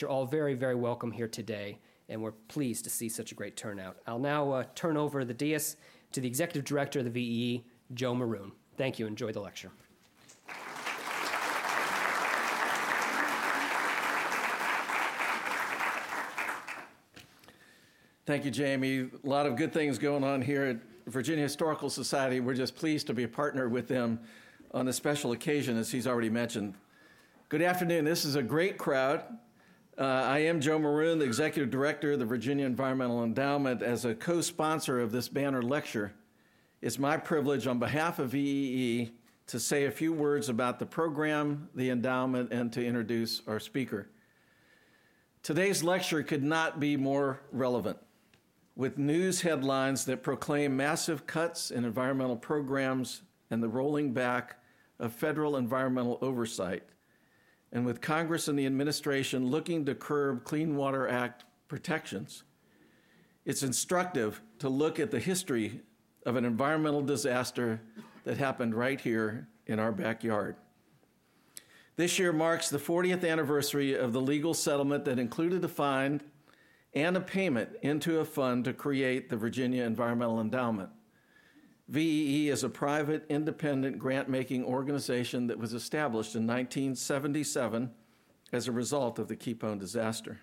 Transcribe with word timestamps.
You're 0.00 0.10
all 0.10 0.26
very, 0.26 0.54
very 0.54 0.74
welcome 0.74 1.10
here 1.10 1.28
today, 1.28 1.78
and 2.08 2.20
we're 2.20 2.32
pleased 2.32 2.84
to 2.84 2.90
see 2.90 3.08
such 3.08 3.32
a 3.32 3.34
great 3.34 3.56
turnout. 3.56 3.96
I'll 4.06 4.18
now 4.18 4.50
uh, 4.52 4.64
turn 4.74 4.96
over 4.96 5.24
the 5.24 5.32
dais 5.32 5.76
to 6.12 6.20
the 6.20 6.28
Executive 6.28 6.64
Director 6.64 6.98
of 6.98 7.06
the 7.06 7.10
VEE, 7.10 7.64
Joe 7.94 8.14
Maroon. 8.14 8.52
Thank 8.76 8.98
you. 8.98 9.06
Enjoy 9.06 9.32
the 9.32 9.40
lecture. 9.40 9.70
Thank 18.26 18.44
you, 18.44 18.50
Jamie. 18.50 19.08
A 19.24 19.28
lot 19.28 19.46
of 19.46 19.56
good 19.56 19.72
things 19.72 19.98
going 19.98 20.24
on 20.24 20.42
here 20.42 20.64
at 20.64 20.76
Virginia 21.06 21.44
Historical 21.44 21.88
Society. 21.88 22.40
We're 22.40 22.54
just 22.54 22.74
pleased 22.74 23.06
to 23.06 23.14
be 23.14 23.22
a 23.22 23.28
partner 23.28 23.68
with 23.68 23.86
them 23.86 24.18
on 24.74 24.84
this 24.84 24.96
special 24.96 25.32
occasion, 25.32 25.78
as 25.78 25.92
he's 25.92 26.06
already 26.06 26.28
mentioned. 26.28 26.74
Good 27.48 27.62
afternoon. 27.62 28.04
This 28.04 28.24
is 28.24 28.34
a 28.34 28.42
great 28.42 28.76
crowd. 28.76 29.22
Uh, 29.98 30.04
I 30.04 30.40
am 30.40 30.60
Joe 30.60 30.78
Maroon, 30.78 31.18
the 31.18 31.24
Executive 31.24 31.70
Director 31.70 32.12
of 32.12 32.18
the 32.18 32.26
Virginia 32.26 32.66
Environmental 32.66 33.24
Endowment. 33.24 33.82
As 33.82 34.04
a 34.04 34.14
co 34.14 34.42
sponsor 34.42 35.00
of 35.00 35.10
this 35.10 35.26
banner 35.26 35.62
lecture, 35.62 36.12
it's 36.82 36.98
my 36.98 37.16
privilege 37.16 37.66
on 37.66 37.78
behalf 37.78 38.18
of 38.18 38.30
VEE 38.30 39.12
to 39.46 39.58
say 39.58 39.86
a 39.86 39.90
few 39.90 40.12
words 40.12 40.50
about 40.50 40.78
the 40.78 40.84
program, 40.84 41.70
the 41.74 41.88
endowment, 41.88 42.52
and 42.52 42.70
to 42.74 42.84
introduce 42.84 43.40
our 43.46 43.58
speaker. 43.58 44.10
Today's 45.42 45.82
lecture 45.82 46.22
could 46.22 46.42
not 46.42 46.78
be 46.78 46.98
more 46.98 47.40
relevant 47.50 47.96
with 48.74 48.98
news 48.98 49.40
headlines 49.40 50.04
that 50.04 50.22
proclaim 50.22 50.76
massive 50.76 51.26
cuts 51.26 51.70
in 51.70 51.86
environmental 51.86 52.36
programs 52.36 53.22
and 53.50 53.62
the 53.62 53.68
rolling 53.68 54.12
back 54.12 54.56
of 54.98 55.14
federal 55.14 55.56
environmental 55.56 56.18
oversight, 56.20 56.82
and 57.76 57.84
with 57.84 58.00
Congress 58.00 58.48
and 58.48 58.58
the 58.58 58.64
administration 58.64 59.50
looking 59.50 59.84
to 59.84 59.94
curb 59.94 60.44
Clean 60.44 60.76
Water 60.76 61.06
Act 61.06 61.44
protections. 61.68 62.42
It's 63.44 63.62
instructive 63.62 64.40
to 64.60 64.70
look 64.70 64.98
at 64.98 65.10
the 65.10 65.18
history 65.18 65.82
of 66.24 66.36
an 66.36 66.46
environmental 66.46 67.02
disaster 67.02 67.82
that 68.24 68.38
happened 68.38 68.74
right 68.74 68.98
here 68.98 69.48
in 69.66 69.78
our 69.78 69.92
backyard. 69.92 70.56
This 71.96 72.18
year 72.18 72.32
marks 72.32 72.70
the 72.70 72.78
40th 72.78 73.30
anniversary 73.30 73.94
of 73.94 74.14
the 74.14 74.22
legal 74.22 74.54
settlement 74.54 75.04
that 75.04 75.18
included 75.18 75.62
a 75.62 75.68
fine 75.68 76.22
and 76.94 77.14
a 77.14 77.20
payment 77.20 77.76
into 77.82 78.20
a 78.20 78.24
fund 78.24 78.64
to 78.64 78.72
create 78.72 79.28
the 79.28 79.36
Virginia 79.36 79.84
Environmental 79.84 80.40
Endowment. 80.40 80.88
VEE 81.88 82.48
is 82.48 82.64
a 82.64 82.68
private, 82.68 83.24
independent 83.28 83.98
grant 83.98 84.28
making 84.28 84.64
organization 84.64 85.46
that 85.46 85.58
was 85.58 85.72
established 85.72 86.34
in 86.34 86.46
1977 86.46 87.90
as 88.52 88.66
a 88.66 88.72
result 88.72 89.18
of 89.18 89.28
the 89.28 89.36
Kepone 89.36 89.78
disaster. 89.78 90.40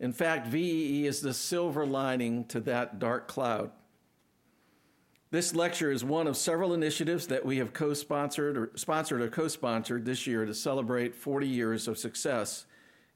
In 0.00 0.12
fact, 0.12 0.48
VEE 0.48 1.06
is 1.06 1.20
the 1.20 1.34
silver 1.34 1.86
lining 1.86 2.44
to 2.46 2.60
that 2.60 2.98
dark 2.98 3.28
cloud. 3.28 3.70
This 5.30 5.54
lecture 5.54 5.92
is 5.92 6.04
one 6.04 6.26
of 6.26 6.36
several 6.36 6.72
initiatives 6.72 7.26
that 7.26 7.44
we 7.44 7.58
have 7.58 7.72
co-sponsored 7.72 8.56
or 8.56 8.70
sponsored 8.76 9.20
or 9.20 9.28
co-sponsored 9.28 10.04
this 10.04 10.26
year 10.26 10.46
to 10.46 10.54
celebrate 10.54 11.14
40 11.14 11.46
years 11.46 11.86
of 11.86 11.98
success 11.98 12.64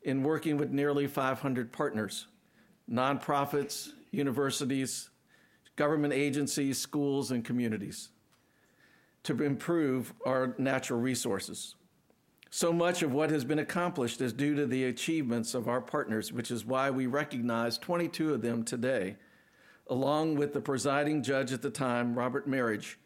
in 0.03 0.23
working 0.23 0.59
with 0.59 0.71
nearly 0.71 1.07
500 1.07 1.73
partners 1.73 2.27
nonprofits, 2.91 3.91
universities, 4.11 5.09
government 5.77 6.13
agencies, 6.13 6.79
schools, 6.79 7.31
and 7.31 7.45
communities 7.45 8.11
to 9.25 9.43
improve 9.43 10.13
our 10.27 10.55
natural 10.59 11.01
resources. 11.01 11.77
So 12.51 12.73
much 12.73 13.03
of 13.03 13.13
what 13.13 13.31
has 13.31 13.45
been 13.45 13.61
accomplished 13.61 14.21
is 14.21 14.33
due 14.33 14.55
to 14.57 14.67
the 14.67 14.85
achievements 14.85 15.55
of 15.55 15.69
our 15.69 15.81
partners, 15.81 16.33
which 16.33 16.51
is 16.51 16.67
why 16.67 16.91
we 16.91 17.07
recognize 17.07 17.79
22 17.79 18.35
of 18.35 18.43
them 18.43 18.63
today, 18.63 19.17
along 19.89 20.35
with 20.35 20.53
the 20.53 20.61
presiding 20.61 21.23
judge 21.23 21.53
at 21.53 21.63
the 21.63 21.71
time, 21.71 22.15
Robert 22.15 22.49
Merhige, 22.49 22.97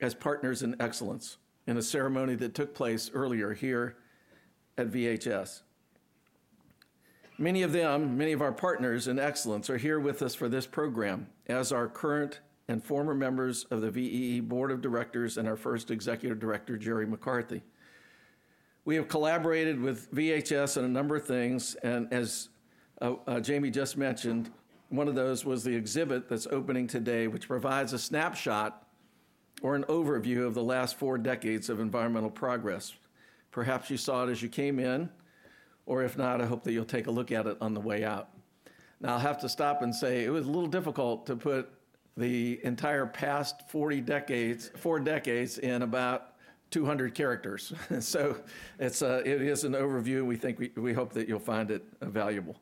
as 0.00 0.14
partners 0.14 0.62
in 0.62 0.74
excellence 0.80 1.36
in 1.66 1.76
a 1.76 1.82
ceremony 1.82 2.34
that 2.36 2.54
took 2.54 2.74
place 2.74 3.10
earlier 3.12 3.52
here 3.52 3.96
at 4.78 4.90
VHS. 4.90 5.62
Many 7.40 7.62
of 7.62 7.70
them, 7.70 8.18
many 8.18 8.32
of 8.32 8.42
our 8.42 8.50
partners 8.50 9.06
in 9.06 9.20
excellence, 9.20 9.70
are 9.70 9.76
here 9.76 10.00
with 10.00 10.22
us 10.22 10.34
for 10.34 10.48
this 10.48 10.66
program, 10.66 11.28
as 11.46 11.70
are 11.70 11.86
current 11.86 12.40
and 12.66 12.82
former 12.82 13.14
members 13.14 13.64
of 13.70 13.80
the 13.80 13.92
VEE 13.92 14.40
Board 14.40 14.72
of 14.72 14.82
Directors 14.82 15.38
and 15.38 15.46
our 15.46 15.56
first 15.56 15.92
Executive 15.92 16.40
Director, 16.40 16.76
Jerry 16.76 17.06
McCarthy. 17.06 17.62
We 18.84 18.96
have 18.96 19.06
collaborated 19.06 19.80
with 19.80 20.12
VHS 20.12 20.78
on 20.78 20.84
a 20.84 20.88
number 20.88 21.14
of 21.14 21.26
things, 21.26 21.76
and 21.76 22.12
as 22.12 22.48
uh, 23.00 23.14
uh, 23.28 23.38
Jamie 23.38 23.70
just 23.70 23.96
mentioned, 23.96 24.50
one 24.88 25.06
of 25.06 25.14
those 25.14 25.44
was 25.44 25.62
the 25.62 25.76
exhibit 25.76 26.28
that's 26.28 26.48
opening 26.48 26.88
today, 26.88 27.28
which 27.28 27.46
provides 27.46 27.92
a 27.92 28.00
snapshot 28.00 28.84
or 29.62 29.76
an 29.76 29.84
overview 29.84 30.44
of 30.44 30.54
the 30.54 30.62
last 30.62 30.98
four 30.98 31.18
decades 31.18 31.68
of 31.68 31.78
environmental 31.78 32.30
progress. 32.30 32.94
Perhaps 33.52 33.90
you 33.90 33.96
saw 33.96 34.24
it 34.24 34.30
as 34.30 34.42
you 34.42 34.48
came 34.48 34.80
in 34.80 35.08
or 35.88 36.04
if 36.04 36.18
not, 36.18 36.42
I 36.42 36.44
hope 36.44 36.62
that 36.64 36.72
you'll 36.72 36.84
take 36.84 37.06
a 37.06 37.10
look 37.10 37.32
at 37.32 37.46
it 37.46 37.56
on 37.62 37.72
the 37.72 37.80
way 37.80 38.04
out. 38.04 38.28
Now, 39.00 39.14
I'll 39.14 39.18
have 39.18 39.40
to 39.40 39.48
stop 39.48 39.80
and 39.80 39.92
say 39.94 40.24
it 40.24 40.30
was 40.30 40.46
a 40.46 40.50
little 40.50 40.68
difficult 40.68 41.26
to 41.26 41.34
put 41.36 41.70
the 42.16 42.60
entire 42.62 43.06
past 43.06 43.70
40 43.70 44.02
decades, 44.02 44.70
four 44.76 45.00
decades, 45.00 45.56
in 45.56 45.82
about 45.82 46.34
200 46.70 47.14
characters. 47.14 47.72
so 48.00 48.36
it's 48.78 49.00
a, 49.00 49.18
it 49.20 49.40
is 49.40 49.64
an 49.64 49.72
overview. 49.72 50.26
We 50.26 50.36
think 50.36 50.58
we, 50.58 50.72
we 50.76 50.92
hope 50.92 51.14
that 51.14 51.26
you'll 51.26 51.38
find 51.38 51.70
it 51.70 51.84
uh, 52.02 52.06
valuable. 52.06 52.56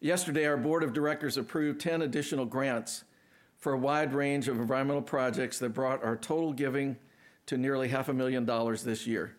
Yesterday, 0.00 0.46
our 0.46 0.56
board 0.56 0.82
of 0.82 0.92
directors 0.92 1.36
approved 1.36 1.80
10 1.80 2.02
additional 2.02 2.46
grants 2.46 3.04
for 3.58 3.74
a 3.74 3.78
wide 3.78 4.12
range 4.12 4.48
of 4.48 4.58
environmental 4.58 5.02
projects 5.02 5.60
that 5.60 5.68
brought 5.68 6.02
our 6.02 6.16
total 6.16 6.52
giving 6.52 6.96
to 7.46 7.56
nearly 7.56 7.88
half 7.88 8.08
a 8.08 8.14
million 8.14 8.44
dollars 8.44 8.82
this 8.82 9.06
year. 9.06 9.36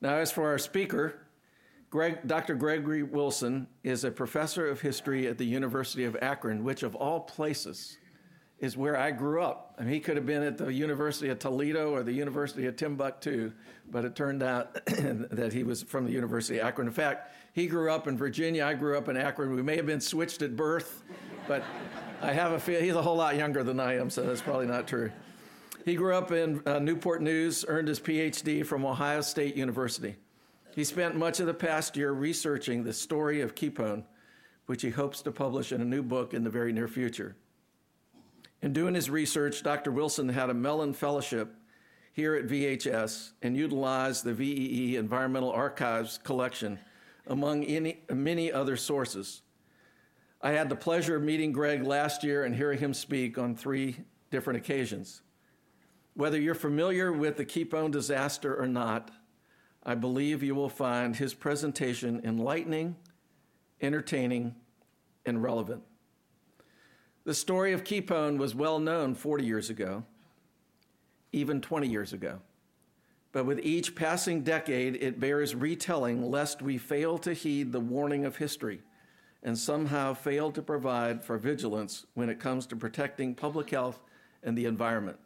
Now, 0.00 0.16
as 0.16 0.30
for 0.30 0.46
our 0.48 0.58
speaker, 0.58 1.25
Greg, 1.90 2.26
Dr. 2.26 2.54
Gregory 2.54 3.02
Wilson 3.02 3.68
is 3.84 4.04
a 4.04 4.10
professor 4.10 4.66
of 4.66 4.80
history 4.80 5.28
at 5.28 5.38
the 5.38 5.44
University 5.44 6.04
of 6.04 6.16
Akron, 6.20 6.64
which, 6.64 6.82
of 6.82 6.94
all 6.96 7.20
places, 7.20 7.96
is 8.58 8.76
where 8.76 8.96
I 8.96 9.10
grew 9.10 9.42
up. 9.42 9.74
I 9.78 9.82
mean, 9.82 9.92
he 9.92 10.00
could 10.00 10.16
have 10.16 10.26
been 10.26 10.42
at 10.42 10.58
the 10.58 10.72
University 10.72 11.28
of 11.28 11.38
Toledo 11.38 11.90
or 11.90 12.02
the 12.02 12.12
University 12.12 12.66
of 12.66 12.76
Timbuktu, 12.76 13.52
but 13.90 14.04
it 14.04 14.16
turned 14.16 14.42
out 14.42 14.74
that 14.86 15.52
he 15.52 15.62
was 15.62 15.82
from 15.82 16.06
the 16.06 16.12
University 16.12 16.58
of 16.58 16.66
Akron. 16.66 16.88
In 16.88 16.92
fact, 16.92 17.32
he 17.52 17.66
grew 17.66 17.90
up 17.90 18.08
in 18.08 18.16
Virginia. 18.16 18.64
I 18.64 18.74
grew 18.74 18.96
up 18.96 19.08
in 19.08 19.16
Akron. 19.16 19.54
We 19.54 19.62
may 19.62 19.76
have 19.76 19.86
been 19.86 20.00
switched 20.00 20.42
at 20.42 20.56
birth, 20.56 21.02
but 21.46 21.62
I 22.20 22.32
have 22.32 22.52
a 22.52 22.58
feel 22.58 22.80
he's 22.80 22.94
a 22.94 23.02
whole 23.02 23.16
lot 23.16 23.36
younger 23.36 23.62
than 23.62 23.78
I 23.78 23.98
am, 23.98 24.10
so 24.10 24.22
that's 24.22 24.42
probably 24.42 24.66
not 24.66 24.88
true. 24.88 25.12
He 25.84 25.94
grew 25.94 26.14
up 26.14 26.32
in 26.32 26.62
uh, 26.66 26.80
Newport 26.80 27.22
News, 27.22 27.64
earned 27.68 27.88
his 27.88 28.00
PhD 28.00 28.66
from 28.66 28.84
Ohio 28.84 29.20
State 29.20 29.54
University. 29.54 30.16
He 30.76 30.84
spent 30.84 31.16
much 31.16 31.40
of 31.40 31.46
the 31.46 31.54
past 31.54 31.96
year 31.96 32.12
researching 32.12 32.84
the 32.84 32.92
story 32.92 33.40
of 33.40 33.54
Kepone, 33.54 34.04
which 34.66 34.82
he 34.82 34.90
hopes 34.90 35.22
to 35.22 35.32
publish 35.32 35.72
in 35.72 35.80
a 35.80 35.86
new 35.86 36.02
book 36.02 36.34
in 36.34 36.44
the 36.44 36.50
very 36.50 36.70
near 36.70 36.86
future. 36.86 37.34
In 38.60 38.74
doing 38.74 38.94
his 38.94 39.08
research, 39.08 39.62
Dr. 39.62 39.90
Wilson 39.90 40.28
had 40.28 40.50
a 40.50 40.54
Mellon 40.54 40.92
Fellowship 40.92 41.54
here 42.12 42.34
at 42.34 42.46
VHS 42.46 43.30
and 43.40 43.56
utilized 43.56 44.22
the 44.22 44.34
VEE 44.34 44.96
Environmental 44.96 45.50
Archives 45.50 46.18
collection 46.18 46.78
among 47.26 47.64
any, 47.64 48.02
many 48.12 48.52
other 48.52 48.76
sources. 48.76 49.40
I 50.42 50.50
had 50.50 50.68
the 50.68 50.76
pleasure 50.76 51.16
of 51.16 51.22
meeting 51.22 51.52
Greg 51.52 51.84
last 51.84 52.22
year 52.22 52.44
and 52.44 52.54
hearing 52.54 52.80
him 52.80 52.92
speak 52.92 53.38
on 53.38 53.56
three 53.56 53.96
different 54.30 54.58
occasions. 54.58 55.22
Whether 56.12 56.38
you're 56.38 56.54
familiar 56.54 57.14
with 57.14 57.38
the 57.38 57.46
Kepone 57.46 57.92
disaster 57.92 58.54
or 58.54 58.66
not, 58.66 59.10
I 59.88 59.94
believe 59.94 60.42
you 60.42 60.56
will 60.56 60.68
find 60.68 61.14
his 61.14 61.32
presentation 61.32 62.20
enlightening, 62.24 62.96
entertaining, 63.80 64.56
and 65.24 65.40
relevant. 65.40 65.84
The 67.24 67.34
story 67.34 67.72
of 67.72 67.84
Kepone 67.84 68.36
was 68.36 68.52
well 68.52 68.80
known 68.80 69.14
40 69.14 69.44
years 69.44 69.70
ago, 69.70 70.02
even 71.32 71.60
20 71.60 71.86
years 71.86 72.12
ago. 72.12 72.40
But 73.30 73.46
with 73.46 73.60
each 73.60 73.94
passing 73.94 74.42
decade, 74.42 74.96
it 74.96 75.20
bears 75.20 75.54
retelling 75.54 76.30
lest 76.30 76.62
we 76.62 76.78
fail 76.78 77.16
to 77.18 77.32
heed 77.32 77.70
the 77.70 77.80
warning 77.80 78.24
of 78.24 78.36
history 78.36 78.80
and 79.44 79.56
somehow 79.56 80.14
fail 80.14 80.50
to 80.50 80.62
provide 80.62 81.22
for 81.22 81.38
vigilance 81.38 82.06
when 82.14 82.28
it 82.28 82.40
comes 82.40 82.66
to 82.66 82.76
protecting 82.76 83.36
public 83.36 83.70
health 83.70 84.00
and 84.42 84.58
the 84.58 84.64
environment. 84.64 85.18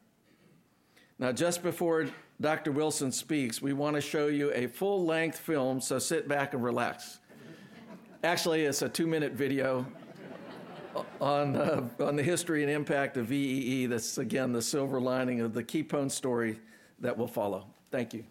Now, 1.19 1.32
just 1.32 1.62
before 1.62 2.08
Dr. 2.40 2.72
Wilson 2.72 3.12
speaks, 3.12 3.60
we 3.60 3.75
want 3.75 3.96
to 3.96 4.00
show 4.00 4.28
you 4.28 4.50
a 4.54 4.66
full 4.66 5.04
length 5.04 5.38
film, 5.38 5.78
so 5.81 5.98
sit 5.98 6.26
back 6.26 6.54
and 6.54 6.64
relax. 6.64 7.19
Actually, 8.25 8.62
it's 8.62 8.81
a 8.81 8.88
two 8.88 9.06
minute 9.06 9.32
video 9.32 9.87
on, 11.20 11.56
uh, 11.56 11.87
on 12.00 12.16
the 12.16 12.22
history 12.22 12.62
and 12.62 12.72
impact 12.72 13.19
of 13.19 13.26
VEE. 13.26 13.84
That's, 13.87 14.16
again, 14.16 14.52
the 14.52 14.62
silver 14.62 14.98
lining 15.00 15.42
of 15.42 15.52
the 15.52 15.62
Kepone 15.62 16.10
story 16.10 16.58
that 17.00 17.14
will 17.16 17.28
follow. 17.28 17.66
Thank 17.90 18.14
you. 18.14 18.25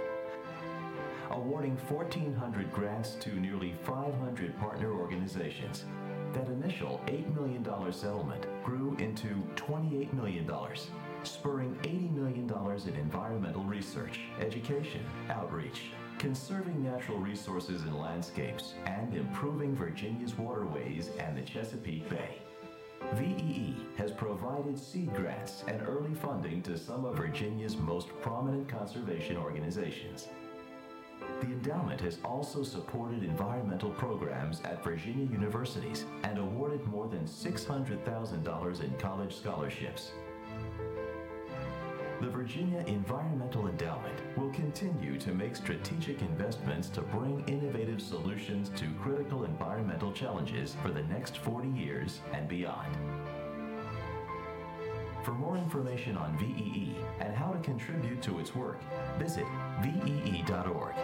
Awarding 1.39 1.77
1,400 1.87 2.69
grants 2.73 3.15
to 3.21 3.29
nearly 3.39 3.73
500 3.85 4.59
partner 4.59 4.91
organizations, 4.91 5.85
that 6.33 6.49
initial 6.49 6.99
$8 7.05 7.33
million 7.33 7.63
settlement 7.93 8.45
grew 8.61 8.97
into 8.99 9.41
$28 9.55 10.11
million, 10.11 10.51
spurring 11.23 11.77
$80 11.83 12.13
million 12.13 12.87
in 12.87 12.95
environmental 12.95 13.63
research, 13.63 14.19
education, 14.41 15.05
outreach, 15.29 15.83
conserving 16.17 16.83
natural 16.83 17.19
resources 17.19 17.83
and 17.83 17.97
landscapes, 17.97 18.73
and 18.85 19.15
improving 19.15 19.73
Virginia's 19.73 20.37
waterways 20.37 21.09
and 21.19 21.37
the 21.37 21.41
Chesapeake 21.41 22.09
Bay. 22.09 22.41
VEE 23.13 23.77
has 23.95 24.11
provided 24.11 24.77
seed 24.77 25.15
grants 25.15 25.63
and 25.69 25.81
early 25.87 26.13
funding 26.15 26.61
to 26.63 26.77
some 26.77 27.05
of 27.05 27.15
Virginia's 27.15 27.77
most 27.77 28.09
prominent 28.21 28.67
conservation 28.67 29.37
organizations. 29.37 30.27
The 31.39 31.45
endowment 31.45 32.01
has 32.01 32.17
also 32.25 32.63
supported 32.63 33.23
environmental 33.23 33.91
programs 33.91 34.59
at 34.65 34.83
Virginia 34.83 35.25
universities 35.25 36.03
and 36.23 36.37
awarded 36.37 36.85
more 36.87 37.07
than 37.07 37.25
$600,000 37.25 38.83
in 38.83 38.93
college 38.97 39.35
scholarships. 39.37 40.11
The 42.19 42.29
Virginia 42.29 42.83
Environmental 42.87 43.69
Endowment 43.69 44.19
will 44.37 44.49
continue 44.49 45.17
to 45.19 45.33
make 45.33 45.55
strategic 45.55 46.21
investments 46.21 46.89
to 46.89 47.01
bring 47.01 47.45
innovative 47.47 48.01
solutions 48.01 48.69
to 48.75 48.91
critical 49.01 49.45
environmental 49.45 50.11
challenges 50.11 50.75
for 50.81 50.91
the 50.91 51.03
next 51.03 51.37
40 51.37 51.69
years 51.69 52.19
and 52.33 52.49
beyond. 52.49 52.97
For 55.29 55.35
more 55.35 55.57
information 55.57 56.17
on 56.17 56.35
VEE 56.39 56.95
and 57.19 57.35
how 57.35 57.51
to 57.51 57.59
contribute 57.59 58.19
to 58.23 58.39
its 58.39 58.55
work, 58.55 58.81
visit 59.19 59.45
VEE.org. 59.83 60.95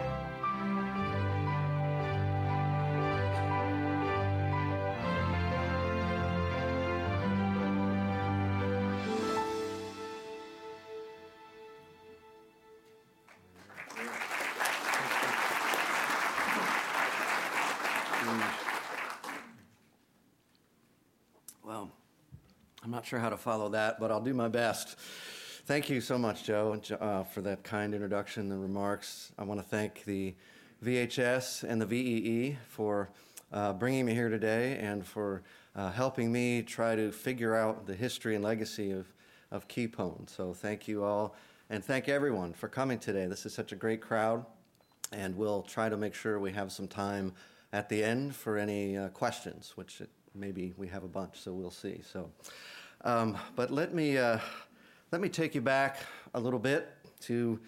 not 23.06 23.10
sure 23.10 23.20
how 23.20 23.28
to 23.28 23.36
follow 23.36 23.68
that, 23.68 24.00
but 24.00 24.10
I'll 24.10 24.20
do 24.20 24.34
my 24.34 24.48
best. 24.48 24.98
Thank 25.66 25.88
you 25.88 26.00
so 26.00 26.18
much, 26.18 26.42
Joe, 26.42 26.80
uh, 27.00 27.22
for 27.22 27.40
that 27.42 27.62
kind 27.62 27.94
introduction 27.94 28.50
and 28.50 28.60
remarks. 28.60 29.30
I 29.38 29.44
want 29.44 29.60
to 29.60 29.64
thank 29.64 30.04
the 30.06 30.34
VHS 30.84 31.62
and 31.62 31.80
the 31.80 31.86
VEE 31.86 32.58
for 32.68 33.10
uh, 33.52 33.74
bringing 33.74 34.06
me 34.06 34.12
here 34.12 34.28
today 34.28 34.76
and 34.80 35.06
for 35.06 35.44
uh, 35.76 35.92
helping 35.92 36.32
me 36.32 36.62
try 36.62 36.96
to 36.96 37.12
figure 37.12 37.54
out 37.54 37.86
the 37.86 37.94
history 37.94 38.34
and 38.34 38.42
legacy 38.42 38.90
of, 38.90 39.06
of 39.52 39.68
Kepone. 39.68 40.28
So 40.28 40.52
thank 40.52 40.88
you 40.88 41.04
all, 41.04 41.36
and 41.70 41.84
thank 41.84 42.08
everyone 42.08 42.54
for 42.54 42.66
coming 42.66 42.98
today. 42.98 43.26
This 43.26 43.46
is 43.46 43.54
such 43.54 43.70
a 43.70 43.76
great 43.76 44.00
crowd, 44.00 44.44
and 45.12 45.36
we'll 45.36 45.62
try 45.62 45.88
to 45.88 45.96
make 45.96 46.14
sure 46.14 46.40
we 46.40 46.50
have 46.54 46.72
some 46.72 46.88
time 46.88 47.34
at 47.72 47.88
the 47.88 48.02
end 48.02 48.34
for 48.34 48.58
any 48.58 48.96
uh, 48.96 49.10
questions, 49.10 49.74
which 49.76 50.00
it, 50.00 50.10
maybe 50.34 50.74
we 50.76 50.88
have 50.88 51.04
a 51.04 51.08
bunch, 51.08 51.38
so 51.38 51.52
we'll 51.52 51.70
see. 51.70 52.00
So, 52.12 52.30
um, 53.06 53.38
but 53.54 53.70
let 53.70 53.94
me 53.94 54.18
uh, 54.18 54.40
let 55.12 55.20
me 55.20 55.28
take 55.28 55.54
you 55.54 55.60
back 55.60 55.98
a 56.34 56.40
little 56.40 56.58
bit 56.58 56.88
to 57.20 57.60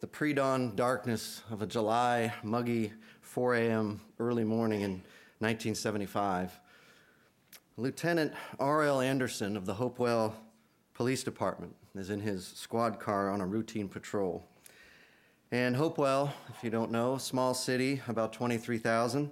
the 0.00 0.08
pre-dawn 0.08 0.74
darkness 0.74 1.42
of 1.52 1.62
a 1.62 1.66
July 1.66 2.34
muggy 2.42 2.92
4 3.20 3.54
a.m. 3.54 4.00
early 4.18 4.42
morning 4.42 4.80
in 4.80 4.90
1975. 5.38 6.58
Lieutenant 7.76 8.32
R.L. 8.58 9.00
Anderson 9.00 9.56
of 9.56 9.66
the 9.66 9.74
Hopewell 9.74 10.34
Police 10.94 11.22
Department 11.22 11.76
is 11.94 12.10
in 12.10 12.18
his 12.18 12.44
squad 12.44 12.98
car 12.98 13.30
on 13.30 13.40
a 13.40 13.46
routine 13.46 13.88
patrol. 13.88 14.44
And 15.52 15.76
Hopewell, 15.76 16.34
if 16.48 16.64
you 16.64 16.70
don't 16.70 16.90
know, 16.90 17.18
small 17.18 17.54
city, 17.54 18.00
about 18.08 18.32
23,000 18.32 19.30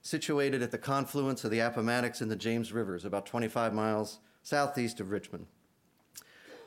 situated 0.00 0.60
at 0.60 0.72
the 0.72 0.78
confluence 0.78 1.44
of 1.44 1.52
the 1.52 1.60
Appomattox 1.60 2.20
and 2.20 2.28
the 2.28 2.34
James 2.34 2.72
Rivers, 2.72 3.04
about 3.04 3.26
25 3.26 3.72
miles 3.72 4.18
southeast 4.42 5.00
of 5.00 5.10
Richmond. 5.10 5.46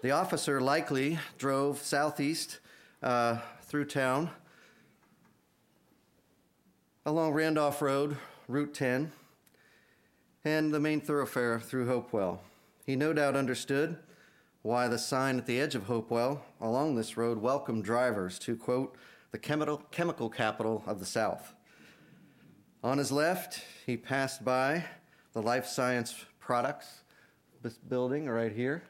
The 0.02 0.12
officer 0.12 0.62
likely 0.62 1.20
drove 1.38 1.80
southeast 1.80 2.60
uh, 3.02 3.40
through 3.64 3.86
town 3.86 4.30
along 7.06 7.34
Randolph 7.34 7.82
Road, 7.82 8.18
Route 8.48 8.74
10, 8.74 9.12
and 10.44 10.74
the 10.74 10.80
main 10.80 11.02
thoroughfare 11.02 11.60
through 11.60 11.88
Hopewell. 11.88 12.42
He 12.86 12.96
no 12.96 13.14
doubt 13.14 13.36
understood 13.36 13.98
why 14.62 14.88
the 14.88 14.98
sign 14.98 15.38
at 15.38 15.46
the 15.46 15.60
edge 15.60 15.76
of 15.76 15.84
Hopewell 15.84 16.44
along 16.60 16.96
this 16.96 17.18
road 17.18 17.40
welcomed 17.40 17.84
drivers 17.84 18.40
to, 18.40 18.56
quote, 18.56 18.96
the 19.32 19.38
chemical, 19.38 19.78
chemical 19.92 20.30
capital 20.30 20.84
of 20.88 21.00
the 21.00 21.06
South. 21.06 21.54
On 22.84 22.98
his 22.98 23.12
left, 23.12 23.62
he 23.86 23.98
passed 23.98 24.46
by 24.46 24.86
the 25.34 25.42
Life 25.42 25.68
Science 25.68 26.26
Products 26.40 27.02
building 27.74 28.28
right 28.30 28.52
here. 28.52 28.84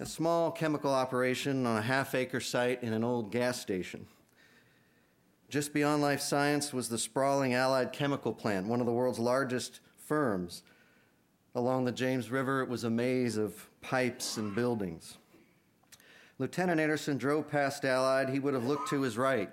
A 0.00 0.06
small 0.06 0.50
chemical 0.50 0.92
operation 0.92 1.66
on 1.66 1.76
a 1.76 1.82
half 1.82 2.14
acre 2.14 2.40
site 2.40 2.82
in 2.82 2.92
an 2.92 3.04
old 3.04 3.30
gas 3.30 3.60
station. 3.60 4.06
Just 5.48 5.74
beyond 5.74 6.02
Life 6.02 6.20
Science 6.20 6.72
was 6.72 6.88
the 6.88 6.98
sprawling 6.98 7.54
Allied 7.54 7.92
Chemical 7.92 8.32
Plant, 8.32 8.66
one 8.66 8.80
of 8.80 8.86
the 8.86 8.92
world's 8.92 9.18
largest 9.18 9.80
firms. 9.96 10.62
Along 11.54 11.84
the 11.84 11.92
James 11.92 12.30
River, 12.30 12.62
it 12.62 12.68
was 12.68 12.84
a 12.84 12.90
maze 12.90 13.36
of 13.36 13.68
pipes 13.80 14.38
and 14.38 14.54
buildings. 14.54 15.18
Lieutenant 16.38 16.80
Anderson 16.80 17.18
drove 17.18 17.50
past 17.50 17.84
Allied. 17.84 18.30
He 18.30 18.38
would 18.38 18.54
have 18.54 18.64
looked 18.64 18.88
to 18.88 19.02
his 19.02 19.18
right 19.18 19.50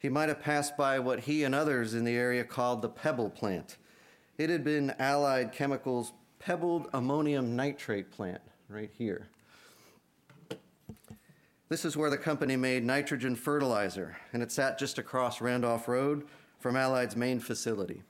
he 0.00 0.08
might 0.08 0.30
have 0.30 0.40
passed 0.40 0.78
by 0.78 0.98
what 0.98 1.20
he 1.20 1.44
and 1.44 1.54
others 1.54 1.92
in 1.92 2.04
the 2.04 2.16
area 2.16 2.42
called 2.42 2.80
the 2.80 2.88
Pebble 2.88 3.28
plant. 3.28 3.76
It 4.40 4.48
had 4.48 4.64
been 4.64 4.94
Allied 4.98 5.52
Chemicals' 5.52 6.14
pebbled 6.38 6.88
ammonium 6.94 7.56
nitrate 7.56 8.10
plant, 8.10 8.40
right 8.70 8.88
here. 8.96 9.28
This 11.68 11.84
is 11.84 11.94
where 11.94 12.08
the 12.08 12.16
company 12.16 12.56
made 12.56 12.82
nitrogen 12.82 13.36
fertilizer, 13.36 14.16
and 14.32 14.42
it 14.42 14.50
sat 14.50 14.78
just 14.78 14.96
across 14.96 15.42
Randolph 15.42 15.88
Road 15.88 16.26
from 16.58 16.74
Allied's 16.74 17.16
main 17.16 17.38
facility. 17.38 18.02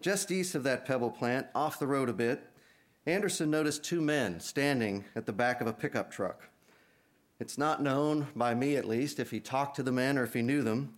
Just 0.00 0.32
east 0.32 0.56
of 0.56 0.64
that 0.64 0.84
Pebble 0.86 1.12
plant, 1.12 1.46
off 1.54 1.78
the 1.78 1.86
road 1.86 2.08
a 2.08 2.12
bit, 2.12 2.50
Anderson 3.06 3.48
noticed 3.48 3.84
two 3.84 4.00
men 4.00 4.40
standing 4.40 5.04
at 5.14 5.24
the 5.24 5.32
back 5.32 5.60
of 5.60 5.68
a 5.68 5.72
pickup 5.72 6.10
truck. 6.10 6.48
It's 7.38 7.56
not 7.56 7.80
known, 7.80 8.26
by 8.34 8.56
me 8.56 8.74
at 8.74 8.88
least, 8.88 9.20
if 9.20 9.30
he 9.30 9.38
talked 9.38 9.76
to 9.76 9.84
the 9.84 9.92
men 9.92 10.18
or 10.18 10.24
if 10.24 10.34
he 10.34 10.42
knew 10.42 10.62
them, 10.62 10.96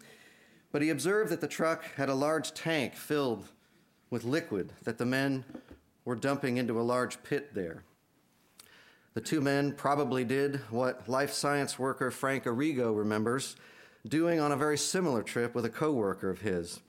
but 0.72 0.80
he 0.80 0.88
observed 0.88 1.30
that 1.30 1.42
the 1.42 1.46
truck 1.46 1.84
had 1.96 2.08
a 2.08 2.14
large 2.14 2.54
tank 2.54 2.94
filled 2.94 3.50
with 4.10 4.24
liquid 4.24 4.72
that 4.84 4.98
the 4.98 5.06
men 5.06 5.44
were 6.04 6.16
dumping 6.16 6.56
into 6.56 6.80
a 6.80 6.82
large 6.82 7.22
pit 7.22 7.54
there. 7.54 7.82
The 9.14 9.20
two 9.20 9.40
men 9.40 9.72
probably 9.72 10.24
did 10.24 10.56
what 10.70 11.08
life 11.08 11.32
science 11.32 11.78
worker 11.78 12.10
Frank 12.10 12.44
Arrigo 12.44 12.96
remembers 12.96 13.56
doing 14.06 14.38
on 14.38 14.52
a 14.52 14.56
very 14.56 14.78
similar 14.78 15.22
trip 15.22 15.54
with 15.54 15.64
a 15.64 15.70
coworker 15.70 16.30
of 16.30 16.42
his. 16.42 16.80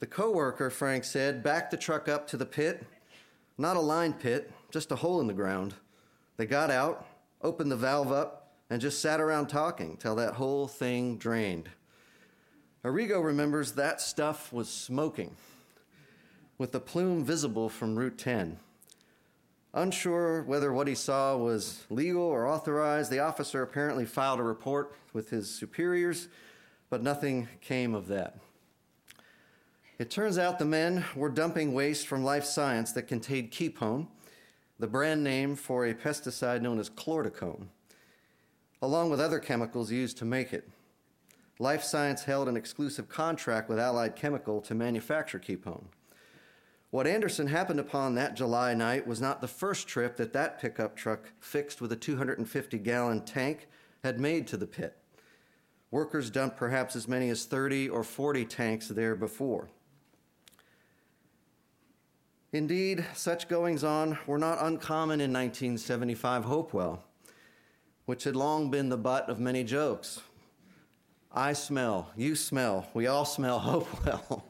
The 0.00 0.06
coworker, 0.06 0.70
Frank 0.70 1.04
said, 1.04 1.42
backed 1.42 1.70
the 1.70 1.76
truck 1.76 2.08
up 2.08 2.26
to 2.28 2.36
the 2.36 2.46
pit, 2.46 2.86
not 3.58 3.76
a 3.76 3.80
line 3.80 4.12
pit, 4.12 4.50
just 4.70 4.92
a 4.92 4.96
hole 4.96 5.20
in 5.20 5.26
the 5.26 5.32
ground. 5.32 5.74
They 6.36 6.46
got 6.46 6.70
out, 6.70 7.06
opened 7.42 7.70
the 7.70 7.76
valve 7.76 8.12
up, 8.12 8.52
and 8.70 8.80
just 8.80 9.02
sat 9.02 9.20
around 9.20 9.48
talking 9.48 9.96
till 9.96 10.14
that 10.16 10.34
whole 10.34 10.68
thing 10.68 11.18
drained. 11.18 11.68
Arrigo 12.84 13.22
remembers 13.22 13.72
that 13.72 14.00
stuff 14.00 14.52
was 14.52 14.68
smoking, 14.70 15.36
with 16.60 16.72
the 16.72 16.78
plume 16.78 17.24
visible 17.24 17.70
from 17.70 17.98
Route 17.98 18.18
10. 18.18 18.58
Unsure 19.72 20.42
whether 20.42 20.74
what 20.74 20.88
he 20.88 20.94
saw 20.94 21.34
was 21.34 21.86
legal 21.88 22.20
or 22.20 22.46
authorized, 22.46 23.10
the 23.10 23.18
officer 23.18 23.62
apparently 23.62 24.04
filed 24.04 24.38
a 24.38 24.42
report 24.42 24.94
with 25.14 25.30
his 25.30 25.48
superiors, 25.48 26.28
but 26.90 27.02
nothing 27.02 27.48
came 27.62 27.94
of 27.94 28.08
that. 28.08 28.36
It 29.98 30.10
turns 30.10 30.36
out 30.36 30.58
the 30.58 30.66
men 30.66 31.02
were 31.16 31.30
dumping 31.30 31.72
waste 31.72 32.06
from 32.06 32.24
life 32.24 32.44
science 32.44 32.92
that 32.92 33.08
contained 33.08 33.52
kepone, 33.52 34.06
the 34.78 34.86
brand 34.86 35.24
name 35.24 35.56
for 35.56 35.86
a 35.86 35.94
pesticide 35.94 36.60
known 36.60 36.78
as 36.78 36.90
chlordecone, 36.90 37.68
along 38.82 39.08
with 39.08 39.18
other 39.18 39.38
chemicals 39.38 39.90
used 39.90 40.18
to 40.18 40.26
make 40.26 40.52
it. 40.52 40.68
Life 41.58 41.82
Science 41.82 42.24
held 42.24 42.48
an 42.48 42.56
exclusive 42.56 43.08
contract 43.08 43.70
with 43.70 43.78
Allied 43.78 44.14
Chemical 44.14 44.60
to 44.60 44.74
manufacture 44.74 45.38
kepone. 45.38 45.84
What 46.90 47.06
Anderson 47.06 47.46
happened 47.46 47.78
upon 47.78 48.16
that 48.16 48.34
July 48.34 48.74
night 48.74 49.06
was 49.06 49.20
not 49.20 49.40
the 49.40 49.48
first 49.48 49.86
trip 49.86 50.16
that 50.16 50.32
that 50.32 50.60
pickup 50.60 50.96
truck, 50.96 51.30
fixed 51.38 51.80
with 51.80 51.92
a 51.92 51.96
250 51.96 52.78
gallon 52.78 53.24
tank, 53.24 53.68
had 54.02 54.18
made 54.18 54.48
to 54.48 54.56
the 54.56 54.66
pit. 54.66 54.96
Workers 55.92 56.30
dumped 56.30 56.56
perhaps 56.56 56.96
as 56.96 57.06
many 57.06 57.30
as 57.30 57.44
30 57.44 57.88
or 57.88 58.02
40 58.02 58.44
tanks 58.44 58.88
there 58.88 59.14
before. 59.14 59.68
Indeed, 62.52 63.04
such 63.14 63.48
goings 63.48 63.84
on 63.84 64.18
were 64.26 64.38
not 64.38 64.58
uncommon 64.60 65.20
in 65.20 65.32
1975 65.32 66.44
Hopewell, 66.44 67.04
which 68.06 68.24
had 68.24 68.34
long 68.34 68.68
been 68.68 68.88
the 68.88 68.96
butt 68.96 69.28
of 69.28 69.38
many 69.38 69.62
jokes. 69.62 70.20
I 71.32 71.52
smell, 71.52 72.10
you 72.16 72.34
smell, 72.34 72.88
we 72.94 73.06
all 73.06 73.24
smell 73.24 73.58
Hopewell. 73.60 74.49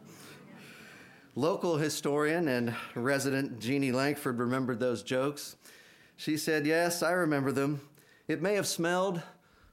Local 1.40 1.78
historian 1.78 2.48
and 2.48 2.76
resident 2.94 3.60
Jeannie 3.60 3.92
Langford 3.92 4.38
remembered 4.38 4.78
those 4.78 5.02
jokes. 5.02 5.56
She 6.14 6.36
said, 6.36 6.66
Yes, 6.66 7.02
I 7.02 7.12
remember 7.12 7.50
them. 7.50 7.80
It 8.28 8.42
may 8.42 8.56
have 8.56 8.66
smelled, 8.66 9.22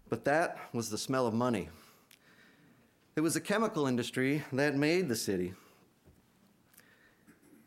but 0.07 0.23
that 0.23 0.57
was 0.71 0.89
the 0.89 0.97
smell 0.97 1.27
of 1.27 1.33
money. 1.33 1.67
It 3.17 3.19
was 3.19 3.33
the 3.33 3.41
chemical 3.41 3.85
industry 3.85 4.45
that 4.53 4.75
made 4.77 5.09
the 5.09 5.15
city. 5.17 5.55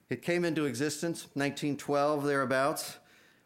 It 0.09 0.23
came 0.23 0.47
into 0.47 0.65
existence 0.65 1.25
1912 1.35 2.25
thereabouts 2.25 3.01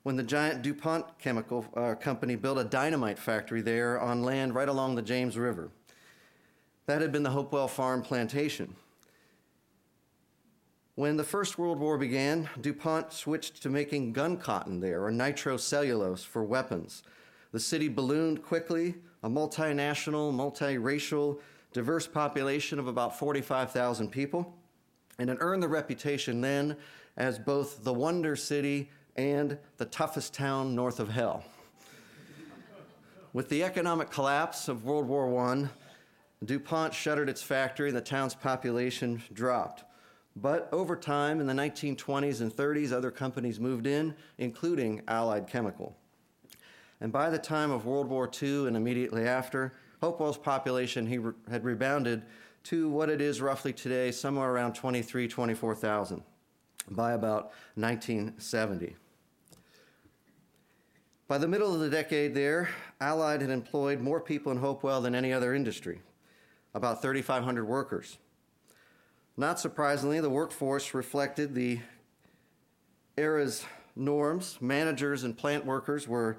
when 0.04 0.14
the 0.14 0.22
giant 0.22 0.62
DuPont 0.62 1.18
chemical 1.18 1.66
uh, 1.76 1.96
company 1.96 2.36
built 2.36 2.58
a 2.58 2.64
dynamite 2.64 3.18
factory 3.18 3.60
there 3.60 4.00
on 4.00 4.22
land 4.22 4.54
right 4.54 4.68
along 4.68 4.94
the 4.94 5.02
James 5.02 5.36
River. 5.36 5.70
That 6.86 7.02
had 7.02 7.10
been 7.10 7.24
the 7.24 7.30
Hopewell 7.30 7.66
Farm 7.66 8.02
plantation. 8.02 8.76
When 10.96 11.16
the 11.16 11.24
First 11.24 11.58
World 11.58 11.80
War 11.80 11.98
began, 11.98 12.48
DuPont 12.60 13.12
switched 13.12 13.60
to 13.62 13.68
making 13.68 14.12
gun 14.12 14.36
cotton 14.36 14.78
there, 14.78 15.04
or 15.04 15.10
nitrocellulose, 15.10 16.24
for 16.24 16.44
weapons. 16.44 17.02
The 17.50 17.58
city 17.58 17.88
ballooned 17.88 18.44
quickly, 18.44 18.94
a 19.24 19.28
multinational, 19.28 20.32
multiracial, 20.32 21.40
diverse 21.72 22.06
population 22.06 22.78
of 22.78 22.86
about 22.86 23.18
45,000 23.18 24.08
people, 24.12 24.54
and 25.18 25.28
it 25.28 25.38
earned 25.40 25.64
the 25.64 25.68
reputation 25.68 26.40
then 26.40 26.76
as 27.16 27.40
both 27.40 27.82
the 27.82 27.92
Wonder 27.92 28.36
City 28.36 28.88
and 29.16 29.58
the 29.78 29.86
toughest 29.86 30.32
town 30.32 30.76
north 30.76 31.00
of 31.00 31.08
hell. 31.08 31.44
With 33.32 33.48
the 33.48 33.64
economic 33.64 34.10
collapse 34.10 34.68
of 34.68 34.84
World 34.84 35.08
War 35.08 35.44
I, 35.44 35.68
DuPont 36.44 36.94
shuttered 36.94 37.28
its 37.28 37.42
factory 37.42 37.88
and 37.88 37.96
the 37.96 38.00
town's 38.00 38.36
population 38.36 39.20
dropped. 39.32 39.82
But 40.36 40.68
over 40.72 40.96
time, 40.96 41.40
in 41.40 41.46
the 41.46 41.52
1920s 41.52 42.40
and 42.40 42.54
30s, 42.54 42.92
other 42.92 43.10
companies 43.10 43.60
moved 43.60 43.86
in, 43.86 44.14
including 44.38 45.02
Allied 45.06 45.46
Chemical. 45.46 45.96
And 47.00 47.12
by 47.12 47.30
the 47.30 47.38
time 47.38 47.70
of 47.70 47.86
World 47.86 48.08
War 48.08 48.30
II 48.42 48.66
and 48.66 48.76
immediately 48.76 49.26
after, 49.28 49.74
Hopewell's 50.00 50.38
population 50.38 51.06
he 51.06 51.18
re- 51.18 51.34
had 51.50 51.64
rebounded 51.64 52.22
to 52.64 52.88
what 52.88 53.10
it 53.10 53.20
is 53.20 53.40
roughly 53.40 53.72
today, 53.72 54.10
somewhere 54.10 54.50
around 54.50 54.74
23, 54.74 55.28
24,000 55.28 56.22
by 56.90 57.12
about 57.12 57.52
1970. 57.74 58.96
By 61.28 61.38
the 61.38 61.48
middle 61.48 61.72
of 61.72 61.80
the 61.80 61.90
decade 61.90 62.34
there, 62.34 62.70
Allied 63.00 63.40
had 63.40 63.50
employed 63.50 64.00
more 64.00 64.20
people 64.20 64.52
in 64.52 64.58
Hopewell 64.58 65.00
than 65.00 65.14
any 65.14 65.32
other 65.32 65.54
industry 65.54 66.00
about 66.74 67.00
3,500 67.00 67.64
workers. 67.64 68.18
Not 69.36 69.58
surprisingly, 69.58 70.20
the 70.20 70.30
workforce 70.30 70.94
reflected 70.94 71.54
the 71.54 71.80
era's 73.18 73.64
norms. 73.96 74.58
Managers 74.60 75.24
and 75.24 75.36
plant 75.36 75.66
workers 75.66 76.06
were 76.06 76.36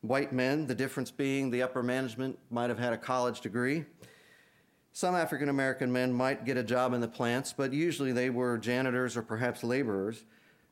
white 0.00 0.32
men, 0.32 0.66
the 0.66 0.74
difference 0.74 1.10
being 1.10 1.50
the 1.50 1.62
upper 1.62 1.82
management 1.82 2.38
might 2.50 2.70
have 2.70 2.78
had 2.78 2.94
a 2.94 2.96
college 2.96 3.42
degree. 3.42 3.84
Some 4.92 5.14
African 5.14 5.50
American 5.50 5.92
men 5.92 6.12
might 6.12 6.46
get 6.46 6.56
a 6.56 6.62
job 6.62 6.94
in 6.94 7.00
the 7.00 7.08
plants, 7.08 7.52
but 7.52 7.72
usually 7.72 8.12
they 8.12 8.30
were 8.30 8.56
janitors 8.56 9.16
or 9.16 9.22
perhaps 9.22 9.62
laborers. 9.62 10.24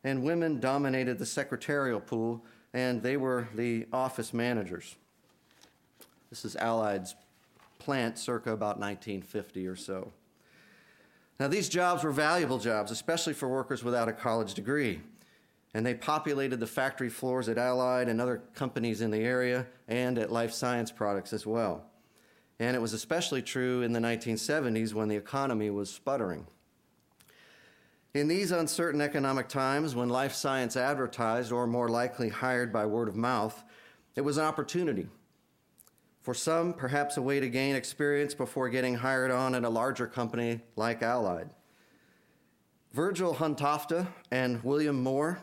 And 0.02 0.22
women 0.22 0.60
dominated 0.60 1.18
the 1.18 1.26
secretarial 1.26 2.00
pool, 2.00 2.44
and 2.72 3.02
they 3.02 3.16
were 3.16 3.48
the 3.54 3.86
office 3.92 4.32
managers. 4.32 4.96
This 6.30 6.44
is 6.44 6.56
Allied's 6.56 7.14
plant 7.78 8.18
circa 8.18 8.52
about 8.52 8.80
1950 8.80 9.66
or 9.66 9.76
so. 9.76 10.12
Now, 11.38 11.48
these 11.48 11.68
jobs 11.68 12.02
were 12.02 12.12
valuable 12.12 12.58
jobs, 12.58 12.90
especially 12.90 13.34
for 13.34 13.48
workers 13.48 13.84
without 13.84 14.08
a 14.08 14.12
college 14.12 14.54
degree. 14.54 15.00
And 15.74 15.84
they 15.84 15.94
populated 15.94 16.58
the 16.58 16.66
factory 16.66 17.10
floors 17.10 17.48
at 17.48 17.58
Allied 17.58 18.08
and 18.08 18.20
other 18.20 18.42
companies 18.54 19.02
in 19.02 19.10
the 19.10 19.20
area 19.20 19.66
and 19.88 20.18
at 20.18 20.32
Life 20.32 20.52
Science 20.52 20.90
Products 20.90 21.34
as 21.34 21.46
well. 21.46 21.84
And 22.58 22.74
it 22.74 22.80
was 22.80 22.94
especially 22.94 23.42
true 23.42 23.82
in 23.82 23.92
the 23.92 24.00
1970s 24.00 24.94
when 24.94 25.08
the 25.08 25.16
economy 25.16 25.68
was 25.68 25.90
sputtering. 25.92 26.46
In 28.14 28.28
these 28.28 28.50
uncertain 28.50 29.02
economic 29.02 29.48
times, 29.48 29.94
when 29.94 30.08
life 30.08 30.32
science 30.32 30.74
advertised, 30.74 31.52
or 31.52 31.66
more 31.66 31.90
likely 31.90 32.30
hired 32.30 32.72
by 32.72 32.86
word 32.86 33.08
of 33.08 33.16
mouth, 33.16 33.62
it 34.14 34.22
was 34.22 34.38
an 34.38 34.44
opportunity 34.44 35.10
for 36.26 36.34
some, 36.34 36.72
perhaps 36.72 37.16
a 37.16 37.22
way 37.22 37.38
to 37.38 37.48
gain 37.48 37.76
experience 37.76 38.34
before 38.34 38.68
getting 38.68 38.96
hired 38.96 39.30
on 39.30 39.54
at 39.54 39.62
a 39.62 39.68
larger 39.68 40.08
company 40.08 40.60
like 40.74 41.00
Allied. 41.00 41.50
Virgil 42.92 43.36
Hundtofte 43.36 44.08
and 44.32 44.60
William 44.64 45.00
Moore 45.00 45.38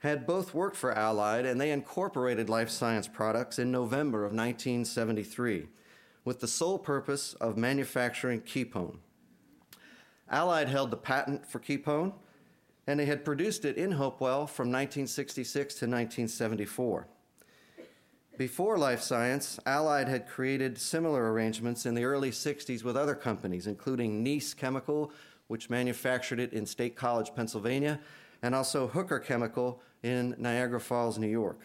had 0.00 0.26
both 0.26 0.52
worked 0.52 0.76
for 0.76 0.92
Allied, 0.92 1.46
and 1.46 1.58
they 1.58 1.70
incorporated 1.70 2.50
life 2.50 2.68
science 2.68 3.08
products 3.08 3.58
in 3.58 3.72
November 3.72 4.26
of 4.26 4.32
1973 4.32 5.68
with 6.22 6.40
the 6.40 6.48
sole 6.48 6.78
purpose 6.78 7.32
of 7.40 7.56
manufacturing 7.56 8.42
kepone. 8.42 8.98
Allied 10.28 10.68
held 10.68 10.90
the 10.90 10.98
patent 10.98 11.46
for 11.46 11.60
kepone, 11.60 12.12
and 12.86 13.00
they 13.00 13.06
had 13.06 13.24
produced 13.24 13.64
it 13.64 13.78
in 13.78 13.92
Hopewell 13.92 14.46
from 14.46 14.66
1966 14.66 15.76
to 15.76 15.86
1974. 15.86 17.08
Before 18.36 18.76
Life 18.76 19.00
Science, 19.00 19.60
Allied 19.64 20.08
had 20.08 20.26
created 20.26 20.76
similar 20.76 21.32
arrangements 21.32 21.86
in 21.86 21.94
the 21.94 22.04
early 22.04 22.32
60s 22.32 22.82
with 22.82 22.96
other 22.96 23.14
companies, 23.14 23.68
including 23.68 24.24
Nease 24.24 24.56
Chemical, 24.56 25.12
which 25.46 25.70
manufactured 25.70 26.40
it 26.40 26.52
in 26.52 26.66
State 26.66 26.96
College, 26.96 27.32
Pennsylvania, 27.36 28.00
and 28.42 28.52
also 28.52 28.88
Hooker 28.88 29.20
Chemical 29.20 29.80
in 30.02 30.34
Niagara 30.36 30.80
Falls, 30.80 31.16
New 31.16 31.28
York. 31.28 31.60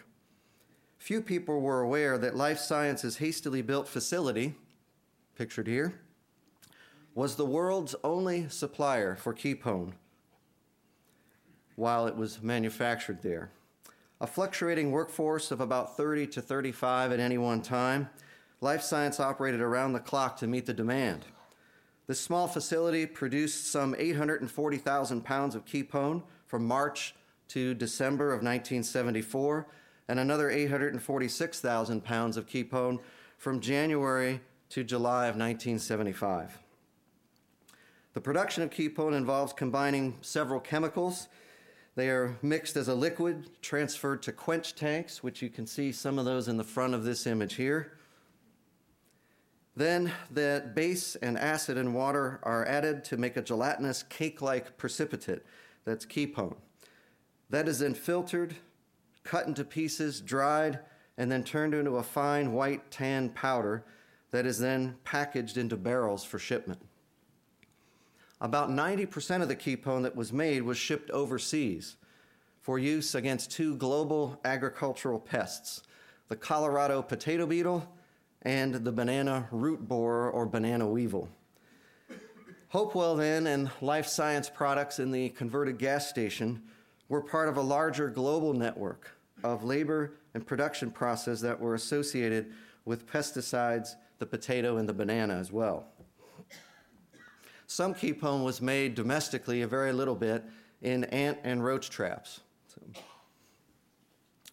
Few 0.98 1.20
people 1.20 1.60
were 1.60 1.80
aware 1.80 2.16
that 2.18 2.36
Life 2.36 2.60
Science's 2.60 3.16
hastily 3.16 3.62
built 3.62 3.88
facility, 3.88 4.54
pictured 5.34 5.66
here, 5.66 6.00
was 7.16 7.34
the 7.34 7.46
world's 7.46 7.96
only 8.04 8.48
supplier 8.48 9.16
for 9.16 9.34
kepone 9.34 9.94
while 11.74 12.06
it 12.06 12.14
was 12.14 12.40
manufactured 12.40 13.22
there 13.22 13.50
a 14.20 14.26
fluctuating 14.26 14.90
workforce 14.90 15.50
of 15.50 15.60
about 15.60 15.96
30 15.96 16.26
to 16.26 16.42
35 16.42 17.12
at 17.12 17.20
any 17.20 17.38
one 17.38 17.62
time, 17.62 18.08
Life 18.60 18.82
Science 18.82 19.18
operated 19.18 19.60
around 19.60 19.94
the 19.94 20.00
clock 20.00 20.36
to 20.38 20.46
meet 20.46 20.66
the 20.66 20.74
demand. 20.74 21.24
This 22.06 22.20
small 22.20 22.46
facility 22.46 23.06
produced 23.06 23.70
some 23.70 23.94
840,000 23.98 25.24
pounds 25.24 25.54
of 25.54 25.64
kepone 25.64 26.22
from 26.46 26.66
March 26.66 27.14
to 27.48 27.72
December 27.72 28.26
of 28.26 28.42
1974, 28.42 29.66
and 30.08 30.18
another 30.18 30.50
846,000 30.50 32.04
pounds 32.04 32.36
of 32.36 32.46
kepone 32.46 32.98
from 33.38 33.60
January 33.60 34.40
to 34.68 34.84
July 34.84 35.28
of 35.28 35.36
1975. 35.36 36.58
The 38.12 38.20
production 38.20 38.62
of 38.64 38.70
kepone 38.70 39.16
involves 39.16 39.52
combining 39.52 40.18
several 40.20 40.60
chemicals 40.60 41.28
they 42.00 42.08
are 42.08 42.34
mixed 42.40 42.76
as 42.76 42.88
a 42.88 42.94
liquid, 42.94 43.50
transferred 43.60 44.22
to 44.22 44.32
quench 44.32 44.74
tanks, 44.74 45.22
which 45.22 45.42
you 45.42 45.50
can 45.50 45.66
see 45.66 45.92
some 45.92 46.18
of 46.18 46.24
those 46.24 46.48
in 46.48 46.56
the 46.56 46.64
front 46.64 46.94
of 46.94 47.04
this 47.04 47.26
image 47.26 47.56
here. 47.56 47.92
Then 49.76 50.10
the 50.30 50.70
base 50.74 51.14
and 51.16 51.38
acid 51.38 51.76
and 51.76 51.94
water 51.94 52.40
are 52.42 52.66
added 52.66 53.04
to 53.04 53.18
make 53.18 53.36
a 53.36 53.42
gelatinous 53.42 54.02
cake 54.02 54.40
like 54.40 54.78
precipitate 54.78 55.42
that's 55.84 56.06
kepone. 56.06 56.56
That 57.50 57.68
is 57.68 57.80
then 57.80 57.92
filtered 57.92 58.56
cut 59.22 59.46
into 59.46 59.62
pieces, 59.62 60.22
dried, 60.22 60.78
and 61.18 61.30
then 61.30 61.44
turned 61.44 61.74
into 61.74 61.96
a 61.96 62.02
fine 62.02 62.54
white 62.54 62.90
tan 62.90 63.28
powder 63.28 63.84
that 64.30 64.46
is 64.46 64.58
then 64.58 64.96
packaged 65.04 65.58
into 65.58 65.76
barrels 65.76 66.24
for 66.24 66.38
shipment. 66.38 66.80
About 68.40 68.70
90% 68.70 69.42
of 69.42 69.48
the 69.48 69.56
kepone 69.56 70.02
that 70.02 70.16
was 70.16 70.32
made 70.32 70.62
was 70.62 70.78
shipped 70.78 71.10
overseas 71.10 71.96
for 72.62 72.78
use 72.78 73.14
against 73.14 73.50
two 73.50 73.76
global 73.76 74.40
agricultural 74.44 75.18
pests 75.18 75.82
the 76.28 76.36
Colorado 76.36 77.02
potato 77.02 77.44
beetle 77.44 77.92
and 78.42 78.72
the 78.72 78.92
banana 78.92 79.48
root 79.50 79.80
borer 79.88 80.30
or 80.30 80.46
banana 80.46 80.86
weevil. 80.86 81.28
Hopewell 82.68 83.16
then 83.16 83.48
and 83.48 83.68
Life 83.80 84.06
Science 84.06 84.48
products 84.48 85.00
in 85.00 85.10
the 85.10 85.30
converted 85.30 85.76
gas 85.76 86.08
station 86.08 86.62
were 87.08 87.20
part 87.20 87.48
of 87.48 87.56
a 87.56 87.60
larger 87.60 88.08
global 88.08 88.54
network 88.54 89.10
of 89.42 89.64
labor 89.64 90.12
and 90.34 90.46
production 90.46 90.92
process 90.92 91.40
that 91.40 91.58
were 91.58 91.74
associated 91.74 92.52
with 92.84 93.08
pesticides, 93.10 93.96
the 94.20 94.26
potato, 94.26 94.76
and 94.76 94.88
the 94.88 94.94
banana 94.94 95.34
as 95.34 95.50
well. 95.50 95.88
Some 97.70 97.94
kepone 97.94 98.42
was 98.42 98.60
made 98.60 98.96
domestically, 98.96 99.62
a 99.62 99.66
very 99.68 99.92
little 99.92 100.16
bit, 100.16 100.44
in 100.82 101.04
ant 101.04 101.38
and 101.44 101.64
roach 101.64 101.88
traps. 101.88 102.40
So, 102.66 102.82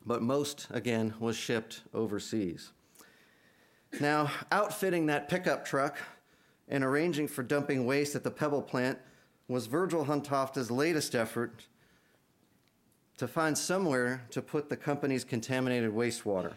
but 0.06 0.22
most, 0.22 0.68
again, 0.70 1.16
was 1.20 1.36
shipped 1.36 1.82
overseas. 1.96 2.74
Now, 4.00 4.30
outfitting 4.52 5.08
that 5.08 5.30
pickup 5.30 5.66
truck 5.66 5.98
and 6.68 6.84
arranging 6.84 7.28
for 7.28 7.42
dumping 7.42 7.88
waste 7.88 8.16
at 8.16 8.24
the 8.24 8.30
Pebble 8.30 8.62
plant 8.62 9.00
was 9.48 9.66
Virgil 9.66 10.06
Hundtofte's 10.06 10.70
latest 10.70 11.16
effort 11.16 11.66
to 13.18 13.28
find 13.28 13.58
somewhere 13.58 14.28
to 14.30 14.44
put 14.44 14.70
the 14.70 14.78
company's 14.78 15.24
contaminated 15.24 15.92
wastewater. 15.92 16.54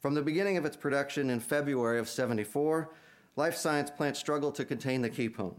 From 0.00 0.14
the 0.14 0.22
beginning 0.22 0.56
of 0.56 0.64
its 0.64 0.76
production 0.76 1.30
in 1.30 1.38
February 1.38 2.00
of 2.00 2.08
74, 2.08 2.90
Life 3.38 3.54
Science 3.54 3.88
plants 3.88 4.18
struggled 4.18 4.56
to 4.56 4.64
contain 4.64 5.00
the 5.00 5.08
kepone. 5.08 5.54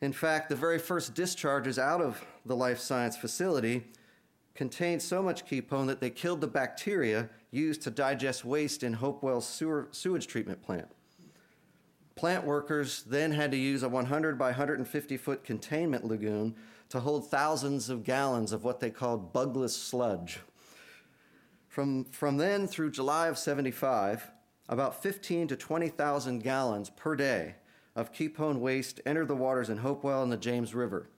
In 0.00 0.12
fact, 0.12 0.48
the 0.48 0.56
very 0.56 0.80
first 0.80 1.14
discharges 1.14 1.78
out 1.78 2.00
of 2.00 2.20
the 2.44 2.56
Life 2.56 2.80
Science 2.80 3.16
facility 3.16 3.84
contained 4.56 5.00
so 5.02 5.22
much 5.22 5.46
kepone 5.46 5.86
that 5.86 6.00
they 6.00 6.10
killed 6.10 6.40
the 6.40 6.48
bacteria 6.48 7.30
used 7.52 7.80
to 7.82 7.92
digest 7.92 8.44
waste 8.44 8.82
in 8.82 8.94
Hopewell's 8.94 9.46
sewer, 9.46 9.86
sewage 9.92 10.26
treatment 10.26 10.60
plant. 10.60 10.88
Plant 12.16 12.44
workers 12.44 13.04
then 13.04 13.30
had 13.30 13.52
to 13.52 13.56
use 13.56 13.84
a 13.84 13.88
100 13.88 14.36
by 14.36 14.46
150 14.46 15.16
foot 15.18 15.44
containment 15.44 16.04
lagoon 16.04 16.56
to 16.88 16.98
hold 16.98 17.30
thousands 17.30 17.88
of 17.88 18.02
gallons 18.02 18.50
of 18.50 18.64
what 18.64 18.80
they 18.80 18.90
called 18.90 19.32
bugless 19.32 19.76
sludge. 19.76 20.40
From, 21.68 22.02
from 22.06 22.36
then 22.36 22.66
through 22.66 22.90
July 22.90 23.28
of 23.28 23.38
75, 23.38 24.32
about 24.68 25.02
15 25.02 25.48
to 25.48 25.56
20,000 25.56 26.42
gallons 26.42 26.90
per 26.90 27.16
day 27.16 27.56
of 27.94 28.12
kepone 28.12 28.58
waste 28.58 29.00
entered 29.04 29.28
the 29.28 29.36
waters 29.36 29.68
in 29.68 29.78
Hopewell 29.78 30.22
and 30.22 30.32
the 30.32 30.36
James 30.36 30.74
River. 30.74 31.08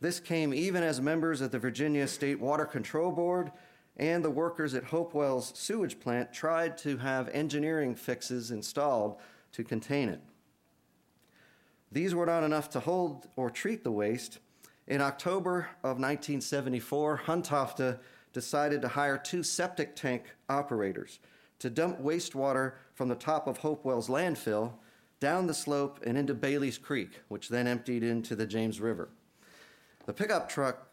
This 0.00 0.20
came 0.20 0.52
even 0.52 0.82
as 0.82 1.00
members 1.00 1.40
of 1.40 1.50
the 1.50 1.58
Virginia 1.58 2.06
State 2.08 2.40
Water 2.40 2.64
Control 2.64 3.12
Board 3.12 3.52
and 3.96 4.24
the 4.24 4.30
workers 4.30 4.74
at 4.74 4.84
Hopewell's 4.84 5.52
sewage 5.56 6.00
plant 6.00 6.32
tried 6.32 6.76
to 6.78 6.96
have 6.98 7.28
engineering 7.28 7.94
fixes 7.94 8.50
installed 8.50 9.16
to 9.52 9.62
contain 9.62 10.08
it. 10.08 10.20
These 11.90 12.14
were 12.14 12.26
not 12.26 12.42
enough 12.42 12.70
to 12.70 12.80
hold 12.80 13.28
or 13.36 13.50
treat 13.50 13.84
the 13.84 13.92
waste, 13.92 14.38
in 14.86 15.00
October 15.00 15.68
of 15.82 15.98
1974, 15.98 17.22
Hundtofte 17.26 17.98
decided 18.32 18.82
to 18.82 18.88
hire 18.88 19.16
two 19.16 19.42
septic 19.42 19.94
tank 19.94 20.24
operators 20.48 21.20
to 21.62 21.70
dump 21.70 22.02
wastewater 22.02 22.72
from 22.92 23.08
the 23.08 23.14
top 23.14 23.46
of 23.46 23.58
Hopewell's 23.58 24.08
landfill 24.08 24.72
down 25.20 25.46
the 25.46 25.54
slope 25.54 26.00
and 26.04 26.18
into 26.18 26.34
Bailey's 26.34 26.76
Creek, 26.76 27.20
which 27.28 27.48
then 27.48 27.68
emptied 27.68 28.02
into 28.02 28.34
the 28.34 28.46
James 28.46 28.80
River. 28.80 29.08
The 30.06 30.12
pickup 30.12 30.48
truck 30.48 30.88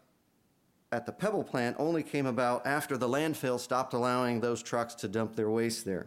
at 0.92 1.06
the 1.06 1.12
Pebble 1.12 1.42
plant 1.42 1.74
only 1.80 2.04
came 2.04 2.26
about 2.26 2.64
after 2.64 2.96
the 2.96 3.08
landfill 3.08 3.58
stopped 3.58 3.92
allowing 3.94 4.40
those 4.40 4.62
trucks 4.62 4.94
to 4.94 5.08
dump 5.08 5.34
their 5.34 5.50
waste 5.50 5.84
there. 5.84 6.06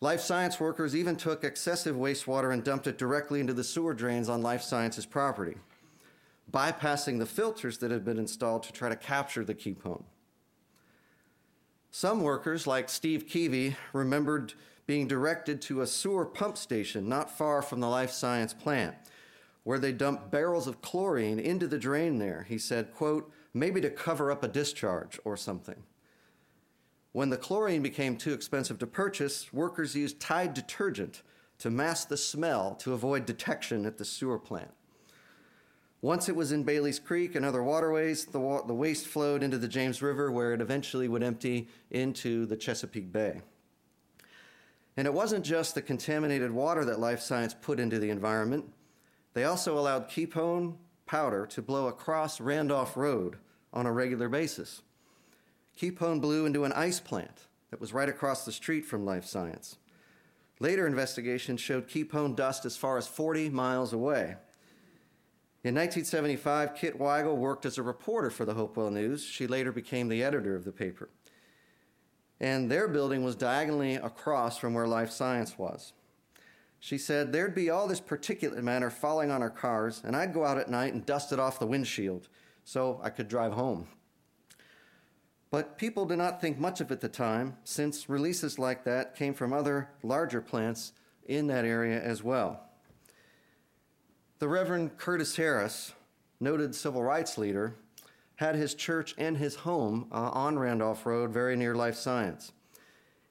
Life 0.00 0.20
Science 0.20 0.60
workers 0.60 0.94
even 0.94 1.16
took 1.16 1.42
excessive 1.42 1.96
wastewater 1.96 2.52
and 2.52 2.62
dumped 2.62 2.86
it 2.86 2.98
directly 2.98 3.40
into 3.40 3.52
the 3.52 3.64
sewer 3.64 3.94
drains 3.94 4.28
on 4.28 4.42
Life 4.42 4.62
Science's 4.62 5.06
property 5.06 5.56
bypassing 6.52 7.18
the 7.18 7.26
filters 7.26 7.78
that 7.78 7.90
had 7.90 8.04
been 8.04 8.18
installed 8.18 8.62
to 8.64 8.72
try 8.72 8.88
to 8.88 8.96
capture 8.96 9.44
the 9.44 9.54
kepone. 9.54 10.04
Some 11.94 12.22
workers, 12.22 12.66
like 12.66 12.88
Steve 12.88 13.26
Keevy, 13.26 13.76
remembered 13.92 14.54
being 14.86 15.06
directed 15.06 15.60
to 15.62 15.82
a 15.82 15.86
sewer 15.86 16.24
pump 16.24 16.56
station 16.56 17.06
not 17.06 17.36
far 17.36 17.60
from 17.60 17.80
the 17.80 17.88
life 17.88 18.10
science 18.10 18.54
plant, 18.54 18.96
where 19.62 19.78
they 19.78 19.92
dumped 19.92 20.30
barrels 20.30 20.66
of 20.66 20.80
chlorine 20.80 21.38
into 21.38 21.66
the 21.66 21.78
drain 21.78 22.18
there. 22.18 22.46
He 22.48 22.56
said, 22.56 22.94
quote, 22.94 23.30
maybe 23.52 23.82
to 23.82 23.90
cover 23.90 24.32
up 24.32 24.42
a 24.42 24.48
discharge 24.48 25.20
or 25.22 25.36
something. 25.36 25.82
When 27.12 27.28
the 27.28 27.36
chlorine 27.36 27.82
became 27.82 28.16
too 28.16 28.32
expensive 28.32 28.78
to 28.78 28.86
purchase, 28.86 29.52
workers 29.52 29.94
used 29.94 30.18
Tide 30.18 30.54
detergent 30.54 31.20
to 31.58 31.68
mask 31.68 32.08
the 32.08 32.16
smell 32.16 32.74
to 32.76 32.94
avoid 32.94 33.26
detection 33.26 33.84
at 33.84 33.98
the 33.98 34.06
sewer 34.06 34.38
plant. 34.38 34.72
Once 36.02 36.28
it 36.28 36.34
was 36.34 36.50
in 36.50 36.64
Bailey's 36.64 36.98
Creek 36.98 37.36
and 37.36 37.44
other 37.44 37.62
waterways, 37.62 38.24
the, 38.24 38.40
wa- 38.40 38.62
the 38.62 38.74
waste 38.74 39.06
flowed 39.06 39.42
into 39.42 39.56
the 39.56 39.68
James 39.68 40.02
River 40.02 40.32
where 40.32 40.52
it 40.52 40.60
eventually 40.60 41.06
would 41.06 41.22
empty 41.22 41.68
into 41.92 42.44
the 42.44 42.56
Chesapeake 42.56 43.12
Bay. 43.12 43.40
And 44.96 45.06
it 45.06 45.14
wasn't 45.14 45.44
just 45.44 45.76
the 45.76 45.80
contaminated 45.80 46.50
water 46.50 46.84
that 46.84 46.98
Life 46.98 47.20
Science 47.20 47.54
put 47.54 47.78
into 47.78 48.00
the 48.00 48.10
environment. 48.10 48.64
They 49.32 49.44
also 49.44 49.78
allowed 49.78 50.10
kepone 50.10 50.74
powder 51.06 51.46
to 51.46 51.62
blow 51.62 51.86
across 51.86 52.40
Randolph 52.40 52.96
Road 52.96 53.36
on 53.72 53.86
a 53.86 53.92
regular 53.92 54.28
basis. 54.28 54.82
Kepone 55.78 56.20
blew 56.20 56.46
into 56.46 56.64
an 56.64 56.72
ice 56.72 56.98
plant 56.98 57.46
that 57.70 57.80
was 57.80 57.92
right 57.92 58.08
across 58.08 58.44
the 58.44 58.52
street 58.52 58.84
from 58.84 59.06
Life 59.06 59.24
Science. 59.24 59.78
Later 60.58 60.86
investigations 60.86 61.60
showed 61.60 61.88
kepone 61.88 62.36
dust 62.36 62.66
as 62.66 62.76
far 62.76 62.98
as 62.98 63.06
40 63.06 63.50
miles 63.50 63.92
away. 63.92 64.36
In 65.64 65.76
1975, 65.76 66.74
Kit 66.74 66.98
Weigel 66.98 67.36
worked 67.36 67.64
as 67.64 67.78
a 67.78 67.84
reporter 67.84 68.30
for 68.30 68.44
the 68.44 68.54
Hopewell 68.54 68.90
News. 68.90 69.24
She 69.24 69.46
later 69.46 69.70
became 69.70 70.08
the 70.08 70.24
editor 70.24 70.56
of 70.56 70.64
the 70.64 70.72
paper. 70.72 71.08
And 72.40 72.68
their 72.68 72.88
building 72.88 73.22
was 73.22 73.36
diagonally 73.36 73.94
across 73.94 74.58
from 74.58 74.74
where 74.74 74.88
Life 74.88 75.12
Science 75.12 75.56
was. 75.56 75.92
She 76.80 76.98
said 76.98 77.30
there'd 77.30 77.54
be 77.54 77.70
all 77.70 77.86
this 77.86 78.00
particulate 78.00 78.60
matter 78.60 78.90
falling 78.90 79.30
on 79.30 79.40
our 79.40 79.50
cars, 79.50 80.02
and 80.04 80.16
I'd 80.16 80.34
go 80.34 80.44
out 80.44 80.58
at 80.58 80.68
night 80.68 80.94
and 80.94 81.06
dust 81.06 81.30
it 81.30 81.38
off 81.38 81.60
the 81.60 81.66
windshield 81.66 82.28
so 82.64 82.98
I 83.00 83.10
could 83.10 83.28
drive 83.28 83.52
home. 83.52 83.86
But 85.52 85.78
people 85.78 86.06
did 86.06 86.18
not 86.18 86.40
think 86.40 86.58
much 86.58 86.80
of 86.80 86.90
it 86.90 86.94
at 86.94 87.00
the 87.02 87.08
time, 87.08 87.56
since 87.62 88.08
releases 88.08 88.58
like 88.58 88.82
that 88.82 89.14
came 89.14 89.32
from 89.32 89.52
other 89.52 89.90
larger 90.02 90.40
plants 90.40 90.92
in 91.24 91.46
that 91.46 91.64
area 91.64 92.02
as 92.02 92.20
well. 92.24 92.71
The 94.42 94.48
Reverend 94.48 94.98
Curtis 94.98 95.36
Harris, 95.36 95.92
noted 96.40 96.74
civil 96.74 97.04
rights 97.04 97.38
leader, 97.38 97.76
had 98.34 98.56
his 98.56 98.74
church 98.74 99.14
and 99.16 99.36
his 99.36 99.54
home 99.54 100.08
uh, 100.10 100.30
on 100.30 100.58
Randolph 100.58 101.06
Road, 101.06 101.30
very 101.30 101.54
near 101.54 101.76
Life 101.76 101.94
Science. 101.94 102.50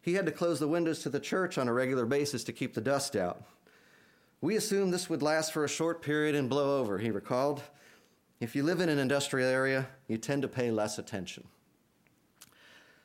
He 0.02 0.14
had 0.14 0.26
to 0.26 0.32
close 0.32 0.62
the 0.62 0.70
windows 0.70 1.00
to 1.00 1.10
the 1.10 1.20
church 1.20 1.58
on 1.58 1.68
a 1.68 1.74
regular 1.74 2.06
basis 2.06 2.46
to 2.46 2.54
keep 2.54 2.74
the 2.74 2.80
dust 2.80 3.18
out. 3.18 3.44
We 4.40 4.56
assumed 4.56 4.94
this 4.94 5.10
would 5.10 5.22
last 5.22 5.52
for 5.52 5.66
a 5.66 5.68
short 5.68 6.02
period 6.02 6.34
and 6.34 6.50
blow 6.50 6.80
over, 6.80 6.98
he 6.98 7.12
recalled. 7.12 7.62
If 8.40 8.56
you 8.56 8.64
live 8.64 8.80
in 8.80 8.88
an 8.88 8.98
industrial 8.98 9.50
area, 9.50 9.90
you 10.08 10.18
tend 10.18 10.44
to 10.44 10.48
pay 10.48 10.72
less 10.72 10.98
attention. 10.98 11.46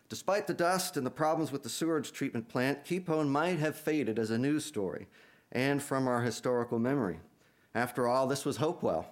Despite 0.08 0.46
the 0.46 0.54
dust 0.54 0.96
and 0.96 1.04
the 1.04 1.10
problems 1.10 1.50
with 1.50 1.64
the 1.64 1.68
sewage 1.68 2.12
treatment 2.12 2.48
plant, 2.48 2.84
Kepone 2.84 3.26
might 3.26 3.58
have 3.58 3.74
faded 3.74 4.16
as 4.16 4.30
a 4.30 4.38
news 4.38 4.64
story 4.64 5.08
and 5.50 5.82
from 5.82 6.06
our 6.06 6.22
historical 6.22 6.78
memory. 6.78 7.18
After 7.76 8.08
all, 8.08 8.26
this 8.26 8.46
was 8.46 8.56
Hopewell, 8.56 9.06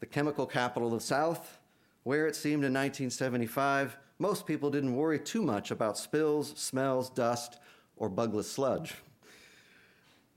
the 0.00 0.06
chemical 0.06 0.46
capital 0.46 0.88
of 0.88 1.00
the 1.00 1.06
South, 1.06 1.58
where 2.04 2.26
it 2.26 2.34
seemed 2.34 2.64
in 2.64 2.72
1975 2.72 3.98
most 4.18 4.46
people 4.46 4.70
didn't 4.70 4.96
worry 4.96 5.18
too 5.18 5.42
much 5.42 5.70
about 5.70 5.98
spills, 5.98 6.58
smells, 6.58 7.10
dust, 7.10 7.58
or 7.98 8.08
bugless 8.08 8.50
sludge. 8.50 8.94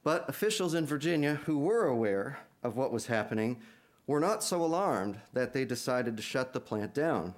But 0.03 0.27
officials 0.27 0.73
in 0.73 0.85
Virginia 0.85 1.35
who 1.45 1.59
were 1.59 1.85
aware 1.85 2.39
of 2.61 2.75
what 2.75 2.91
was 2.91 3.05
happening 3.05 3.61
were 4.05 4.19
not 4.19 4.43
so 4.43 4.61
alarmed 4.61 5.17
that 5.31 5.53
they 5.53 5.63
decided 5.63 6.17
to 6.17 6.23
shut 6.23 6.51
the 6.51 6.59
plant 6.59 6.93
down. 6.93 7.35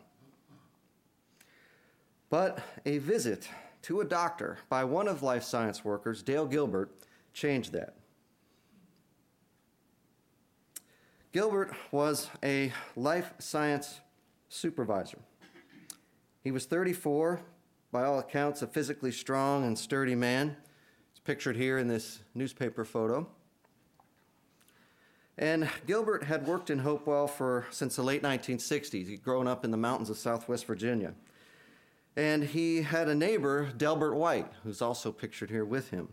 But 2.31 2.57
a 2.87 2.97
visit 2.97 3.47
to 3.83 4.01
a 4.01 4.05
doctor 4.05 4.57
by 4.67 4.83
one 4.83 5.07
of 5.07 5.21
life 5.21 5.43
science 5.43 5.85
workers, 5.85 6.23
Dale 6.23 6.47
Gilbert, 6.47 6.89
changed 7.33 7.71
that. 7.73 8.00
Gilbert 11.31 11.71
was 11.91 12.29
a 12.43 12.73
life 12.97 13.33
science 13.39 14.01
supervisor. 14.49 15.19
He 16.43 16.51
was 16.51 16.65
34, 16.65 17.39
by 17.89 18.03
all 18.03 18.19
accounts, 18.19 18.61
a 18.61 18.67
physically 18.67 19.13
strong 19.13 19.63
and 19.63 19.79
sturdy 19.79 20.15
man. 20.15 20.57
It's 21.11 21.21
pictured 21.21 21.55
here 21.55 21.77
in 21.77 21.87
this 21.87 22.19
newspaper 22.35 22.83
photo. 22.83 23.29
And 25.37 25.69
Gilbert 25.87 26.25
had 26.25 26.45
worked 26.45 26.69
in 26.69 26.79
Hopewell 26.79 27.27
for 27.27 27.65
since 27.71 27.95
the 27.95 28.03
late 28.03 28.21
1960s. 28.21 29.07
He'd 29.07 29.23
grown 29.23 29.47
up 29.47 29.63
in 29.63 29.71
the 29.71 29.77
mountains 29.77 30.09
of 30.09 30.17
southwest 30.17 30.65
Virginia. 30.65 31.13
And 32.17 32.43
he 32.43 32.81
had 32.81 33.07
a 33.07 33.15
neighbor, 33.15 33.71
Delbert 33.77 34.15
White, 34.15 34.51
who's 34.63 34.81
also 34.81 35.13
pictured 35.13 35.49
here 35.49 35.63
with 35.63 35.91
him. 35.91 36.09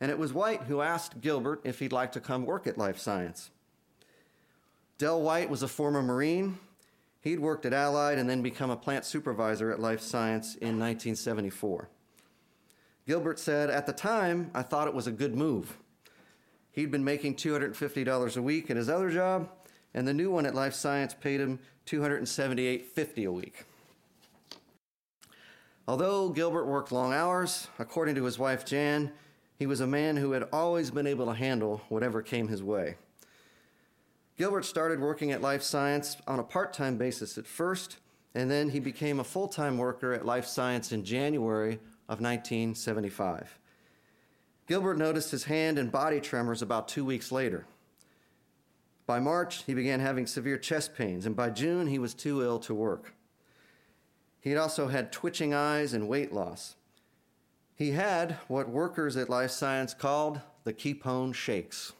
And 0.00 0.10
it 0.10 0.18
was 0.18 0.32
White 0.32 0.62
who 0.62 0.80
asked 0.80 1.20
Gilbert 1.20 1.60
if 1.64 1.80
he'd 1.80 1.92
like 1.92 2.12
to 2.12 2.20
come 2.20 2.46
work 2.46 2.66
at 2.66 2.78
Life 2.78 2.98
Science. 2.98 3.50
Del 4.96 5.20
White 5.20 5.50
was 5.50 5.62
a 5.62 5.68
former 5.68 6.02
Marine. 6.02 6.58
He'd 7.20 7.40
worked 7.40 7.66
at 7.66 7.72
Allied 7.72 8.18
and 8.18 8.28
then 8.28 8.42
become 8.42 8.70
a 8.70 8.76
plant 8.76 9.04
supervisor 9.04 9.72
at 9.72 9.80
Life 9.80 10.00
Science 10.00 10.54
in 10.54 10.78
1974. 10.78 11.88
Gilbert 13.06 13.38
said, 13.38 13.70
At 13.70 13.86
the 13.86 13.92
time, 13.92 14.50
I 14.54 14.62
thought 14.62 14.86
it 14.86 14.94
was 14.94 15.06
a 15.06 15.12
good 15.12 15.34
move. 15.34 15.78
He'd 16.70 16.90
been 16.90 17.04
making 17.04 17.36
$250 17.36 18.36
a 18.36 18.42
week 18.42 18.70
at 18.70 18.76
his 18.76 18.88
other 18.88 19.10
job, 19.10 19.48
and 19.94 20.06
the 20.06 20.14
new 20.14 20.30
one 20.30 20.46
at 20.46 20.54
Life 20.54 20.74
Science 20.74 21.14
paid 21.14 21.40
him 21.40 21.58
$278.50 21.86 23.26
a 23.26 23.32
week. 23.32 23.64
Although 25.86 26.30
Gilbert 26.30 26.66
worked 26.66 26.92
long 26.92 27.12
hours, 27.12 27.68
according 27.78 28.14
to 28.14 28.24
his 28.24 28.38
wife 28.38 28.64
Jan, 28.64 29.12
he 29.58 29.66
was 29.66 29.80
a 29.80 29.86
man 29.86 30.16
who 30.16 30.32
had 30.32 30.48
always 30.52 30.90
been 30.90 31.06
able 31.06 31.26
to 31.26 31.34
handle 31.34 31.82
whatever 31.88 32.22
came 32.22 32.48
his 32.48 32.62
way. 32.62 32.96
Gilbert 34.36 34.64
started 34.64 34.98
working 34.98 35.30
at 35.30 35.40
Life 35.40 35.62
Science 35.62 36.16
on 36.26 36.40
a 36.40 36.44
part 36.44 36.72
time 36.72 36.96
basis 36.96 37.38
at 37.38 37.46
first, 37.46 37.98
and 38.34 38.50
then 38.50 38.70
he 38.70 38.80
became 38.80 39.20
a 39.20 39.24
full 39.24 39.46
time 39.46 39.78
worker 39.78 40.12
at 40.12 40.26
Life 40.26 40.46
Science 40.46 40.90
in 40.90 41.04
January 41.04 41.74
of 42.08 42.20
1975. 42.20 43.58
Gilbert 44.66 44.98
noticed 44.98 45.30
his 45.30 45.44
hand 45.44 45.78
and 45.78 45.92
body 45.92 46.20
tremors 46.20 46.62
about 46.62 46.88
two 46.88 47.04
weeks 47.04 47.30
later. 47.30 47.66
By 49.06 49.20
March, 49.20 49.64
he 49.64 49.74
began 49.74 50.00
having 50.00 50.26
severe 50.26 50.56
chest 50.56 50.94
pains, 50.94 51.26
and 51.26 51.36
by 51.36 51.50
June, 51.50 51.86
he 51.86 51.98
was 51.98 52.14
too 52.14 52.42
ill 52.42 52.58
to 52.60 52.74
work. 52.74 53.14
He 54.40 54.50
had 54.50 54.58
also 54.58 54.88
had 54.88 55.12
twitching 55.12 55.54
eyes 55.54 55.92
and 55.92 56.08
weight 56.08 56.32
loss. 56.32 56.76
He 57.76 57.92
had 57.92 58.32
what 58.48 58.68
workers 58.68 59.16
at 59.16 59.28
Life 59.30 59.50
Science 59.50 59.94
called 59.94 60.40
the 60.64 60.72
Kepone 60.72 61.34
shakes. 61.34 61.92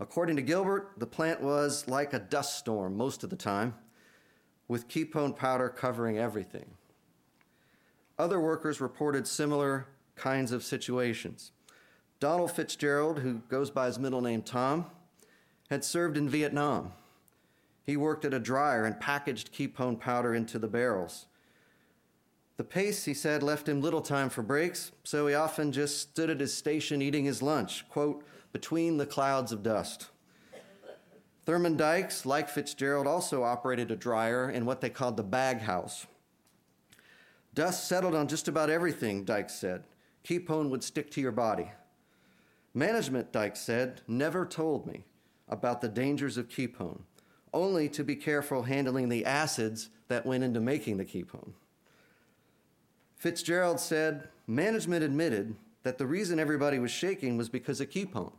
According 0.00 0.36
to 0.36 0.42
Gilbert, 0.42 0.92
the 0.96 1.06
plant 1.06 1.40
was 1.40 1.88
like 1.88 2.12
a 2.12 2.20
dust 2.20 2.56
storm 2.58 2.96
most 2.96 3.24
of 3.24 3.30
the 3.30 3.36
time, 3.36 3.74
with 4.68 4.88
Kepone 4.88 5.34
powder 5.34 5.68
covering 5.68 6.18
everything. 6.18 6.66
Other 8.18 8.40
workers 8.40 8.80
reported 8.80 9.26
similar 9.26 9.86
kinds 10.14 10.52
of 10.52 10.62
situations. 10.62 11.52
Donald 12.20 12.52
Fitzgerald, 12.52 13.20
who 13.20 13.42
goes 13.48 13.70
by 13.70 13.86
his 13.86 13.98
middle 13.98 14.20
name 14.20 14.42
Tom, 14.42 14.86
had 15.70 15.84
served 15.84 16.16
in 16.16 16.28
Vietnam. 16.28 16.92
He 17.84 17.96
worked 17.96 18.24
at 18.24 18.34
a 18.34 18.38
dryer 18.38 18.84
and 18.84 19.00
packaged 19.00 19.52
Kepone 19.52 19.98
powder 19.98 20.34
into 20.34 20.58
the 20.58 20.68
barrels. 20.68 21.26
The 22.56 22.64
pace, 22.64 23.04
he 23.04 23.14
said, 23.14 23.42
left 23.42 23.68
him 23.68 23.80
little 23.80 24.00
time 24.00 24.30
for 24.30 24.42
breaks, 24.42 24.90
so 25.04 25.28
he 25.28 25.34
often 25.34 25.70
just 25.70 26.00
stood 26.00 26.28
at 26.28 26.40
his 26.40 26.52
station 26.52 27.00
eating 27.00 27.24
his 27.24 27.40
lunch, 27.40 27.88
quote, 27.88 28.24
between 28.52 28.96
the 28.96 29.06
clouds 29.06 29.52
of 29.52 29.62
dust. 29.62 30.08
Thurman 31.46 31.76
Dykes, 31.76 32.26
like 32.26 32.48
Fitzgerald, 32.48 33.06
also 33.06 33.42
operated 33.42 33.90
a 33.90 33.96
dryer 33.96 34.50
in 34.50 34.66
what 34.66 34.80
they 34.80 34.90
called 34.90 35.16
the 35.16 35.22
bag 35.22 35.60
house. 35.60 36.06
Dust 37.54 37.88
settled 37.88 38.14
on 38.14 38.28
just 38.28 38.48
about 38.48 38.70
everything, 38.70 39.24
Dykes 39.24 39.54
said. 39.54 39.84
Kepone 40.24 40.68
would 40.68 40.84
stick 40.84 41.10
to 41.12 41.20
your 41.20 41.32
body. 41.32 41.70
Management, 42.74 43.32
Dykes 43.32 43.60
said, 43.60 44.02
never 44.06 44.44
told 44.44 44.86
me 44.86 45.04
about 45.48 45.80
the 45.80 45.88
dangers 45.88 46.36
of 46.36 46.48
Kepone, 46.48 47.00
only 47.54 47.88
to 47.88 48.04
be 48.04 48.14
careful 48.14 48.64
handling 48.64 49.08
the 49.08 49.24
acids 49.24 49.88
that 50.08 50.26
went 50.26 50.44
into 50.44 50.60
making 50.60 50.98
the 50.98 51.04
Kepone. 51.04 51.54
Fitzgerald 53.16 53.80
said, 53.80 54.28
management 54.46 55.02
admitted 55.02 55.56
that 55.82 55.98
the 55.98 56.06
reason 56.06 56.38
everybody 56.38 56.78
was 56.78 56.90
shaking 56.90 57.36
was 57.36 57.48
because 57.48 57.80
of 57.80 57.90
Kepone. 57.90 58.32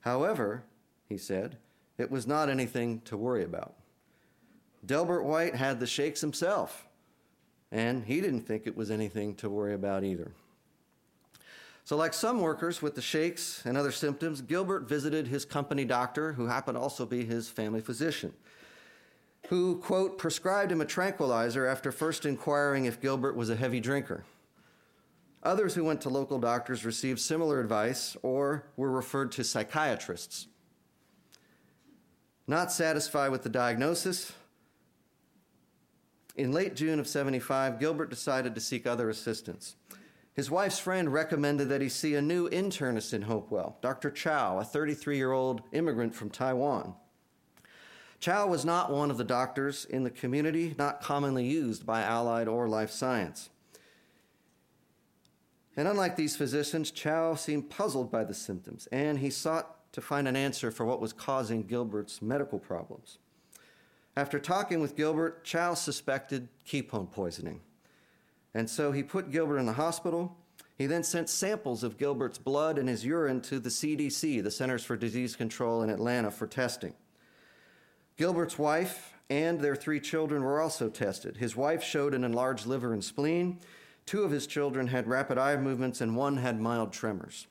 However, 0.00 0.64
he 1.08 1.16
said, 1.16 1.58
it 1.98 2.10
was 2.10 2.26
not 2.26 2.48
anything 2.48 3.00
to 3.02 3.16
worry 3.16 3.44
about. 3.44 3.74
Delbert 4.84 5.24
White 5.24 5.54
had 5.54 5.80
the 5.80 5.86
shakes 5.86 6.20
himself, 6.20 6.86
and 7.72 8.04
he 8.04 8.20
didn't 8.20 8.42
think 8.42 8.66
it 8.66 8.76
was 8.76 8.90
anything 8.90 9.34
to 9.36 9.50
worry 9.50 9.74
about 9.74 10.04
either. 10.04 10.32
So, 11.84 11.96
like 11.96 12.14
some 12.14 12.40
workers 12.40 12.82
with 12.82 12.94
the 12.94 13.00
shakes 13.00 13.62
and 13.64 13.76
other 13.78 13.92
symptoms, 13.92 14.42
Gilbert 14.42 14.88
visited 14.88 15.28
his 15.28 15.44
company 15.44 15.84
doctor, 15.84 16.32
who 16.32 16.46
happened 16.46 16.76
to 16.76 16.80
also 16.80 17.06
be 17.06 17.24
his 17.24 17.48
family 17.48 17.80
physician, 17.80 18.32
who, 19.48 19.78
quote, 19.78 20.18
prescribed 20.18 20.72
him 20.72 20.80
a 20.80 20.84
tranquilizer 20.84 21.66
after 21.66 21.92
first 21.92 22.26
inquiring 22.26 22.84
if 22.84 23.00
Gilbert 23.00 23.36
was 23.36 23.50
a 23.50 23.56
heavy 23.56 23.80
drinker. 23.80 24.24
Others 25.46 25.76
who 25.76 25.84
went 25.84 26.00
to 26.00 26.08
local 26.08 26.40
doctors 26.40 26.84
received 26.84 27.20
similar 27.20 27.60
advice 27.60 28.16
or 28.22 28.66
were 28.76 28.90
referred 28.90 29.30
to 29.30 29.44
psychiatrists. 29.44 30.48
Not 32.48 32.72
satisfied 32.72 33.30
with 33.30 33.44
the 33.44 33.48
diagnosis, 33.48 34.32
in 36.34 36.50
late 36.50 36.74
June 36.74 36.98
of 36.98 37.06
75, 37.06 37.78
Gilbert 37.78 38.10
decided 38.10 38.56
to 38.56 38.60
seek 38.60 38.88
other 38.88 39.08
assistance. 39.08 39.76
His 40.34 40.50
wife's 40.50 40.80
friend 40.80 41.12
recommended 41.12 41.68
that 41.68 41.80
he 41.80 41.88
see 41.88 42.16
a 42.16 42.20
new 42.20 42.50
internist 42.50 43.14
in 43.14 43.22
Hopewell, 43.22 43.78
Dr. 43.80 44.10
Chou, 44.10 44.58
a 44.58 44.64
33 44.64 45.16
year 45.16 45.30
old 45.30 45.62
immigrant 45.70 46.12
from 46.12 46.28
Taiwan. 46.28 46.94
Chou 48.18 48.48
was 48.48 48.64
not 48.64 48.90
one 48.90 49.12
of 49.12 49.16
the 49.16 49.22
doctors 49.22 49.84
in 49.84 50.02
the 50.02 50.10
community 50.10 50.74
not 50.76 51.00
commonly 51.00 51.46
used 51.46 51.86
by 51.86 52.02
Allied 52.02 52.48
or 52.48 52.68
Life 52.68 52.90
Science. 52.90 53.50
And 55.76 55.86
unlike 55.86 56.16
these 56.16 56.36
physicians, 56.36 56.90
Chou 56.90 57.36
seemed 57.36 57.68
puzzled 57.68 58.10
by 58.10 58.24
the 58.24 58.34
symptoms, 58.34 58.88
and 58.90 59.18
he 59.18 59.30
sought 59.30 59.92
to 59.92 60.00
find 60.00 60.26
an 60.26 60.36
answer 60.36 60.70
for 60.70 60.86
what 60.86 61.00
was 61.00 61.12
causing 61.12 61.62
Gilbert's 61.62 62.22
medical 62.22 62.58
problems. 62.58 63.18
After 64.16 64.38
talking 64.38 64.80
with 64.80 64.96
Gilbert, 64.96 65.44
Chou 65.44 65.74
suspected 65.74 66.48
Kepone 66.66 67.10
poisoning. 67.10 67.60
And 68.54 68.70
so 68.70 68.90
he 68.92 69.02
put 69.02 69.30
Gilbert 69.30 69.58
in 69.58 69.66
the 69.66 69.74
hospital. 69.74 70.34
He 70.78 70.86
then 70.86 71.02
sent 71.02 71.28
samples 71.28 71.82
of 71.82 71.98
Gilbert's 71.98 72.38
blood 72.38 72.78
and 72.78 72.88
his 72.88 73.04
urine 73.04 73.42
to 73.42 73.60
the 73.60 73.68
CDC, 73.68 74.42
the 74.42 74.50
Centers 74.50 74.84
for 74.84 74.96
Disease 74.96 75.36
Control 75.36 75.82
in 75.82 75.90
Atlanta, 75.90 76.30
for 76.30 76.46
testing. 76.46 76.94
Gilbert's 78.16 78.58
wife 78.58 79.12
and 79.28 79.60
their 79.60 79.76
three 79.76 80.00
children 80.00 80.42
were 80.42 80.60
also 80.60 80.88
tested. 80.88 81.36
His 81.36 81.54
wife 81.54 81.82
showed 81.82 82.14
an 82.14 82.24
enlarged 82.24 82.64
liver 82.64 82.94
and 82.94 83.04
spleen. 83.04 83.60
Two 84.06 84.22
of 84.22 84.30
his 84.30 84.46
children 84.46 84.86
had 84.86 85.08
rapid 85.08 85.36
eye 85.36 85.56
movements, 85.56 86.00
and 86.00 86.16
one 86.16 86.36
had 86.36 86.60
mild 86.60 86.92
tremors. 86.92 87.48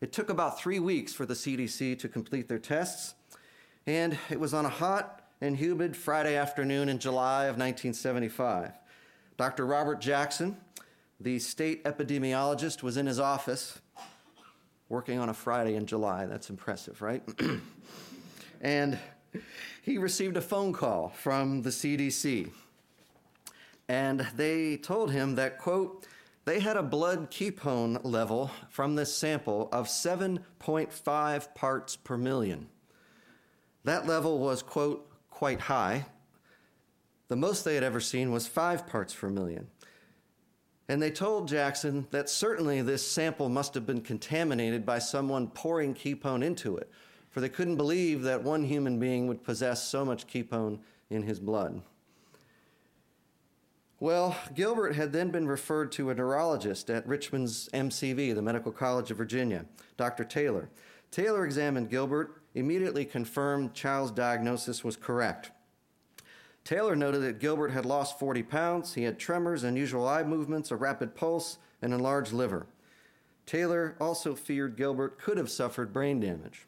It 0.00 0.12
took 0.12 0.30
about 0.30 0.60
three 0.60 0.80
weeks 0.80 1.12
for 1.12 1.26
the 1.26 1.34
CDC 1.34 1.98
to 2.00 2.08
complete 2.08 2.48
their 2.48 2.58
tests, 2.58 3.14
and 3.86 4.18
it 4.30 4.40
was 4.40 4.52
on 4.52 4.66
a 4.66 4.68
hot 4.68 5.28
and 5.40 5.56
humid 5.56 5.96
Friday 5.96 6.36
afternoon 6.36 6.88
in 6.88 6.98
July 6.98 7.44
of 7.44 7.56
1975. 7.56 8.72
Dr. 9.36 9.64
Robert 9.64 10.00
Jackson, 10.00 10.56
the 11.20 11.38
state 11.38 11.84
epidemiologist, 11.84 12.82
was 12.82 12.96
in 12.96 13.06
his 13.06 13.20
office 13.20 13.80
working 14.88 15.20
on 15.20 15.28
a 15.28 15.34
Friday 15.34 15.76
in 15.76 15.86
July. 15.86 16.26
That's 16.26 16.50
impressive, 16.50 17.00
right? 17.00 17.22
and 18.60 18.98
he 19.82 19.98
received 19.98 20.36
a 20.36 20.40
phone 20.40 20.72
call 20.72 21.10
from 21.10 21.62
the 21.62 21.70
CDC. 21.70 22.50
And 23.88 24.26
they 24.36 24.76
told 24.76 25.10
him 25.10 25.36
that, 25.36 25.58
quote, 25.58 26.06
they 26.44 26.60
had 26.60 26.76
a 26.76 26.82
blood 26.82 27.30
kepone 27.30 28.00
level 28.04 28.50
from 28.68 28.94
this 28.94 29.14
sample 29.14 29.68
of 29.72 29.86
7.5 29.86 31.54
parts 31.54 31.96
per 31.96 32.16
million. 32.16 32.68
That 33.84 34.06
level 34.06 34.38
was, 34.38 34.62
quote, 34.62 35.10
quite 35.30 35.60
high, 35.60 36.06
the 37.28 37.36
most 37.36 37.64
they 37.64 37.74
had 37.74 37.84
ever 37.84 38.00
seen 38.00 38.32
was 38.32 38.46
five 38.46 38.86
parts 38.86 39.14
per 39.14 39.28
million. 39.28 39.68
And 40.88 41.02
they 41.02 41.10
told 41.10 41.48
Jackson 41.48 42.06
that 42.10 42.30
certainly 42.30 42.80
this 42.80 43.06
sample 43.06 43.50
must 43.50 43.74
have 43.74 43.84
been 43.84 44.00
contaminated 44.00 44.86
by 44.86 44.98
someone 44.98 45.48
pouring 45.48 45.94
kepone 45.94 46.42
into 46.42 46.78
it, 46.78 46.90
for 47.30 47.42
they 47.42 47.50
couldn't 47.50 47.76
believe 47.76 48.22
that 48.22 48.42
one 48.42 48.64
human 48.64 48.98
being 48.98 49.26
would 49.26 49.44
possess 49.44 49.86
so 49.86 50.04
much 50.06 50.26
kepone 50.26 50.78
in 51.10 51.22
his 51.22 51.38
blood. 51.38 51.82
Well, 54.00 54.36
Gilbert 54.54 54.94
had 54.94 55.12
then 55.12 55.30
been 55.30 55.48
referred 55.48 55.90
to 55.92 56.10
a 56.10 56.14
neurologist 56.14 56.88
at 56.88 57.06
Richmond's 57.06 57.68
MCV, 57.74 58.32
the 58.32 58.42
Medical 58.42 58.70
College 58.70 59.10
of 59.10 59.16
Virginia, 59.16 59.64
Dr. 59.96 60.22
Taylor. 60.22 60.70
Taylor 61.10 61.44
examined 61.44 61.90
Gilbert, 61.90 62.40
immediately 62.54 63.04
confirmed 63.04 63.74
Child's 63.74 64.12
diagnosis 64.12 64.84
was 64.84 64.96
correct. 64.96 65.50
Taylor 66.62 66.94
noted 66.94 67.22
that 67.22 67.40
Gilbert 67.40 67.70
had 67.70 67.86
lost 67.86 68.20
40 68.20 68.44
pounds. 68.44 68.94
He 68.94 69.02
had 69.02 69.18
tremors, 69.18 69.64
unusual 69.64 70.06
eye 70.06 70.22
movements, 70.22 70.70
a 70.70 70.76
rapid 70.76 71.16
pulse, 71.16 71.58
and 71.82 71.92
enlarged 71.92 72.32
liver. 72.32 72.66
Taylor 73.46 73.96
also 74.00 74.34
feared 74.34 74.76
Gilbert 74.76 75.18
could 75.18 75.38
have 75.38 75.50
suffered 75.50 75.92
brain 75.92 76.20
damage. 76.20 76.66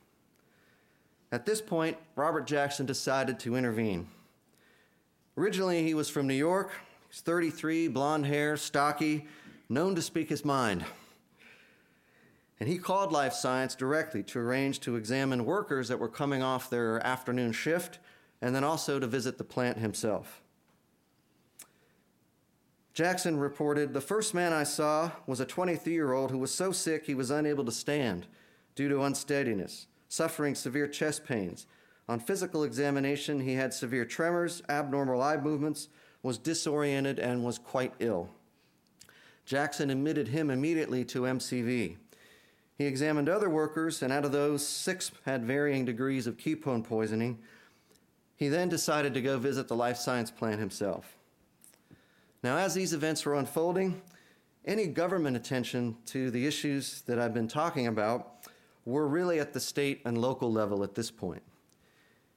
At 1.31 1.47
this 1.47 1.61
point, 1.61 1.97
Robert 2.16 2.47
Jackson 2.47 2.87
decided 2.87 3.38
to 3.40 3.55
intervene. 3.55 4.09
Originally, 5.37 5.85
he 5.85 5.95
was 5.95 6.09
from 6.09 6.27
New 6.27 6.35
York. 6.35 6.73
He's 7.11 7.23
33, 7.23 7.88
blonde 7.88 8.27
hair, 8.27 8.57
stocky, 8.57 9.27
known 9.68 9.96
to 9.96 10.03
speak 10.03 10.29
his 10.29 10.44
mind. 10.44 10.85
And 12.61 12.68
he 12.68 12.79
called 12.79 13.11
Life 13.11 13.33
Science 13.33 13.75
directly 13.75 14.23
to 14.25 14.38
arrange 14.38 14.79
to 14.81 14.94
examine 14.94 15.44
workers 15.44 15.88
that 15.88 15.99
were 15.99 16.09
coming 16.09 16.42
off 16.42 16.70
their 16.70 17.05
afternoon 17.05 17.51
shift 17.51 17.99
and 18.40 18.55
then 18.55 18.62
also 18.62 19.01
to 19.01 19.07
visit 19.09 19.38
the 19.38 19.44
plant 19.44 19.79
himself. 19.79 20.40
Jackson 22.94 23.38
reported 23.38 23.92
The 23.92 24.01
first 24.01 24.33
man 24.33 24.53
I 24.53 24.62
saw 24.62 25.11
was 25.27 25.40
a 25.40 25.46
23 25.46 25.92
year 25.92 26.12
old 26.12 26.31
who 26.31 26.38
was 26.38 26.55
so 26.55 26.70
sick 26.70 27.07
he 27.07 27.14
was 27.14 27.31
unable 27.31 27.64
to 27.64 27.73
stand 27.73 28.29
due 28.77 28.88
to 28.88 29.03
unsteadiness, 29.03 29.88
suffering 30.09 30.55
severe 30.55 30.87
chest 30.87 31.25
pains. 31.25 31.66
On 32.09 32.20
physical 32.20 32.62
examination, 32.62 33.40
he 33.40 33.55
had 33.55 33.73
severe 33.75 34.05
tremors, 34.05 34.62
abnormal 34.68 35.23
eye 35.23 35.38
movements, 35.38 35.88
was 36.22 36.38
disoriented, 36.38 37.18
and 37.18 37.44
was 37.44 37.59
quite 37.59 37.94
ill. 37.98 38.30
Jackson 39.46 39.90
admitted 39.90 40.28
him 40.28 40.50
immediately 40.50 41.04
to 41.06 41.22
MCV. 41.22 41.96
He 42.76 42.85
examined 42.85 43.28
other 43.28 43.50
workers, 43.50 44.02
and 44.02 44.12
out 44.12 44.24
of 44.24 44.33
those, 44.33 44.66
six 44.66 45.11
had 45.24 45.44
varying 45.44 45.85
degrees 45.85 46.26
of 46.26 46.37
kepone 46.37 46.85
poisoning. 46.85 47.38
He 48.37 48.48
then 48.48 48.68
decided 48.68 49.12
to 49.14 49.20
go 49.20 49.38
visit 49.38 49.68
the 49.68 49.76
life 49.76 49.96
science 49.96 50.30
plant 50.30 50.61
himself. 50.61 51.16
Now, 52.42 52.56
as 52.56 52.74
these 52.74 52.94
events 52.94 53.26
were 53.26 53.35
unfolding, 53.35 54.00
any 54.64 54.87
government 54.87 55.37
attention 55.37 55.96
to 56.06 56.30
the 56.30 56.46
issues 56.46 57.02
that 57.02 57.18
I've 57.18 57.35
been 57.35 57.48
talking 57.48 57.87
about 57.87 58.46
were 58.85 59.06
really 59.09 59.40
at 59.40 59.52
the 59.52 59.61
state 59.61 60.00
and 60.04 60.16
local 60.16 60.50
level 60.50 60.83
at 60.83 60.94
this 60.94 61.11
point. 61.11 61.42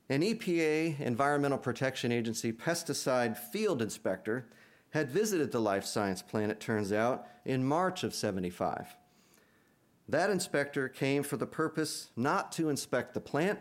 An 0.10 0.22
EPA, 0.22 1.00
Environmental 1.00 1.58
Protection 1.58 2.12
Agency, 2.12 2.52
pesticide 2.52 3.38
field 3.38 3.82
inspector 3.82 4.46
had 4.90 5.10
visited 5.10 5.52
the 5.52 5.62
life 5.62 5.86
science 5.86 6.22
plant, 6.22 6.52
it 6.52 6.60
turns 6.60 6.92
out, 6.92 7.26
in 7.46 7.64
March 7.64 8.04
of 8.04 8.14
75. 8.14 8.96
That 10.10 10.30
inspector 10.30 10.90
came 10.90 11.24
for 11.24 11.38
the 11.38 11.48
purpose 11.48 12.10
not 12.18 12.52
to 12.54 12.70
inspect 12.70 13.14
the 13.14 13.22
plant, 13.22 13.60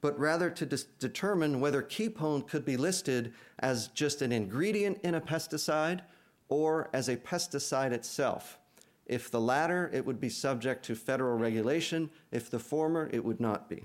but 0.00 0.18
rather 0.18 0.48
to 0.50 0.64
dis- 0.64 0.84
determine 0.98 1.60
whether 1.60 1.82
kepone 1.82 2.48
could 2.48 2.64
be 2.64 2.76
listed 2.76 3.34
as 3.58 3.88
just 3.88 4.22
an 4.22 4.32
ingredient 4.32 4.98
in 5.02 5.14
a 5.14 5.20
pesticide 5.20 6.00
or 6.48 6.88
as 6.94 7.08
a 7.08 7.16
pesticide 7.16 7.92
itself. 7.92 8.58
If 9.04 9.30
the 9.30 9.40
latter, 9.40 9.90
it 9.92 10.04
would 10.04 10.20
be 10.20 10.30
subject 10.30 10.84
to 10.86 10.94
federal 10.94 11.38
regulation. 11.38 12.10
If 12.32 12.50
the 12.50 12.58
former, 12.58 13.08
it 13.12 13.24
would 13.24 13.40
not 13.40 13.68
be. 13.68 13.84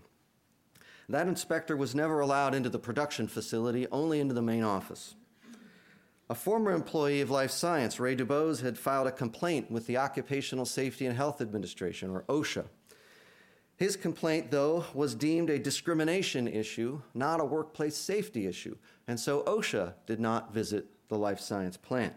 That 1.11 1.27
inspector 1.27 1.75
was 1.75 1.93
never 1.93 2.21
allowed 2.21 2.55
into 2.55 2.69
the 2.69 2.79
production 2.79 3.27
facility, 3.27 3.85
only 3.91 4.21
into 4.21 4.33
the 4.33 4.41
main 4.41 4.63
office. 4.63 5.15
A 6.29 6.35
former 6.35 6.71
employee 6.71 7.19
of 7.19 7.29
Life 7.29 7.51
Science, 7.51 7.99
Ray 7.99 8.15
Dubose, 8.15 8.61
had 8.61 8.77
filed 8.77 9.07
a 9.07 9.11
complaint 9.11 9.69
with 9.69 9.87
the 9.87 9.97
Occupational 9.97 10.65
Safety 10.65 11.05
and 11.05 11.17
Health 11.17 11.41
Administration, 11.41 12.11
or 12.11 12.23
OSHA. 12.29 12.67
His 13.75 13.97
complaint, 13.97 14.51
though, 14.51 14.85
was 14.93 15.13
deemed 15.13 15.49
a 15.49 15.59
discrimination 15.59 16.47
issue, 16.47 17.01
not 17.13 17.41
a 17.41 17.45
workplace 17.45 17.97
safety 17.97 18.47
issue, 18.47 18.77
and 19.05 19.19
so 19.19 19.43
OSHA 19.43 19.95
did 20.05 20.21
not 20.21 20.53
visit 20.53 20.85
the 21.09 21.17
Life 21.17 21.41
Science 21.41 21.75
plant. 21.75 22.13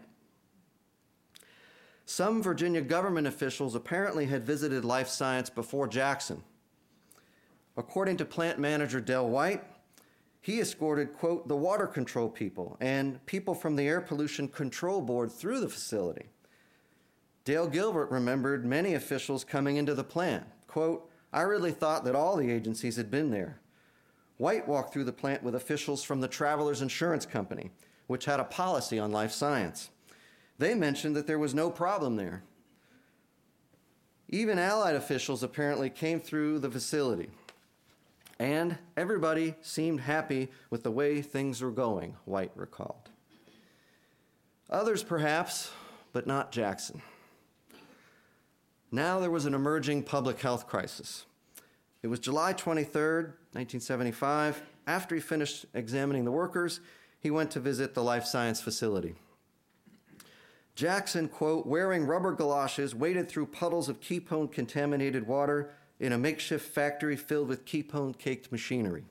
Some 2.05 2.41
Virginia 2.41 2.79
government 2.79 3.27
officials 3.27 3.75
apparently 3.75 4.27
had 4.27 4.45
visited 4.45 4.85
Life 4.85 5.09
Science 5.09 5.49
before 5.49 5.89
Jackson. 5.89 6.43
According 7.77 8.17
to 8.17 8.25
plant 8.25 8.59
manager 8.59 9.01
Del 9.01 9.27
White, 9.27 9.63
he 10.41 10.59
escorted, 10.59 11.13
quote, 11.13 11.47
the 11.47 11.55
water 11.55 11.87
control 11.87 12.29
people 12.29 12.77
and 12.79 13.25
people 13.25 13.55
from 13.55 13.75
the 13.75 13.87
Air 13.87 13.99
Pollution 13.99 14.47
Control 14.47 15.01
Board 15.01 15.31
through 15.31 15.59
the 15.59 15.69
facility. 15.69 16.27
Dale 17.43 17.67
Gilbert 17.67 18.11
remembered 18.11 18.65
many 18.65 18.93
officials 18.93 19.43
coming 19.43 19.77
into 19.77 19.93
the 19.93 20.03
plant. 20.03 20.45
Quote, 20.67 21.09
I 21.33 21.41
really 21.41 21.71
thought 21.71 22.05
that 22.05 22.15
all 22.15 22.37
the 22.37 22.51
agencies 22.51 22.95
had 22.95 23.11
been 23.11 23.31
there. 23.31 23.59
White 24.37 24.67
walked 24.67 24.93
through 24.93 25.03
the 25.05 25.13
plant 25.13 25.43
with 25.43 25.55
officials 25.55 26.03
from 26.03 26.21
the 26.21 26.27
Travelers 26.27 26.81
Insurance 26.81 27.25
Company, 27.25 27.71
which 28.07 28.25
had 28.25 28.39
a 28.39 28.45
policy 28.45 28.99
on 28.99 29.11
life 29.11 29.31
science. 29.31 29.89
They 30.57 30.73
mentioned 30.73 31.15
that 31.15 31.27
there 31.27 31.39
was 31.39 31.53
no 31.53 31.69
problem 31.69 32.15
there. 32.15 32.43
Even 34.29 34.59
Allied 34.59 34.95
officials 34.95 35.43
apparently 35.43 35.89
came 35.89 36.19
through 36.19 36.59
the 36.59 36.71
facility. 36.71 37.29
And 38.39 38.77
everybody 38.97 39.55
seemed 39.61 40.01
happy 40.01 40.49
with 40.69 40.83
the 40.83 40.91
way 40.91 41.21
things 41.21 41.61
were 41.61 41.71
going, 41.71 42.15
White 42.25 42.51
recalled. 42.55 43.09
Others, 44.69 45.03
perhaps, 45.03 45.71
but 46.11 46.27
not 46.27 46.51
Jackson. 46.51 47.01
Now 48.91 49.19
there 49.19 49.31
was 49.31 49.45
an 49.45 49.53
emerging 49.53 50.03
public 50.03 50.39
health 50.41 50.67
crisis. 50.67 51.25
It 52.01 52.07
was 52.07 52.19
July 52.19 52.53
23rd, 52.53 53.33
1975. 53.53 54.61
After 54.87 55.15
he 55.15 55.21
finished 55.21 55.65
examining 55.73 56.25
the 56.25 56.31
workers, 56.31 56.79
he 57.19 57.31
went 57.31 57.51
to 57.51 57.59
visit 57.59 57.93
the 57.93 58.03
life 58.03 58.25
science 58.25 58.61
facility. 58.61 59.15
Jackson, 60.75 61.29
quote, 61.29 61.65
wearing 61.65 62.05
rubber 62.05 62.33
galoshes, 62.33 62.93
waded 62.93 63.29
through 63.29 63.47
puddles 63.47 63.87
of 63.87 64.01
kepone 64.01 64.51
contaminated 64.51 65.25
water 65.25 65.71
in 65.99 66.11
a 66.11 66.17
makeshift 66.17 66.67
factory 66.67 67.15
filled 67.15 67.47
with 67.47 67.65
kepone 67.65 68.17
caked 68.17 68.51
machinery. 68.51 69.05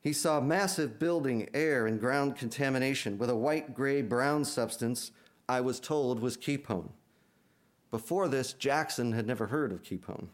He 0.00 0.12
saw 0.12 0.40
massive 0.40 0.98
building, 0.98 1.48
air, 1.54 1.86
and 1.86 1.98
ground 1.98 2.36
contamination 2.36 3.16
with 3.16 3.30
a 3.30 3.36
white, 3.36 3.74
gray, 3.74 4.02
brown 4.02 4.44
substance 4.44 5.12
I 5.48 5.60
was 5.60 5.80
told 5.80 6.20
was 6.20 6.36
kepone. 6.36 6.90
Before 7.90 8.28
this, 8.28 8.52
Jackson 8.52 9.12
had 9.12 9.26
never 9.26 9.46
heard 9.46 9.72
of 9.72 9.82
kepone. 9.82 10.28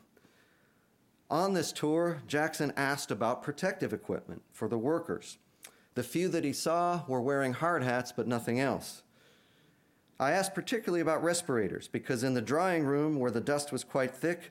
On 1.31 1.53
this 1.53 1.71
tour, 1.71 2.23
Jackson 2.27 2.73
asked 2.77 3.13
about 3.13 3.43
protective 3.43 3.93
equipment 3.93 4.43
for 4.51 4.67
the 4.67 4.79
workers. 4.79 5.39
The 5.95 6.03
few 6.03 6.29
that 6.29 6.45
he 6.45 6.53
saw 6.53 7.03
were 7.07 7.21
wearing 7.21 7.53
hard 7.53 7.85
hats, 7.85 8.11
but 8.11 8.27
nothing 8.27 8.59
else. 8.59 9.03
I 10.19 10.33
asked 10.33 10.55
particularly 10.55 11.01
about 11.01 11.23
respirators 11.23 11.87
because 11.87 12.25
in 12.25 12.35
the 12.35 12.43
drying 12.43 12.85
room, 12.85 13.19
where 13.19 13.31
the 13.31 13.41
dust 13.41 13.71
was 13.71 13.85
quite 13.85 14.15
thick, 14.15 14.51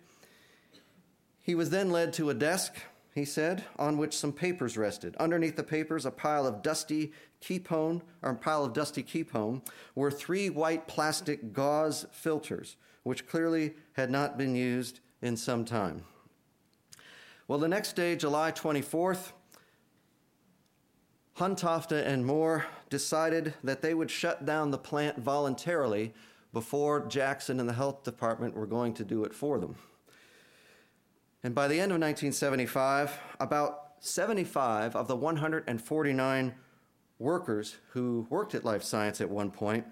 he 1.42 1.56
was 1.56 1.70
then 1.70 1.92
led 1.92 2.14
to 2.14 2.30
a 2.30 2.34
desk, 2.34 2.76
he 3.14 3.26
said, 3.26 3.64
on 3.78 3.98
which 3.98 4.18
some 4.18 4.32
papers 4.32 4.78
rested. 4.78 5.16
Underneath 5.18 5.56
the 5.56 5.64
papers, 5.64 6.06
a 6.06 6.12
pile 6.12 6.46
of 6.46 6.62
dusty 6.62 7.12
kepone, 7.42 8.02
or 8.22 8.32
a 8.32 8.36
pile 8.36 8.66
of 8.66 8.74
dusty 8.74 9.04
kepone, 9.04 9.62
were 9.96 10.12
three 10.12 10.50
white 10.50 10.88
plastic 10.88 11.54
gauze 11.54 12.06
filters, 12.12 12.76
which 13.04 13.28
clearly 13.28 13.74
had 13.94 14.10
not 14.10 14.38
been 14.38 14.56
used 14.56 15.00
in 15.22 15.36
some 15.36 15.66
time. 15.66 16.04
Well, 17.48 17.60
the 17.60 17.68
next 17.68 17.96
day, 17.96 18.16
July 18.16 18.52
24th, 18.52 19.32
Hundtofte 21.38 22.06
and 22.06 22.26
Moore 22.26 22.66
decided 22.90 23.54
that 23.64 23.82
they 23.82 23.94
would 23.94 24.12
shut 24.12 24.46
down 24.46 24.72
the 24.72 24.78
plant 24.78 25.18
voluntarily 25.18 26.14
before 26.52 27.06
Jackson 27.08 27.60
and 27.60 27.70
the 27.70 27.74
health 27.74 28.04
department 28.04 28.56
were 28.56 28.68
going 28.68 28.94
to 28.96 29.06
do 29.06 29.24
it 29.24 29.34
for 29.34 29.58
them. 29.58 29.76
And 31.44 31.56
by 31.56 31.68
the 31.68 31.76
end 31.76 31.92
of 31.92 32.00
1975, 32.00 33.18
about 33.40 33.94
75 34.02 34.96
of 34.96 35.08
the 35.08 35.16
149 35.16 36.54
workers 37.18 37.78
who 37.92 38.28
worked 38.30 38.56
at 38.56 38.66
Life 38.66 38.84
Science 38.84 39.22
at 39.22 39.30
one 39.30 39.52
point, 39.52 39.86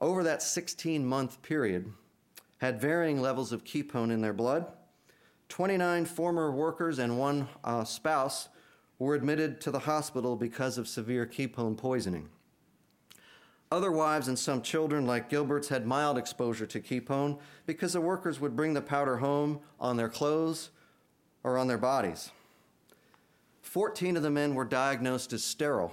over 0.00 0.24
that 0.24 0.42
16 0.42 1.04
month 1.04 1.42
period, 1.42 1.92
had 2.58 2.80
varying 2.80 3.20
levels 3.20 3.52
of 3.52 3.64
kepone 3.64 4.10
in 4.10 4.20
their 4.20 4.32
blood. 4.32 4.66
29 5.48 6.04
former 6.04 6.50
workers 6.50 6.98
and 6.98 7.18
one 7.18 7.48
uh, 7.64 7.84
spouse 7.84 8.48
were 8.98 9.14
admitted 9.14 9.60
to 9.60 9.70
the 9.70 9.78
hospital 9.80 10.36
because 10.36 10.78
of 10.78 10.86
severe 10.86 11.26
kepone 11.26 11.76
poisoning. 11.76 12.28
Other 13.72 13.92
wives 13.92 14.26
and 14.26 14.38
some 14.38 14.62
children, 14.62 15.06
like 15.06 15.28
Gilbert's, 15.28 15.68
had 15.68 15.86
mild 15.86 16.18
exposure 16.18 16.66
to 16.66 16.80
kepone 16.80 17.38
because 17.66 17.92
the 17.92 18.00
workers 18.00 18.40
would 18.40 18.56
bring 18.56 18.74
the 18.74 18.80
powder 18.80 19.18
home 19.18 19.60
on 19.78 19.96
their 19.96 20.08
clothes 20.08 20.70
or 21.44 21.56
on 21.56 21.68
their 21.68 21.78
bodies. 21.78 22.32
14 23.62 24.16
of 24.16 24.24
the 24.24 24.30
men 24.30 24.56
were 24.56 24.64
diagnosed 24.64 25.32
as 25.32 25.44
sterile. 25.44 25.92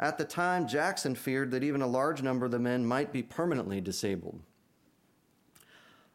At 0.00 0.16
the 0.16 0.24
time, 0.24 0.66
Jackson 0.66 1.14
feared 1.14 1.50
that 1.50 1.62
even 1.62 1.82
a 1.82 1.86
large 1.86 2.22
number 2.22 2.46
of 2.46 2.52
the 2.52 2.58
men 2.58 2.86
might 2.86 3.12
be 3.12 3.22
permanently 3.22 3.80
disabled. 3.80 4.40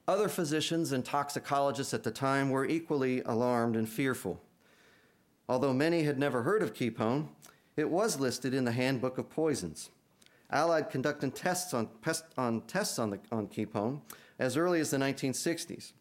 Other 0.08 0.28
physicians 0.28 0.91
and 0.91 1.06
toxicologists 1.06 1.93
at 1.93 2.04
the 2.04 2.12
time 2.12 2.50
were 2.50 2.65
equally 2.65 3.22
alarmed 3.22 3.76
and 3.76 3.88
fearful. 3.88 4.41
Although 5.48 5.74
many 5.74 6.04
had 6.04 6.17
never 6.17 6.43
heard 6.43 6.63
of 6.63 6.74
kepone, 6.74 7.28
it 7.76 7.89
was 7.91 8.20
listed 8.20 8.54
in 8.54 8.65
the 8.65 8.72
Handbook 8.72 9.17
of 9.17 9.30
Poisons. 9.30 9.91
Allied 10.50 10.90
conducted 10.90 11.36
tests 11.36 11.74
on, 11.74 11.88
pest, 12.02 12.26
on 12.38 12.62
tests 12.62 13.00
on, 13.00 13.10
the, 13.10 13.20
on 13.32 14.02
as 14.40 14.56
early 14.56 14.80
as 14.80 14.92
the 14.92 14.98
1960s, 14.98 15.92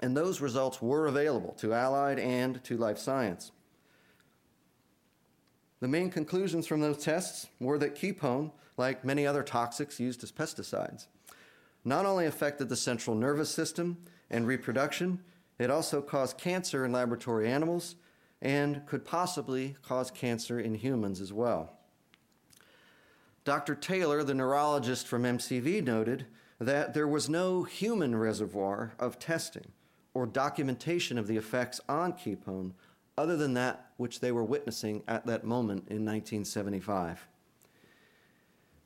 and 0.00 0.16
those 0.16 0.40
results 0.40 0.80
were 0.80 1.06
available 1.06 1.52
to 1.54 1.74
Allied 1.74 2.18
and 2.18 2.62
to 2.64 2.76
Life 2.76 2.98
Science. 2.98 3.52
The 5.80 5.88
main 5.88 6.10
conclusions 6.10 6.66
from 6.66 6.80
those 6.80 7.02
tests 7.02 7.48
were 7.60 7.78
that 7.78 7.96
Kepone, 7.96 8.52
like 8.76 9.04
many 9.04 9.26
other 9.26 9.42
toxics 9.42 9.98
used 9.98 10.22
as 10.22 10.32
pesticides, 10.32 11.06
not 11.84 12.06
only 12.06 12.26
affected 12.26 12.68
the 12.68 12.76
central 12.76 13.16
nervous 13.16 13.50
system 13.50 13.98
and 14.30 14.46
reproduction, 14.46 15.20
it 15.58 15.70
also 15.70 16.00
caused 16.00 16.38
cancer 16.38 16.84
in 16.84 16.92
laboratory 16.92 17.48
animals 17.48 17.96
and 18.40 18.86
could 18.86 19.04
possibly 19.04 19.76
cause 19.82 20.10
cancer 20.10 20.58
in 20.58 20.74
humans 20.74 21.20
as 21.20 21.32
well. 21.32 21.78
Dr. 23.44 23.74
Taylor, 23.74 24.22
the 24.22 24.34
neurologist 24.34 25.06
from 25.06 25.24
MCV, 25.24 25.82
noted 25.84 26.26
that 26.60 26.94
there 26.94 27.08
was 27.08 27.28
no 27.28 27.64
human 27.64 28.14
reservoir 28.14 28.92
of 28.98 29.18
testing 29.18 29.72
or 30.14 30.26
documentation 30.26 31.18
of 31.18 31.26
the 31.26 31.36
effects 31.36 31.80
on 31.88 32.12
Kepone 32.12 32.72
other 33.18 33.36
than 33.36 33.54
that 33.54 33.90
which 33.96 34.20
they 34.20 34.32
were 34.32 34.44
witnessing 34.44 35.02
at 35.08 35.26
that 35.26 35.44
moment 35.44 35.88
in 35.88 36.04
1975. 36.04 37.26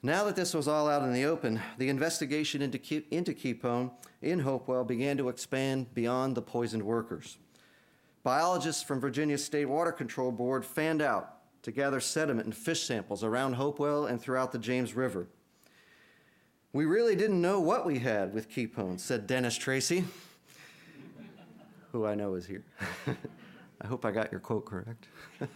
Now 0.03 0.25
that 0.25 0.37
this 0.37 0.55
was 0.55 0.69
all 0.69 0.88
out 0.88 1.03
in 1.03 1.12
the 1.12 1.25
open, 1.25 1.61
the 1.79 1.88
investigation 1.88 2.62
into, 2.62 2.79
Ke- 2.79 3.07
into 3.11 3.33
Kepone 3.33 3.90
in 4.23 4.40
Hopewell 4.40 4.85
began 4.85 5.16
to 5.16 5.29
expand 5.29 5.92
beyond 5.95 6.35
the 6.35 6.42
poisoned 6.42 6.83
workers. 6.83 7.38
Biologists 8.23 8.83
from 8.83 9.01
Virginia 9.01 9.38
State 9.38 9.66
Water 9.66 9.92
Control 9.92 10.33
Board 10.33 10.64
fanned 10.64 11.03
out 11.03 11.36
to 11.62 11.71
gather 11.71 12.01
sediment 12.01 12.47
and 12.47 12.57
fish 12.57 12.83
samples 12.83 13.25
around 13.25 13.55
Hopewell 13.55 14.07
and 14.07 14.21
throughout 14.21 14.53
the 14.53 14.59
James 14.59 14.95
River. 14.95 15.27
We 16.73 16.85
really 16.85 17.16
didn't 17.16 17.40
know 17.40 17.61
what 17.61 17.87
we 17.87 17.99
had 17.99 18.35
with 18.35 18.51
Kepone, 18.51 19.01
said 19.01 19.27
Dennis 19.27 19.57
Tracy, 19.57 20.05
who 21.92 22.05
I 22.05 22.14
know 22.14 22.35
is 22.35 22.47
here. 22.47 22.64
I 23.81 23.87
hope 23.87 24.05
I 24.05 24.11
got 24.11 24.31
your 24.31 24.40
quote 24.40 24.64
correct. 24.64 25.07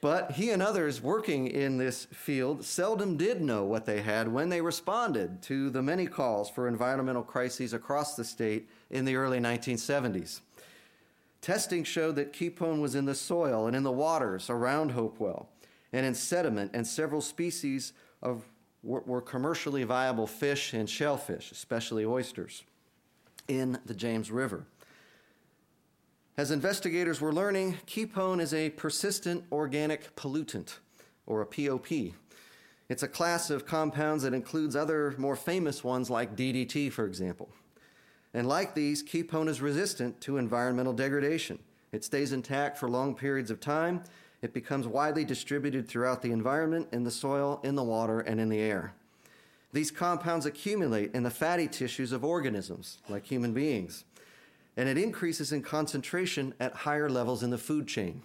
but 0.00 0.32
he 0.32 0.50
and 0.50 0.62
others 0.62 1.00
working 1.00 1.46
in 1.46 1.78
this 1.78 2.06
field 2.06 2.64
seldom 2.64 3.16
did 3.16 3.40
know 3.40 3.64
what 3.64 3.86
they 3.86 4.02
had 4.02 4.28
when 4.28 4.48
they 4.48 4.60
responded 4.60 5.40
to 5.42 5.70
the 5.70 5.82
many 5.82 6.06
calls 6.06 6.50
for 6.50 6.68
environmental 6.68 7.22
crises 7.22 7.72
across 7.72 8.14
the 8.16 8.24
state 8.24 8.68
in 8.90 9.04
the 9.04 9.16
early 9.16 9.38
1970s. 9.38 10.40
Testing 11.44 11.84
showed 11.84 12.16
that 12.16 12.32
Kepone 12.32 12.80
was 12.80 12.94
in 12.94 13.04
the 13.04 13.14
soil 13.14 13.66
and 13.66 13.76
in 13.76 13.82
the 13.82 13.92
waters 13.92 14.48
around 14.48 14.92
Hopewell, 14.92 15.50
and 15.92 16.06
in 16.06 16.14
sediment, 16.14 16.70
and 16.72 16.86
several 16.86 17.20
species 17.20 17.92
of 18.22 18.48
were, 18.82 19.00
were 19.00 19.20
commercially 19.20 19.84
viable 19.84 20.26
fish 20.26 20.72
and 20.72 20.88
shellfish, 20.88 21.52
especially 21.52 22.02
oysters, 22.02 22.64
in 23.46 23.78
the 23.84 23.92
James 23.92 24.30
River. 24.30 24.64
As 26.38 26.50
investigators 26.50 27.20
were 27.20 27.30
learning, 27.30 27.76
Kepone 27.86 28.40
is 28.40 28.54
a 28.54 28.70
persistent 28.70 29.44
organic 29.52 30.16
pollutant, 30.16 30.78
or 31.26 31.42
a 31.42 31.46
POP. 31.46 32.14
It's 32.88 33.02
a 33.02 33.08
class 33.08 33.50
of 33.50 33.66
compounds 33.66 34.22
that 34.22 34.32
includes 34.32 34.74
other 34.74 35.14
more 35.18 35.36
famous 35.36 35.84
ones 35.84 36.08
like 36.08 36.36
DDT, 36.36 36.90
for 36.90 37.04
example. 37.04 37.50
And 38.34 38.48
like 38.48 38.74
these, 38.74 39.02
Kepone 39.02 39.48
is 39.48 39.62
resistant 39.62 40.20
to 40.22 40.36
environmental 40.36 40.92
degradation. 40.92 41.60
It 41.92 42.04
stays 42.04 42.32
intact 42.32 42.76
for 42.76 42.90
long 42.90 43.14
periods 43.14 43.50
of 43.50 43.60
time. 43.60 44.02
It 44.42 44.52
becomes 44.52 44.88
widely 44.88 45.24
distributed 45.24 45.88
throughout 45.88 46.20
the 46.20 46.32
environment, 46.32 46.88
in 46.92 47.04
the 47.04 47.10
soil, 47.12 47.60
in 47.62 47.76
the 47.76 47.84
water, 47.84 48.20
and 48.20 48.40
in 48.40 48.48
the 48.48 48.58
air. 48.58 48.92
These 49.72 49.92
compounds 49.92 50.46
accumulate 50.46 51.14
in 51.14 51.22
the 51.22 51.30
fatty 51.30 51.68
tissues 51.68 52.12
of 52.12 52.24
organisms, 52.24 52.98
like 53.08 53.24
human 53.24 53.54
beings, 53.54 54.04
and 54.76 54.88
it 54.88 54.98
increases 54.98 55.52
in 55.52 55.62
concentration 55.62 56.54
at 56.58 56.74
higher 56.74 57.08
levels 57.08 57.42
in 57.42 57.50
the 57.50 57.58
food 57.58 57.86
chain. 57.86 58.22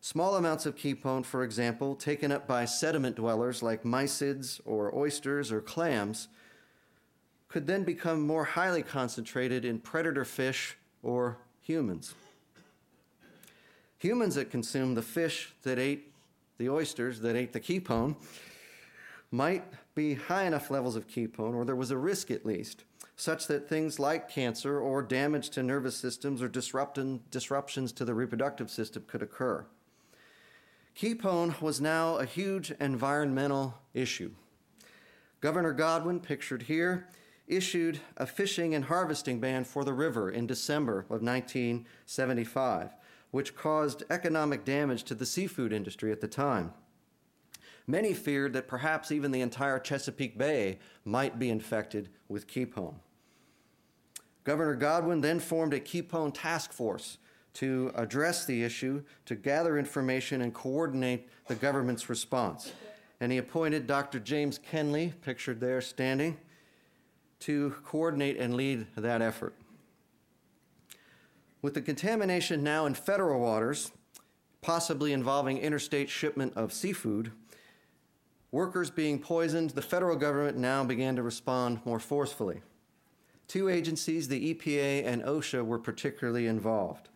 Small 0.00 0.36
amounts 0.36 0.66
of 0.66 0.76
Kepone, 0.76 1.24
for 1.24 1.42
example, 1.42 1.94
taken 1.94 2.30
up 2.30 2.46
by 2.46 2.64
sediment 2.64 3.16
dwellers 3.16 3.62
like 3.62 3.82
mysids 3.82 4.60
or 4.64 4.94
oysters 4.94 5.50
or 5.50 5.60
clams, 5.60 6.28
could 7.56 7.66
then 7.66 7.84
become 7.84 8.20
more 8.20 8.44
highly 8.44 8.82
concentrated 8.82 9.64
in 9.64 9.78
predator 9.78 10.26
fish 10.26 10.76
or 11.02 11.38
humans. 11.62 12.14
Humans 13.96 14.34
that 14.34 14.50
consume 14.50 14.94
the 14.94 15.00
fish 15.00 15.54
that 15.62 15.78
ate 15.78 16.12
the 16.58 16.68
oysters, 16.68 17.20
that 17.20 17.34
ate 17.34 17.54
the 17.54 17.60
Kepone, 17.60 18.14
might 19.30 19.64
be 19.94 20.12
high 20.12 20.44
enough 20.44 20.70
levels 20.70 20.96
of 20.96 21.08
Kepone, 21.08 21.54
or 21.54 21.64
there 21.64 21.74
was 21.74 21.90
a 21.90 21.96
risk 21.96 22.30
at 22.30 22.44
least, 22.44 22.84
such 23.16 23.46
that 23.46 23.70
things 23.70 23.98
like 23.98 24.28
cancer 24.28 24.78
or 24.78 25.00
damage 25.00 25.48
to 25.48 25.62
nervous 25.62 25.96
systems 25.96 26.42
or 26.42 26.48
disruptions 26.48 27.92
to 27.92 28.04
the 28.04 28.12
reproductive 28.12 28.70
system 28.70 29.02
could 29.06 29.22
occur. 29.22 29.64
Kepone 30.94 31.58
was 31.62 31.80
now 31.80 32.16
a 32.16 32.26
huge 32.26 32.70
environmental 32.72 33.78
issue. 33.94 34.32
Governor 35.40 35.72
Godwin, 35.72 36.20
pictured 36.20 36.64
here, 36.64 37.08
issued 37.46 38.00
a 38.16 38.26
fishing 38.26 38.74
and 38.74 38.86
harvesting 38.86 39.40
ban 39.40 39.64
for 39.64 39.84
the 39.84 39.92
river 39.92 40.30
in 40.30 40.46
December 40.46 41.00
of 41.00 41.22
1975, 41.22 42.94
which 43.30 43.56
caused 43.56 44.02
economic 44.10 44.64
damage 44.64 45.02
to 45.04 45.14
the 45.14 45.26
seafood 45.26 45.72
industry 45.72 46.10
at 46.10 46.20
the 46.20 46.28
time. 46.28 46.72
Many 47.86 48.14
feared 48.14 48.52
that 48.54 48.66
perhaps 48.66 49.12
even 49.12 49.30
the 49.30 49.40
entire 49.40 49.78
Chesapeake 49.78 50.36
Bay 50.36 50.78
might 51.04 51.38
be 51.38 51.50
infected 51.50 52.08
with 52.28 52.48
Kepone. 52.48 52.96
Governor 54.42 54.74
Godwin 54.74 55.20
then 55.20 55.38
formed 55.38 55.74
a 55.74 55.80
Kepone 55.80 56.32
task 56.34 56.72
force 56.72 57.18
to 57.54 57.90
address 57.94 58.44
the 58.44 58.62
issue, 58.62 59.02
to 59.24 59.34
gather 59.34 59.78
information, 59.78 60.42
and 60.42 60.52
coordinate 60.52 61.28
the 61.46 61.54
government's 61.54 62.08
response. 62.08 62.72
And 63.20 63.32
he 63.32 63.38
appointed 63.38 63.86
Dr. 63.86 64.20
James 64.20 64.58
Kenley, 64.58 65.12
pictured 65.22 65.58
there 65.58 65.80
standing, 65.80 66.36
to 67.40 67.74
coordinate 67.84 68.38
and 68.38 68.54
lead 68.54 68.86
that 68.96 69.22
effort. 69.22 69.54
With 71.62 71.74
the 71.74 71.82
contamination 71.82 72.62
now 72.62 72.86
in 72.86 72.94
federal 72.94 73.40
waters, 73.40 73.90
possibly 74.62 75.12
involving 75.12 75.58
interstate 75.58 76.08
shipment 76.08 76.52
of 76.56 76.72
seafood, 76.72 77.32
workers 78.50 78.90
being 78.90 79.18
poisoned, 79.18 79.70
the 79.70 79.82
federal 79.82 80.16
government 80.16 80.56
now 80.56 80.84
began 80.84 81.16
to 81.16 81.22
respond 81.22 81.80
more 81.84 82.00
forcefully. 82.00 82.62
Two 83.48 83.68
agencies, 83.68 84.28
the 84.28 84.54
EPA 84.54 85.06
and 85.06 85.22
OSHA, 85.22 85.64
were 85.64 85.78
particularly 85.78 86.46
involved. 86.46 87.08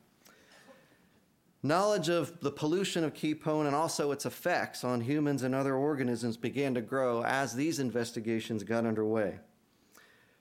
Knowledge 1.63 2.09
of 2.09 2.41
the 2.41 2.51
pollution 2.51 3.05
of 3.05 3.13
Kepone 3.13 3.67
and 3.67 3.77
also 3.77 4.13
its 4.13 4.25
effects 4.25 4.83
on 4.83 5.03
humans 5.03 5.43
and 5.43 5.55
other 5.55 5.75
organisms 5.75 6.37
began 6.37 6.73
to 6.75 6.81
grow 6.81 7.23
as 7.23 7.55
these 7.55 7.79
investigations 7.79 8.65
got 8.65 8.87
underway 8.87 9.39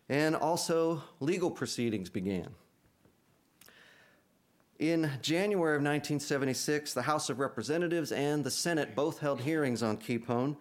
and 0.10 0.36
also 0.36 1.04
legal 1.20 1.52
proceedings 1.52 2.10
began. 2.10 2.50
In 4.80 5.12
January 5.22 5.76
of 5.76 5.82
1976, 5.82 6.94
the 6.94 7.02
House 7.04 7.30
of 7.30 7.40
Representatives 7.40 8.12
and 8.12 8.44
the 8.44 8.52
Senate 8.52 8.96
both 8.96 9.20
held 9.20 9.42
hearings 9.42 9.84
on 9.84 9.98
Kepone. 9.98 10.56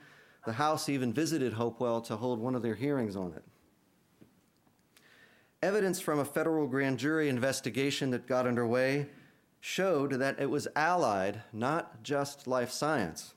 The 0.45 0.53
House 0.53 0.89
even 0.89 1.13
visited 1.13 1.55
Hopewell 1.55 2.01
to 2.03 2.17
hold 2.17 2.41
one 2.41 2.55
of 2.55 2.63
their 2.63 2.75
hearings 2.75 3.17
on 3.17 3.33
it. 3.33 3.45
Evidence 5.63 6.01
from 6.01 6.19
a 6.19 6.25
federal 6.25 6.67
grand 6.67 6.99
jury 6.99 7.29
investigation 7.29 8.11
that 8.11 8.27
got 8.27 8.47
underway 8.47 9.07
showed 9.61 10.13
that 10.13 10.39
it 10.39 10.51
was 10.51 10.69
Allied, 10.77 11.43
not 11.53 12.03
just 12.03 12.47
life 12.47 12.71
science, 12.71 13.35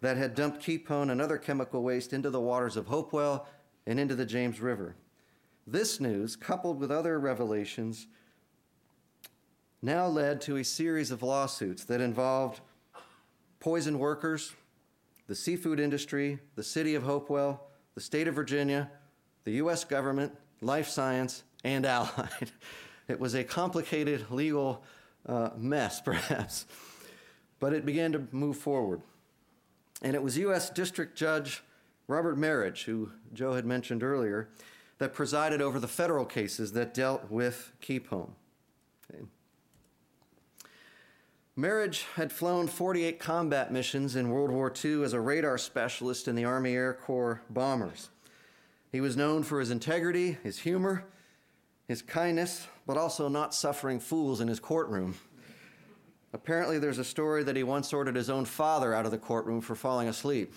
that 0.00 0.16
had 0.16 0.34
dumped 0.34 0.62
Kepone 0.62 1.10
and 1.10 1.20
other 1.20 1.38
chemical 1.38 1.82
waste 1.82 2.12
into 2.12 2.30
the 2.30 2.40
waters 2.40 2.76
of 2.76 2.86
Hopewell 2.86 3.46
and 3.86 4.00
into 4.00 4.14
the 4.14 4.26
James 4.26 4.60
River. 4.60 4.96
This 5.66 5.98
news, 6.00 6.36
coupled 6.36 6.78
with 6.78 6.90
other 6.90 7.18
revelations, 7.18 8.06
now 9.80 10.06
led 10.06 10.40
to 10.42 10.56
a 10.56 10.64
series 10.64 11.10
of 11.10 11.22
lawsuits 11.22 11.84
that 11.84 12.00
involved 12.00 12.60
poison 13.60 13.98
workers, 13.98 14.54
the 15.26 15.34
seafood 15.34 15.80
industry, 15.80 16.38
the 16.54 16.62
city 16.62 16.94
of 16.94 17.02
Hopewell, 17.02 17.66
the 17.94 18.00
state 18.00 18.28
of 18.28 18.34
Virginia, 18.34 18.90
the 19.44 19.52
U.S. 19.52 19.84
government, 19.84 20.36
life 20.60 20.88
science, 20.88 21.44
and 21.64 21.86
Allied. 21.86 22.52
It 23.08 23.18
was 23.18 23.34
a 23.34 23.44
complicated 23.44 24.30
legal 24.30 24.82
uh, 25.26 25.50
mess, 25.56 26.00
perhaps, 26.04 26.66
but 27.58 27.72
it 27.72 27.86
began 27.86 28.12
to 28.12 28.26
move 28.32 28.58
forward. 28.58 29.00
And 30.02 30.14
it 30.14 30.22
was 30.22 30.36
U.S. 30.36 30.68
District 30.68 31.16
Judge 31.16 31.62
Robert 32.06 32.36
Merhige, 32.36 32.84
who 32.84 33.10
Joe 33.32 33.54
had 33.54 33.64
mentioned 33.64 34.02
earlier, 34.02 34.50
that 34.98 35.12
presided 35.12 35.60
over 35.60 35.78
the 35.78 35.88
federal 35.88 36.24
cases 36.24 36.72
that 36.72 36.94
dealt 36.94 37.30
with 37.30 37.72
Kepone. 37.80 38.30
Okay. 39.12 39.24
Merhige 41.58 42.04
had 42.14 42.32
flown 42.32 42.66
48 42.66 43.18
combat 43.18 43.72
missions 43.72 44.16
in 44.16 44.30
World 44.30 44.50
War 44.50 44.72
II 44.84 45.04
as 45.04 45.12
a 45.12 45.20
radar 45.20 45.58
specialist 45.58 46.28
in 46.28 46.34
the 46.34 46.44
Army 46.44 46.74
Air 46.74 46.94
Corps 46.94 47.42
bombers. 47.50 48.10
He 48.90 49.00
was 49.00 49.16
known 49.16 49.42
for 49.42 49.60
his 49.60 49.70
integrity, 49.70 50.38
his 50.42 50.58
humor, 50.60 51.04
his 51.88 52.00
kindness, 52.00 52.66
but 52.86 52.96
also 52.96 53.28
not 53.28 53.54
suffering 53.54 54.00
fools 54.00 54.40
in 54.40 54.48
his 54.48 54.60
courtroom. 54.60 55.16
Apparently, 56.32 56.78
there's 56.78 56.98
a 56.98 57.04
story 57.04 57.44
that 57.44 57.56
he 57.56 57.62
once 57.62 57.92
ordered 57.92 58.16
his 58.16 58.30
own 58.30 58.44
father 58.44 58.94
out 58.94 59.04
of 59.04 59.12
the 59.12 59.18
courtroom 59.18 59.60
for 59.60 59.74
falling 59.74 60.08
asleep. 60.08 60.52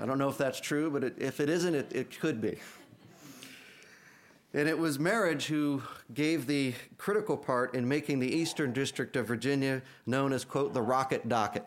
I 0.00 0.06
don't 0.06 0.18
know 0.18 0.28
if 0.28 0.38
that's 0.38 0.60
true, 0.60 0.90
but 0.90 1.04
it, 1.04 1.14
if 1.18 1.40
it 1.40 1.48
isn't, 1.48 1.74
it, 1.74 1.92
it 1.92 2.18
could 2.18 2.40
be. 2.40 2.58
And 4.52 4.68
it 4.68 4.78
was 4.78 4.98
Merhige 4.98 5.46
who 5.46 5.82
gave 6.12 6.46
the 6.46 6.74
critical 6.96 7.36
part 7.36 7.74
in 7.74 7.88
making 7.88 8.20
the 8.20 8.32
Eastern 8.32 8.72
District 8.72 9.16
of 9.16 9.26
Virginia 9.26 9.82
known 10.06 10.32
as, 10.32 10.44
quote, 10.44 10.74
the 10.74 10.82
rocket 10.82 11.28
docket. 11.28 11.64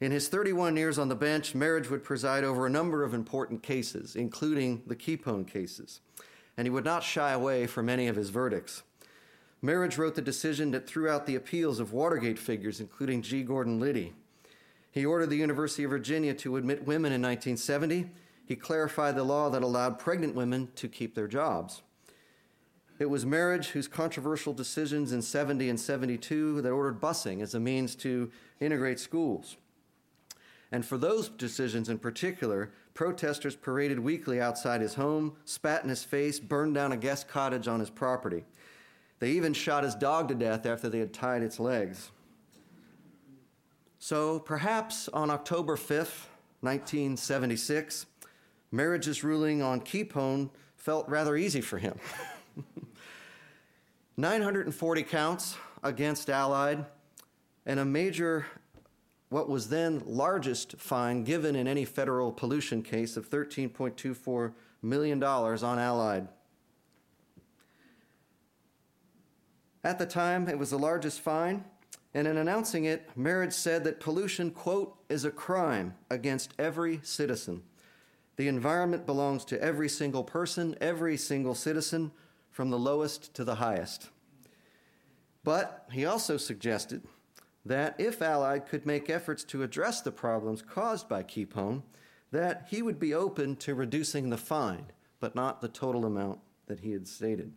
In 0.00 0.12
his 0.12 0.28
31 0.28 0.76
years 0.76 0.98
on 0.98 1.08
the 1.08 1.16
bench, 1.16 1.54
Merhige 1.54 1.90
would 1.90 2.04
preside 2.04 2.44
over 2.44 2.66
a 2.66 2.70
number 2.70 3.02
of 3.02 3.14
important 3.14 3.62
cases, 3.62 4.16
including 4.16 4.82
the 4.86 4.94
Kepone 4.94 5.46
cases, 5.46 6.00
and 6.56 6.66
he 6.66 6.70
would 6.70 6.84
not 6.84 7.02
shy 7.02 7.32
away 7.32 7.66
from 7.66 7.88
any 7.88 8.06
of 8.06 8.16
his 8.16 8.30
verdicts. 8.30 8.82
Merhige 9.62 9.98
wrote 9.98 10.14
the 10.14 10.22
decision 10.22 10.70
that 10.70 10.86
threw 10.86 11.08
out 11.08 11.26
the 11.26 11.34
appeals 11.34 11.80
of 11.80 11.92
Watergate 11.92 12.38
figures, 12.38 12.80
including 12.80 13.22
G. 13.22 13.42
Gordon 13.42 13.80
Liddy. 13.80 14.12
He 14.90 15.04
ordered 15.04 15.30
the 15.30 15.36
University 15.36 15.84
of 15.84 15.90
Virginia 15.90 16.34
to 16.34 16.56
admit 16.56 16.86
women 16.86 17.12
in 17.12 17.22
1970 17.22 18.10
he 18.48 18.56
clarified 18.56 19.14
the 19.14 19.24
law 19.24 19.50
that 19.50 19.62
allowed 19.62 19.98
pregnant 19.98 20.34
women 20.34 20.70
to 20.76 20.88
keep 20.88 21.14
their 21.14 21.28
jobs. 21.28 21.82
It 22.98 23.10
was 23.10 23.26
Merhige 23.26 23.66
whose 23.66 23.86
controversial 23.86 24.54
decisions 24.54 25.12
in 25.12 25.20
70 25.20 25.68
and 25.68 25.78
72 25.78 26.62
that 26.62 26.70
ordered 26.70 26.98
busing 26.98 27.42
as 27.42 27.54
a 27.54 27.60
means 27.60 27.94
to 27.96 28.30
integrate 28.58 29.00
schools. 29.00 29.58
And 30.72 30.84
for 30.84 30.96
those 30.96 31.28
decisions 31.28 31.90
in 31.90 31.98
particular, 31.98 32.72
protesters 32.94 33.54
paraded 33.54 34.00
weekly 34.00 34.40
outside 34.40 34.80
his 34.80 34.94
home, 34.94 35.36
spat 35.44 35.82
in 35.82 35.90
his 35.90 36.02
face, 36.02 36.40
burned 36.40 36.74
down 36.74 36.92
a 36.92 36.96
guest 36.96 37.28
cottage 37.28 37.68
on 37.68 37.80
his 37.80 37.90
property. 37.90 38.46
They 39.18 39.32
even 39.32 39.52
shot 39.52 39.84
his 39.84 39.94
dog 39.94 40.28
to 40.28 40.34
death 40.34 40.64
after 40.64 40.88
they 40.88 41.00
had 41.00 41.12
tied 41.12 41.42
its 41.42 41.60
legs. 41.60 42.10
So 43.98 44.38
perhaps 44.38 45.08
on 45.08 45.30
October 45.30 45.76
5th, 45.76 46.26
1976, 46.60 48.06
Merhige's 48.70 49.24
ruling 49.24 49.62
on 49.62 49.80
Kepone 49.80 50.50
felt 50.76 51.08
rather 51.08 51.36
easy 51.36 51.60
for 51.60 51.78
him. 51.78 51.98
940 54.16 55.02
counts 55.04 55.56
against 55.82 56.28
Allied, 56.28 56.84
and 57.66 57.80
a 57.80 57.84
major, 57.84 58.46
what 59.28 59.48
was 59.48 59.68
then 59.68 60.02
largest 60.06 60.76
fine 60.78 61.24
given 61.24 61.54
in 61.54 61.68
any 61.68 61.84
federal 61.84 62.32
pollution 62.32 62.82
case 62.82 63.16
of 63.16 63.28
$13.24 63.28 64.52
million 64.82 65.22
on 65.22 65.78
Allied. 65.78 66.28
At 69.84 69.98
the 69.98 70.06
time, 70.06 70.48
it 70.48 70.58
was 70.58 70.70
the 70.70 70.78
largest 70.78 71.20
fine, 71.20 71.64
and 72.14 72.26
in 72.26 72.36
announcing 72.36 72.84
it, 72.84 73.10
Merhige 73.16 73.52
said 73.52 73.84
that 73.84 74.00
pollution, 74.00 74.50
quote, 74.50 74.96
is 75.08 75.24
a 75.24 75.30
crime 75.30 75.94
against 76.10 76.54
every 76.58 77.00
citizen. 77.02 77.62
The 78.36 78.48
environment 78.48 79.04
belongs 79.04 79.44
to 79.46 79.60
every 79.62 79.88
single 79.88 80.24
person, 80.24 80.76
every 80.80 81.16
single 81.16 81.54
citizen, 81.54 82.12
from 82.50 82.70
the 82.70 82.78
lowest 82.78 83.34
to 83.34 83.44
the 83.44 83.56
highest. 83.56 84.10
But 85.44 85.86
he 85.92 86.04
also 86.04 86.36
suggested 86.36 87.02
that 87.64 87.94
if 87.98 88.22
Allied 88.22 88.66
could 88.66 88.86
make 88.86 89.10
efforts 89.10 89.44
to 89.44 89.62
address 89.62 90.00
the 90.00 90.12
problems 90.12 90.62
caused 90.62 91.08
by 91.08 91.22
Kepone, 91.22 91.82
that 92.30 92.66
he 92.70 92.82
would 92.82 92.98
be 92.98 93.14
open 93.14 93.56
to 93.56 93.74
reducing 93.74 94.30
the 94.30 94.36
fine, 94.36 94.86
but 95.20 95.34
not 95.34 95.60
the 95.60 95.68
total 95.68 96.04
amount 96.04 96.40
that 96.66 96.80
he 96.80 96.92
had 96.92 97.06
stated. 97.06 97.52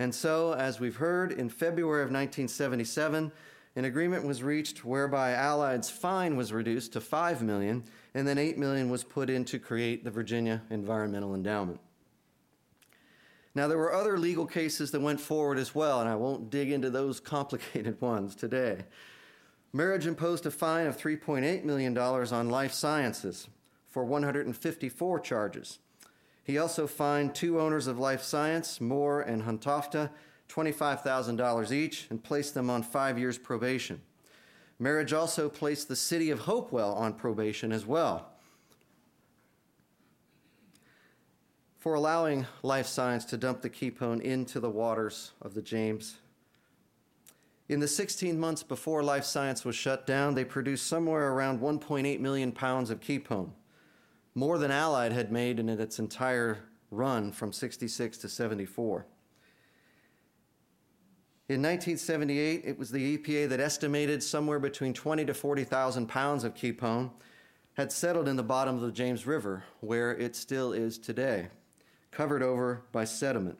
And 0.00 0.14
so, 0.14 0.54
as 0.54 0.80
we've 0.80 0.96
heard, 0.96 1.30
in 1.30 1.50
February 1.50 2.00
of 2.00 2.06
1977, 2.06 3.30
an 3.76 3.84
agreement 3.84 4.24
was 4.24 4.42
reached 4.42 4.82
whereby 4.82 5.32
Allied's 5.32 5.90
fine 5.90 6.36
was 6.36 6.54
reduced 6.54 6.94
to 6.94 7.02
5 7.02 7.42
million 7.42 7.84
and 8.14 8.26
then 8.26 8.38
8 8.38 8.56
million 8.56 8.88
was 8.88 9.04
put 9.04 9.28
in 9.28 9.44
to 9.44 9.58
create 9.58 10.02
the 10.02 10.10
Virginia 10.10 10.62
Environmental 10.70 11.34
Endowment. 11.34 11.80
Now, 13.54 13.68
there 13.68 13.76
were 13.76 13.92
other 13.92 14.16
legal 14.16 14.46
cases 14.46 14.90
that 14.92 15.02
went 15.02 15.20
forward 15.20 15.58
as 15.58 15.74
well, 15.74 16.00
and 16.00 16.08
I 16.08 16.14
won't 16.14 16.48
dig 16.48 16.72
into 16.72 16.88
those 16.88 17.20
complicated 17.36 18.00
ones 18.00 18.34
today. 18.34 18.86
Merhige 19.74 20.06
imposed 20.06 20.46
a 20.46 20.50
fine 20.50 20.86
of 20.86 20.96
$3.8 20.96 21.62
million 21.64 21.96
on 21.98 22.48
Life 22.48 22.72
Sciences 22.72 23.48
for 23.86 24.02
154 24.02 25.20
charges. 25.20 25.78
He 26.50 26.58
also 26.58 26.88
fined 26.88 27.32
two 27.32 27.60
owners 27.60 27.86
of 27.86 28.00
Life 28.00 28.24
Science, 28.24 28.80
Moore 28.80 29.20
and 29.20 29.44
Hundtofte, 29.44 30.10
$25,000 30.48 31.70
each 31.70 32.08
and 32.10 32.24
placed 32.24 32.54
them 32.54 32.68
on 32.68 32.82
five 32.82 33.16
years 33.16 33.38
probation. 33.38 34.00
Merhige 34.82 35.16
also 35.16 35.48
placed 35.48 35.86
the 35.86 35.94
city 35.94 36.28
of 36.28 36.40
Hopewell 36.40 36.92
on 36.94 37.12
probation 37.12 37.70
as 37.70 37.86
well 37.86 38.32
for 41.78 41.94
allowing 41.94 42.46
Life 42.64 42.88
Science 42.88 43.24
to 43.26 43.36
dump 43.36 43.62
the 43.62 43.70
Kepone 43.70 44.20
into 44.20 44.58
the 44.58 44.70
waters 44.70 45.30
of 45.40 45.54
the 45.54 45.62
James. 45.62 46.16
In 47.68 47.78
the 47.78 47.86
16 47.86 48.40
months 48.40 48.64
before 48.64 49.04
Life 49.04 49.24
Science 49.24 49.64
was 49.64 49.76
shut 49.76 50.04
down, 50.04 50.34
they 50.34 50.44
produced 50.44 50.88
somewhere 50.88 51.30
around 51.30 51.60
1.8 51.60 52.18
million 52.18 52.50
pounds 52.50 52.90
of 52.90 52.98
Kepone, 52.98 53.52
more 54.34 54.58
than 54.58 54.70
Allied 54.70 55.12
had 55.12 55.32
made 55.32 55.58
in 55.58 55.68
its 55.68 55.98
entire 55.98 56.58
run 56.90 57.32
from 57.32 57.52
66 57.52 58.18
to 58.18 58.28
74. 58.28 59.06
In 61.48 61.62
1978, 61.62 62.62
it 62.64 62.78
was 62.78 62.92
the 62.92 63.18
EPA 63.18 63.48
that 63.48 63.58
estimated 63.58 64.22
somewhere 64.22 64.60
between 64.60 64.94
20 64.94 65.24
to 65.24 65.34
40,000 65.34 66.06
pounds 66.06 66.44
of 66.44 66.54
kepone 66.54 67.10
had 67.74 67.90
settled 67.90 68.28
in 68.28 68.36
the 68.36 68.42
bottom 68.42 68.76
of 68.76 68.82
the 68.82 68.92
James 68.92 69.26
River, 69.26 69.64
where 69.80 70.12
it 70.12 70.36
still 70.36 70.72
is 70.72 70.96
today, 70.96 71.48
covered 72.12 72.42
over 72.42 72.82
by 72.92 73.04
sediment. 73.04 73.58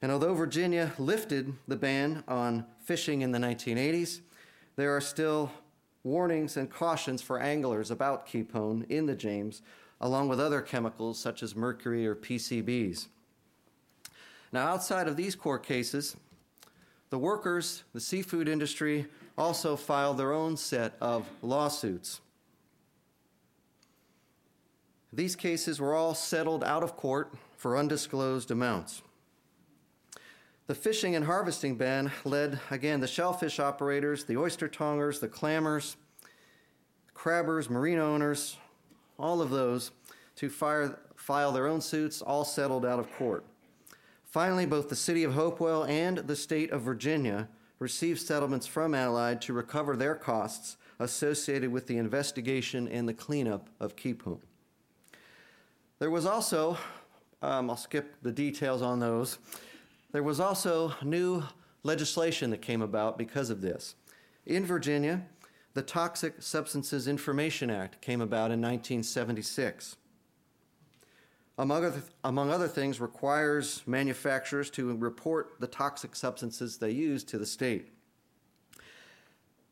And 0.00 0.10
although 0.10 0.34
Virginia 0.34 0.92
lifted 0.98 1.52
the 1.68 1.76
ban 1.76 2.24
on 2.26 2.64
fishing 2.80 3.22
in 3.22 3.32
the 3.32 3.38
1980s, 3.38 4.20
there 4.76 4.96
are 4.96 5.00
still 5.00 5.52
warnings 6.04 6.56
and 6.56 6.70
cautions 6.70 7.22
for 7.22 7.40
anglers 7.40 7.90
about 7.90 8.26
kepone 8.26 8.88
in 8.90 9.06
the 9.06 9.14
James, 9.14 9.62
along 10.00 10.28
with 10.28 10.40
other 10.40 10.60
chemicals 10.60 11.18
such 11.18 11.42
as 11.42 11.54
mercury 11.54 12.06
or 12.06 12.14
PCBs. 12.14 13.06
Now, 14.52 14.66
outside 14.66 15.08
of 15.08 15.16
these 15.16 15.34
court 15.34 15.62
cases, 15.62 16.16
the 17.10 17.18
workers, 17.18 17.84
the 17.92 18.00
seafood 18.00 18.48
industry, 18.48 19.06
also 19.38 19.76
filed 19.76 20.18
their 20.18 20.32
own 20.32 20.56
set 20.56 20.94
of 21.00 21.28
lawsuits. 21.40 22.20
These 25.12 25.36
cases 25.36 25.80
were 25.80 25.94
all 25.94 26.14
settled 26.14 26.64
out 26.64 26.82
of 26.82 26.96
court 26.96 27.32
for 27.56 27.76
undisclosed 27.76 28.50
amounts. 28.50 29.02
The 30.68 30.74
fishing 30.76 31.16
and 31.16 31.24
harvesting 31.24 31.74
ban 31.74 32.12
led, 32.24 32.60
again, 32.70 33.00
the 33.00 33.08
shellfish 33.08 33.58
operators, 33.58 34.24
the 34.24 34.36
oyster 34.36 34.68
tongers, 34.68 35.18
the 35.18 35.28
clammers, 35.28 35.96
crabbers, 37.14 37.68
marine 37.68 37.98
owners, 37.98 38.56
all 39.18 39.42
of 39.42 39.50
those 39.50 39.90
to 40.36 40.48
fire, 40.48 41.00
file 41.16 41.50
their 41.50 41.66
own 41.66 41.80
suits, 41.80 42.22
all 42.22 42.44
settled 42.44 42.86
out 42.86 43.00
of 43.00 43.12
court. 43.14 43.44
Finally, 44.24 44.64
both 44.64 44.88
the 44.88 44.96
city 44.96 45.24
of 45.24 45.34
Hopewell 45.34 45.84
and 45.84 46.18
the 46.18 46.36
state 46.36 46.70
of 46.70 46.82
Virginia 46.82 47.48
received 47.80 48.20
settlements 48.20 48.66
from 48.66 48.94
Allied 48.94 49.42
to 49.42 49.52
recover 49.52 49.96
their 49.96 50.14
costs 50.14 50.76
associated 51.00 51.72
with 51.72 51.88
the 51.88 51.98
investigation 51.98 52.86
and 52.86 53.08
the 53.08 53.14
cleanup 53.14 53.68
of 53.80 53.96
Kepone. 53.96 54.40
There 55.98 56.10
was 56.10 56.24
also, 56.24 56.78
um, 57.42 57.68
I'll 57.68 57.76
skip 57.76 58.14
the 58.22 58.32
details 58.32 58.80
on 58.80 59.00
those, 59.00 59.38
there 60.12 60.22
was 60.22 60.40
also 60.40 60.94
new 61.02 61.42
legislation 61.82 62.50
that 62.50 62.62
came 62.62 62.82
about 62.82 63.18
because 63.18 63.50
of 63.50 63.60
this. 63.60 63.94
In 64.46 64.64
Virginia, 64.64 65.26
the 65.74 65.82
Toxic 65.82 66.42
Substances 66.42 67.08
Information 67.08 67.70
Act 67.70 68.00
came 68.00 68.20
about 68.20 68.50
in 68.50 68.60
1976 68.60 69.96
among 71.58 71.84
other, 71.84 72.02
among 72.24 72.50
other 72.50 72.68
things, 72.68 73.00
requires 73.00 73.82
manufacturers 73.86 74.70
to 74.70 74.96
report 74.96 75.56
the 75.60 75.66
toxic 75.66 76.16
substances 76.16 76.78
they 76.78 76.90
use 76.90 77.24
to 77.24 77.38
the 77.38 77.46
state. 77.46 77.88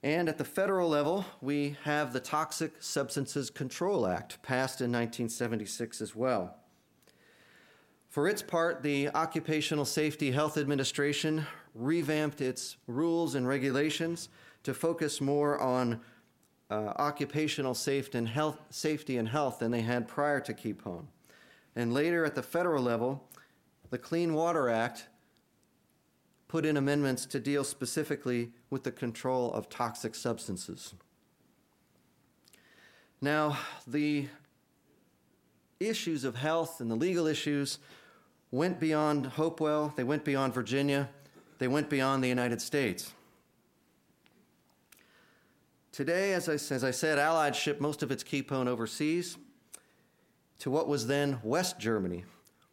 And 0.02 0.28
at 0.28 0.38
the 0.38 0.44
federal 0.44 0.88
level, 0.88 1.26
we 1.40 1.76
have 1.84 2.12
the 2.12 2.20
Toxic 2.20 2.74
Substances 2.80 3.50
Control 3.50 4.06
Act, 4.06 4.42
passed 4.42 4.80
in 4.80 4.92
1976 4.92 6.00
as 6.00 6.14
well. 6.14 6.56
For 8.10 8.26
its 8.26 8.42
part, 8.42 8.82
the 8.82 9.08
Occupational 9.10 9.84
Safety 9.84 10.32
Health 10.32 10.58
Administration 10.58 11.46
revamped 11.76 12.40
its 12.40 12.76
rules 12.88 13.36
and 13.36 13.46
regulations 13.46 14.28
to 14.64 14.74
focus 14.74 15.20
more 15.20 15.60
on 15.60 16.00
uh, 16.72 16.92
occupational 16.96 17.72
safety 17.72 18.18
and, 18.18 18.28
health, 18.28 18.58
safety 18.70 19.16
and 19.16 19.28
health 19.28 19.60
than 19.60 19.70
they 19.70 19.82
had 19.82 20.08
prior 20.08 20.40
to 20.40 20.52
Kepone. 20.52 21.06
And 21.76 21.94
later 21.94 22.24
at 22.24 22.34
the 22.34 22.42
federal 22.42 22.82
level, 22.82 23.28
the 23.90 23.98
Clean 23.98 24.34
Water 24.34 24.68
Act 24.68 25.06
put 26.48 26.66
in 26.66 26.76
amendments 26.76 27.26
to 27.26 27.38
deal 27.38 27.62
specifically 27.62 28.50
with 28.70 28.82
the 28.82 28.90
control 28.90 29.52
of 29.52 29.68
toxic 29.68 30.16
substances. 30.16 30.94
Now, 33.20 33.56
the 33.86 34.26
issues 35.78 36.24
of 36.24 36.34
health 36.34 36.80
and 36.80 36.90
the 36.90 36.96
legal 36.96 37.28
issues 37.28 37.78
went 38.50 38.80
beyond 38.80 39.26
Hopewell, 39.26 39.92
they 39.96 40.04
went 40.04 40.24
beyond 40.24 40.54
Virginia, 40.54 41.08
they 41.58 41.68
went 41.68 41.88
beyond 41.88 42.24
the 42.24 42.28
United 42.28 42.60
States. 42.60 43.12
Today, 45.92 46.32
as 46.32 46.48
I, 46.48 46.54
as 46.54 46.84
I 46.84 46.90
said, 46.90 47.18
Allied 47.18 47.54
shipped 47.54 47.80
most 47.80 48.02
of 48.02 48.10
its 48.10 48.24
Kepone 48.24 48.68
overseas 48.68 49.36
to 50.60 50.70
what 50.70 50.88
was 50.88 51.06
then 51.06 51.38
West 51.42 51.78
Germany, 51.78 52.24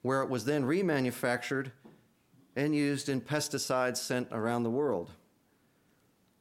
where 0.01 0.21
it 0.21 0.29
was 0.29 0.45
then 0.45 0.63
remanufactured 0.63 1.71
and 2.55 2.75
used 2.75 3.09
in 3.09 3.21
pesticides 3.21 3.97
sent 3.97 4.27
around 4.31 4.63
the 4.63 4.69
world. 4.69 5.11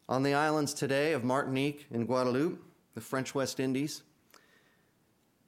On 0.08 0.22
the 0.22 0.34
islands 0.34 0.72
today 0.72 1.12
of 1.12 1.24
Martinique 1.24 1.86
and 1.90 2.06
Guadeloupe, 2.06 2.62
the 2.94 3.00
French 3.00 3.34
West 3.34 3.58
Indies, 3.58 4.02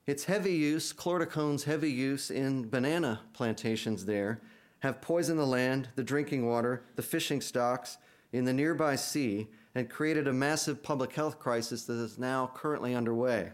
its 0.09 0.25
heavy 0.25 0.55
use, 0.55 0.91
chlordecone's 0.91 1.65
heavy 1.65 1.93
use 1.93 2.31
in 2.31 2.67
banana 2.71 3.21
plantations 3.35 4.07
there, 4.07 4.41
have 4.79 5.03
poisoned 5.03 5.39
the 5.39 5.45
land, 5.45 5.87
the 5.97 6.03
drinking 6.03 6.47
water, 6.47 6.83
the 6.97 7.03
fishing 7.03 7.43
stocks 7.43 7.99
in 8.33 8.47
the 8.47 8.53
nearby 8.55 8.97
sea, 8.97 9.49
and 9.75 9.91
created 9.91 10.27
a 10.27 10.33
massive 10.33 10.83
public 10.83 11.13
health 11.13 11.39
crisis 11.39 11.85
that 11.85 11.99
is 11.99 12.19
now 12.19 12.51
currently 12.55 12.95
underway. 12.95 13.53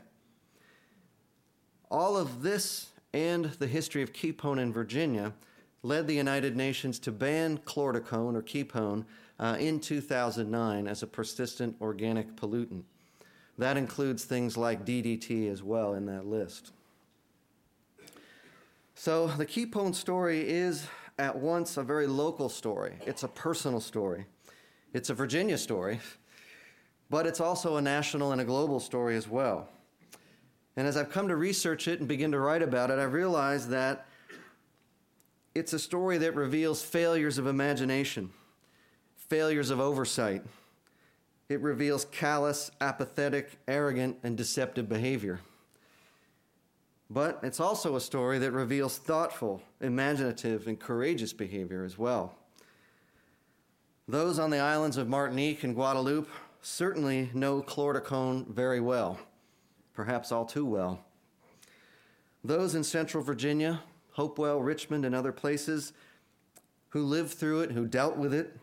All 1.90 2.16
of 2.16 2.42
this 2.42 2.90
and 3.12 3.46
the 3.46 3.66
history 3.66 4.02
of 4.02 4.12
Kepone 4.12 4.60
in 4.60 4.72
Virginia 4.72 5.32
led 5.82 6.06
the 6.06 6.14
United 6.14 6.56
Nations 6.56 7.00
to 7.00 7.10
ban 7.10 7.58
chlordecone 7.58 8.36
or 8.36 8.42
Kepone 8.42 9.04
uh, 9.40 9.56
in 9.58 9.80
2009 9.80 10.86
as 10.86 11.02
a 11.02 11.06
persistent 11.08 11.74
organic 11.80 12.36
pollutant. 12.36 12.84
That 13.58 13.76
includes 13.76 14.24
things 14.24 14.56
like 14.56 14.84
DDT 14.84 15.50
as 15.50 15.62
well 15.62 15.94
in 15.94 16.06
that 16.06 16.26
list. 16.26 16.72
So 18.94 19.28
the 19.28 19.46
Kepone 19.46 19.94
story 19.94 20.48
is 20.48 20.86
at 21.18 21.36
once 21.36 21.76
a 21.76 21.82
very 21.82 22.06
local 22.06 22.48
story, 22.48 22.94
it's 23.06 23.22
a 23.22 23.28
personal 23.28 23.80
story, 23.80 24.26
it's 24.92 25.10
a 25.10 25.14
Virginia 25.14 25.58
story, 25.58 26.00
but 27.10 27.26
it's 27.26 27.40
also 27.40 27.76
a 27.76 27.82
national 27.82 28.32
and 28.32 28.40
a 28.40 28.44
global 28.44 28.80
story 28.80 29.16
as 29.16 29.28
well. 29.28 29.68
And 30.76 30.88
as 30.88 30.96
I've 30.96 31.10
come 31.10 31.28
to 31.28 31.36
research 31.36 31.86
it 31.86 32.00
and 32.00 32.08
begin 32.08 32.32
to 32.32 32.38
write 32.40 32.62
about 32.62 32.90
it, 32.90 32.98
I've 32.98 33.12
realized 33.12 33.68
that 33.70 34.06
it's 35.54 35.72
a 35.72 35.78
story 35.78 36.18
that 36.18 36.34
reveals 36.34 36.82
failures 36.82 37.38
of 37.38 37.46
imagination, 37.46 38.30
failures 39.16 39.70
of 39.70 39.78
oversight 39.78 40.42
it 41.48 41.60
reveals 41.60 42.06
callous, 42.06 42.70
apathetic, 42.80 43.58
arrogant, 43.68 44.18
and 44.22 44.36
deceptive 44.36 44.88
behavior. 44.88 45.40
But 47.10 47.40
it's 47.42 47.60
also 47.60 47.96
a 47.96 48.00
story 48.00 48.38
that 48.38 48.52
reveals 48.52 48.98
thoughtful, 48.98 49.62
imaginative, 49.80 50.66
and 50.66 50.80
courageous 50.80 51.32
behavior 51.32 51.84
as 51.84 51.98
well. 51.98 52.34
Those 54.08 54.38
on 54.38 54.50
the 54.50 54.58
islands 54.58 54.96
of 54.96 55.08
Martinique 55.08 55.64
and 55.64 55.74
Guadeloupe 55.74 56.28
certainly 56.62 57.30
know 57.34 57.62
chlordecone 57.62 58.48
very 58.48 58.80
well, 58.80 59.18
perhaps 59.92 60.32
all 60.32 60.46
too 60.46 60.64
well. 60.64 61.04
Those 62.42 62.74
in 62.74 62.84
central 62.84 63.22
Virginia, 63.22 63.82
Hopewell, 64.12 64.62
Richmond, 64.62 65.04
and 65.04 65.14
other 65.14 65.32
places 65.32 65.92
who 66.90 67.02
lived 67.02 67.32
through 67.32 67.60
it, 67.60 67.72
who 67.72 67.86
dealt 67.86 68.16
with 68.16 68.32
it, 68.32 68.56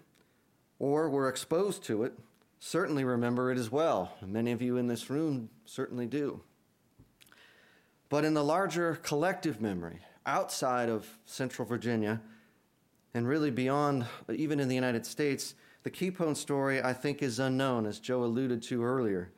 or 0.79 1.09
were 1.09 1.27
exposed 1.27 1.83
to 1.83 2.03
it, 2.03 2.13
certainly 2.61 3.03
remember 3.03 3.51
it 3.51 3.57
as 3.57 3.71
well. 3.71 4.13
Many 4.25 4.51
of 4.51 4.61
you 4.61 4.77
in 4.77 4.87
this 4.87 5.09
room 5.09 5.49
certainly 5.65 6.05
do. 6.05 6.41
But 8.07 8.23
in 8.23 8.35
the 8.35 8.43
larger 8.43 8.99
collective 9.01 9.59
memory, 9.59 9.99
outside 10.25 10.87
of 10.87 11.17
Central 11.25 11.67
Virginia, 11.67 12.21
and 13.13 13.27
really 13.27 13.51
beyond, 13.51 14.05
even 14.33 14.59
in 14.59 14.69
the 14.69 14.75
United 14.75 15.05
States, 15.05 15.55
the 15.83 15.91
Kepone 15.91 16.37
story, 16.37 16.81
I 16.81 16.93
think, 16.93 17.23
is 17.23 17.39
unknown, 17.39 17.85
as 17.85 17.99
Joe 17.99 18.23
alluded 18.23 18.61
to 18.63 18.83
earlier. 18.83 19.33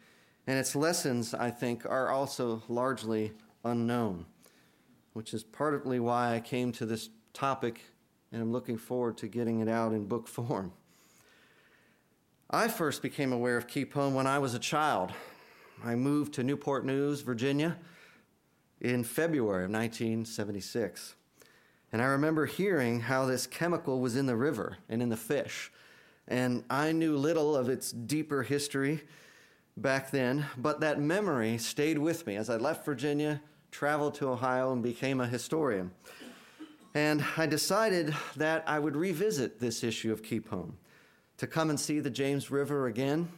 And 0.45 0.59
its 0.59 0.75
lessons, 0.75 1.33
I 1.33 1.49
think, 1.49 1.85
are 1.85 2.09
also 2.09 2.61
largely 2.67 3.31
unknown, 3.63 4.25
which 5.13 5.33
is 5.33 5.43
partly 5.43 5.99
why 5.99 6.35
I 6.35 6.41
came 6.41 6.73
to 6.73 6.85
this 6.85 7.09
topic 7.31 7.81
and 8.33 8.41
I'm 8.41 8.51
looking 8.51 8.77
forward 8.77 9.17
to 9.19 9.27
getting 9.27 9.61
it 9.61 9.69
out 9.69 9.93
in 9.93 10.07
book 10.07 10.27
form. 10.27 10.73
I 12.49 12.67
first 12.67 13.01
became 13.01 13.33
aware 13.33 13.57
of 13.57 13.67
Kepone 13.67 14.13
when 14.13 14.27
I 14.27 14.39
was 14.39 14.53
a 14.53 14.59
child. 14.59 15.11
I 15.83 15.95
moved 15.95 16.33
to 16.35 16.43
Newport 16.43 16.85
News, 16.85 17.21
Virginia, 17.21 17.77
in 18.79 19.03
February 19.03 19.65
of 19.65 19.71
1976. 19.71 21.15
And 21.91 22.01
I 22.01 22.05
remember 22.05 22.45
hearing 22.45 23.01
how 23.01 23.25
this 23.25 23.47
chemical 23.47 23.99
was 24.01 24.15
in 24.15 24.25
the 24.25 24.35
river 24.35 24.77
and 24.89 25.01
in 25.01 25.09
the 25.09 25.17
fish. 25.17 25.71
And 26.27 26.63
I 26.69 26.91
knew 26.91 27.17
little 27.17 27.55
of 27.55 27.69
its 27.69 27.91
deeper 27.91 28.43
history 28.43 29.01
back 29.77 30.11
then, 30.11 30.45
but 30.57 30.79
that 30.81 30.99
memory 30.99 31.57
stayed 31.57 31.97
with 31.97 32.27
me 32.27 32.35
as 32.35 32.49
I 32.49 32.57
left 32.57 32.85
Virginia, 32.85 33.41
traveled 33.71 34.15
to 34.15 34.29
Ohio, 34.29 34.71
and 34.73 34.83
became 34.83 35.19
a 35.19 35.27
historian. 35.27 35.91
And 36.93 37.25
I 37.37 37.47
decided 37.47 38.13
that 38.35 38.63
I 38.67 38.79
would 38.79 38.95
revisit 38.95 39.59
this 39.59 39.83
issue 39.83 40.11
of 40.11 40.21
Kepone 40.21 40.73
to 41.37 41.47
come 41.47 41.69
and 41.69 41.79
see 41.79 41.99
the 41.99 42.09
James 42.09 42.51
River 42.51 42.87
again, 42.87 43.29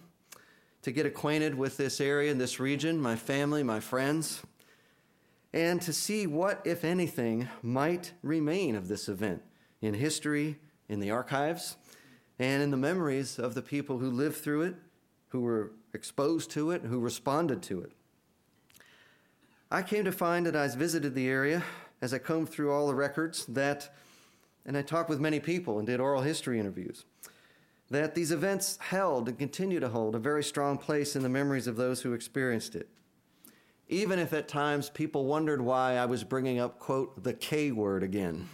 to 0.81 0.91
get 0.91 1.05
acquainted 1.05 1.55
with 1.55 1.77
this 1.77 1.99
area 1.99 2.31
and 2.31 2.39
this 2.39 2.59
region, 2.59 3.01
my 3.01 3.15
family, 3.15 3.63
my 3.63 3.79
friends, 3.79 4.43
and 5.53 5.81
to 5.81 5.93
see 5.93 6.27
what, 6.27 6.61
if 6.65 6.83
anything, 6.83 7.47
might 7.63 8.13
remain 8.21 8.75
of 8.75 8.87
this 8.87 9.07
event 9.07 9.41
in 9.81 9.93
history, 9.93 10.57
in 10.89 10.99
the 10.99 11.09
archives, 11.09 11.77
and 12.37 12.61
in 12.61 12.71
the 12.71 12.77
memories 12.77 13.39
of 13.39 13.53
the 13.53 13.61
people 13.61 13.97
who 13.97 14.11
lived 14.11 14.35
through 14.35 14.63
it, 14.63 14.75
who 15.29 15.41
were 15.41 15.71
exposed 15.93 16.51
to 16.51 16.71
it, 16.71 16.81
who 16.81 16.99
responded 16.99 17.63
to 17.63 17.81
it. 17.81 17.91
I 19.71 19.81
came 19.81 20.05
to 20.05 20.11
find 20.11 20.45
that 20.45 20.55
I 20.55 20.67
visited 20.67 21.15
the 21.15 21.27
area, 21.27 21.63
as 22.01 22.13
I 22.13 22.19
combed 22.19 22.49
through 22.49 22.71
all 22.71 22.87
the 22.87 22.95
records, 22.95 23.45
that, 23.47 23.93
and 24.65 24.77
I 24.77 24.81
talked 24.81 25.09
with 25.09 25.19
many 25.19 25.39
people 25.39 25.79
and 25.79 25.87
did 25.87 25.99
oral 25.99 26.21
history 26.21 26.59
interviews, 26.59 27.05
that 27.89 28.15
these 28.15 28.31
events 28.31 28.77
held 28.81 29.27
and 29.27 29.37
continue 29.37 29.79
to 29.79 29.89
hold 29.89 30.15
a 30.15 30.19
very 30.19 30.43
strong 30.43 30.77
place 30.77 31.15
in 31.15 31.23
the 31.23 31.29
memories 31.29 31.67
of 31.67 31.75
those 31.75 32.01
who 32.01 32.13
experienced 32.13 32.75
it. 32.75 32.89
Even 33.87 34.17
if 34.17 34.33
at 34.33 34.47
times 34.47 34.89
people 34.89 35.25
wondered 35.25 35.61
why 35.61 35.97
I 35.97 36.05
was 36.05 36.23
bringing 36.23 36.59
up, 36.59 36.79
quote, 36.79 37.23
the 37.23 37.33
K 37.33 37.71
word 37.71 38.01
again. 38.01 38.49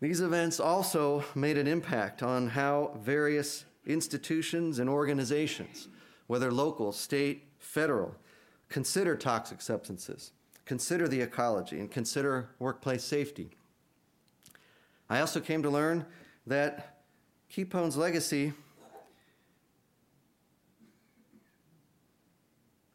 These 0.00 0.20
events 0.20 0.60
also 0.60 1.24
made 1.34 1.56
an 1.56 1.66
impact 1.66 2.22
on 2.22 2.48
how 2.48 2.92
various 3.00 3.64
institutions 3.86 4.78
and 4.78 4.88
organizations, 4.88 5.88
whether 6.26 6.52
local, 6.52 6.92
state, 6.92 7.48
federal, 7.58 8.14
consider 8.68 9.16
toxic 9.16 9.62
substances, 9.62 10.32
consider 10.66 11.08
the 11.08 11.22
ecology, 11.22 11.80
and 11.80 11.90
consider 11.90 12.50
workplace 12.58 13.02
safety. 13.02 13.50
I 15.08 15.20
also 15.20 15.40
came 15.40 15.62
to 15.62 15.70
learn 15.70 16.04
that 16.46 16.97
Kepone's 17.52 17.96
legacy 17.96 18.52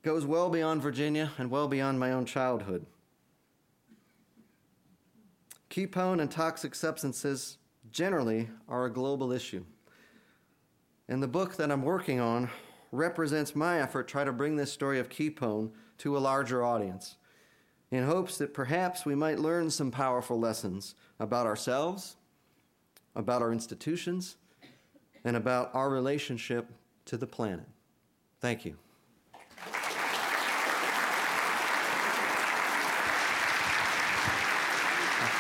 goes 0.03 0.25
well 0.25 0.49
beyond 0.49 0.81
Virginia 0.81 1.31
and 1.37 1.49
well 1.49 1.67
beyond 1.67 1.99
my 1.99 2.11
own 2.11 2.25
childhood. 2.25 2.85
Kepone 5.69 6.21
and 6.21 6.29
toxic 6.29 6.75
substances 6.75 7.57
generally 7.91 8.49
are 8.69 8.85
a 8.85 8.93
global 8.93 9.31
issue. 9.31 9.65
And 11.09 11.21
the 11.21 11.27
book 11.27 11.55
that 11.55 11.71
I'm 11.71 11.81
working 11.81 12.19
on 12.19 12.49
represents 12.91 13.55
my 13.55 13.81
effort 13.81 14.07
to 14.07 14.11
try 14.11 14.23
to 14.23 14.31
bring 14.31 14.55
this 14.55 14.71
story 14.71 14.99
of 14.99 15.09
Kepone 15.09 15.71
to 15.97 16.15
a 16.15 16.19
larger 16.19 16.63
audience 16.63 17.15
in 17.89 18.05
hopes 18.05 18.37
that 18.37 18.53
perhaps 18.53 19.05
we 19.05 19.15
might 19.15 19.39
learn 19.39 19.69
some 19.69 19.89
powerful 19.89 20.39
lessons 20.39 20.95
about 21.19 21.47
ourselves, 21.47 22.17
about 23.15 23.41
our 23.41 23.51
institutions, 23.51 24.35
and 25.23 25.35
about 25.35 25.73
our 25.73 25.89
relationship 25.89 26.67
to 27.05 27.17
the 27.17 27.27
planet. 27.27 27.67
Thank 28.39 28.65
you. 28.65 28.75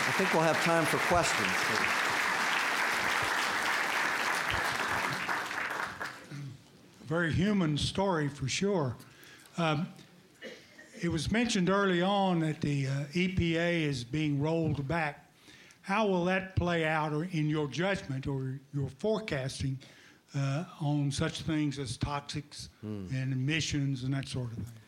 I 0.05 0.15
think 0.15 0.33
we'll 0.33 0.43
have 0.43 0.63
time 0.63 0.85
for 0.85 0.97
questions. 1.07 1.49
Very 7.05 7.33
human 7.33 7.77
story 7.77 8.29
for 8.29 8.47
sure. 8.47 8.95
Um, 9.57 9.87
it 11.01 11.09
was 11.09 11.31
mentioned 11.31 11.69
early 11.69 12.01
on 12.01 12.39
that 12.39 12.61
the 12.61 12.87
uh, 12.87 12.91
EPA 13.13 13.83
is 13.83 14.03
being 14.03 14.39
rolled 14.39 14.87
back 14.87 15.22
how 15.83 16.07
will 16.07 16.23
that 16.25 16.55
play 16.55 16.85
out 16.85 17.11
or 17.11 17.25
in 17.25 17.49
your 17.49 17.67
judgment 17.67 18.25
or 18.25 18.57
your 18.73 18.87
forecasting 18.87 19.77
uh, 20.33 20.63
on 20.79 21.11
such 21.11 21.41
things 21.41 21.77
as 21.77 21.97
toxics 21.97 22.69
and 22.81 23.33
emissions 23.33 24.03
and 24.03 24.13
that 24.13 24.27
sort 24.29 24.51
of 24.51 24.57
thing? 24.57 24.79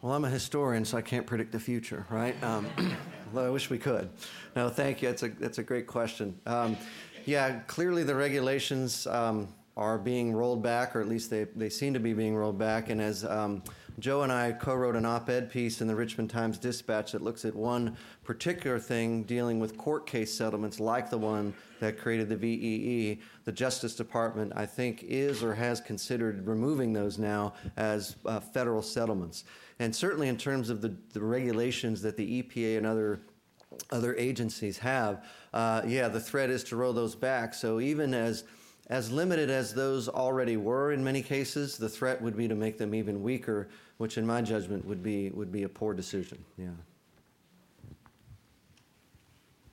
Well, 0.00 0.12
I'm 0.12 0.24
a 0.24 0.30
historian, 0.30 0.84
so 0.84 0.96
I 0.96 1.02
can't 1.02 1.26
predict 1.26 1.50
the 1.50 1.58
future, 1.58 2.06
right? 2.08 2.40
Um, 2.44 2.68
although 3.26 3.48
I 3.48 3.50
wish 3.50 3.68
we 3.68 3.78
could. 3.78 4.10
No, 4.54 4.68
thank 4.68 5.02
you. 5.02 5.08
That's 5.08 5.24
a, 5.24 5.28
that's 5.28 5.58
a 5.58 5.62
great 5.64 5.88
question. 5.88 6.38
Um, 6.46 6.76
yeah, 7.24 7.58
clearly 7.66 8.04
the 8.04 8.14
regulations 8.14 9.08
um, 9.08 9.48
are 9.76 9.98
being 9.98 10.32
rolled 10.32 10.62
back, 10.62 10.94
or 10.94 11.00
at 11.00 11.08
least 11.08 11.30
they, 11.30 11.44
they 11.56 11.68
seem 11.68 11.94
to 11.94 12.00
be 12.00 12.12
being 12.12 12.36
rolled 12.36 12.58
back. 12.58 12.90
And 12.90 13.00
as 13.00 13.24
um, 13.24 13.62
Joe 14.00 14.22
and 14.22 14.32
I 14.32 14.52
co 14.52 14.74
wrote 14.74 14.96
an 14.96 15.06
op 15.06 15.28
ed 15.30 15.50
piece 15.50 15.80
in 15.80 15.86
the 15.86 15.94
Richmond 15.94 16.28
Times 16.28 16.58
Dispatch 16.58 17.12
that 17.12 17.22
looks 17.22 17.44
at 17.44 17.54
one 17.54 17.96
particular 18.24 18.78
thing 18.78 19.22
dealing 19.22 19.60
with 19.60 19.78
court 19.78 20.06
case 20.06 20.32
settlements 20.34 20.80
like 20.80 21.10
the 21.10 21.18
one 21.18 21.54
that 21.78 21.98
created 21.98 22.28
the 22.28 22.36
VEE. 22.36 23.20
The 23.44 23.52
Justice 23.52 23.94
Department, 23.94 24.52
I 24.56 24.66
think, 24.66 25.04
is 25.04 25.44
or 25.44 25.54
has 25.54 25.80
considered 25.80 26.46
removing 26.46 26.92
those 26.92 27.18
now 27.18 27.54
as 27.76 28.16
uh, 28.26 28.40
federal 28.40 28.82
settlements. 28.82 29.44
And 29.78 29.94
certainly 29.94 30.28
in 30.28 30.36
terms 30.36 30.70
of 30.70 30.80
the, 30.80 30.94
the 31.12 31.20
regulations 31.20 32.02
that 32.02 32.16
the 32.16 32.42
EPA 32.42 32.78
and 32.78 32.86
other 32.86 33.20
other 33.90 34.14
agencies 34.14 34.78
have, 34.78 35.24
uh, 35.52 35.82
yeah, 35.84 36.06
the 36.06 36.20
threat 36.20 36.48
is 36.48 36.62
to 36.62 36.76
roll 36.76 36.92
those 36.92 37.16
back. 37.16 37.54
So 37.54 37.80
even 37.80 38.14
as 38.14 38.44
as 38.88 39.10
limited 39.10 39.50
as 39.50 39.72
those 39.72 40.08
already 40.08 40.56
were 40.56 40.92
in 40.92 41.02
many 41.02 41.22
cases, 41.22 41.78
the 41.78 41.88
threat 41.88 42.20
would 42.20 42.36
be 42.36 42.48
to 42.48 42.54
make 42.54 42.76
them 42.76 42.94
even 42.94 43.22
weaker, 43.22 43.68
which 43.98 44.18
in 44.18 44.26
my 44.26 44.42
judgment 44.42 44.84
would 44.86 45.02
be 45.02 45.30
would 45.30 45.52
be 45.52 45.62
a 45.62 45.68
poor 45.68 45.94
decision. 45.94 46.44
Yeah. 46.56 46.66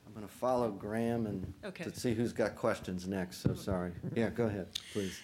I'm 0.06 0.14
going 0.14 0.28
to 0.28 0.34
follow 0.34 0.70
Graham 0.72 1.26
and 1.26 1.54
Okay. 1.64 1.86
to 1.86 1.98
see 1.98 2.14
who's 2.14 2.34
got 2.34 2.56
questions 2.56 3.08
next. 3.08 3.38
So 3.42 3.54
sorry. 3.54 3.92
Yeah, 4.16 4.30
go 4.30 4.46
ahead, 4.46 4.68
please. 4.94 5.18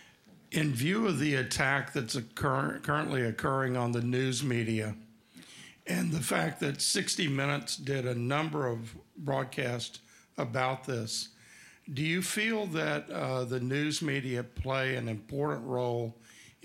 In 0.52 0.74
view 0.74 1.08
of 1.08 1.20
the 1.20 1.36
attack 1.36 1.91
that's 1.91 2.16
occur- 2.16 2.80
currently 2.82 3.24
occurring 3.24 3.76
on 3.76 3.91
the 3.91 4.02
news 4.02 4.43
media, 4.43 4.95
and 5.88 6.12
the 6.12 6.22
fact 6.22 6.62
that 6.62 6.82
60 6.82 7.28
Minutes 7.28 7.76
did 7.76 8.06
a 8.06 8.16
number 8.16 8.66
of 8.68 8.95
broadcasts 9.18 10.00
about 10.38 10.86
this, 10.86 11.30
do 11.93 12.02
you 12.02 12.22
feel 12.22 12.66
that 12.68 13.10
uh, 13.10 13.43
the 13.43 13.60
news 13.60 14.02
media 14.02 14.41
play 14.43 14.95
an 14.95 15.10
important 15.10 15.66
role 15.66 16.16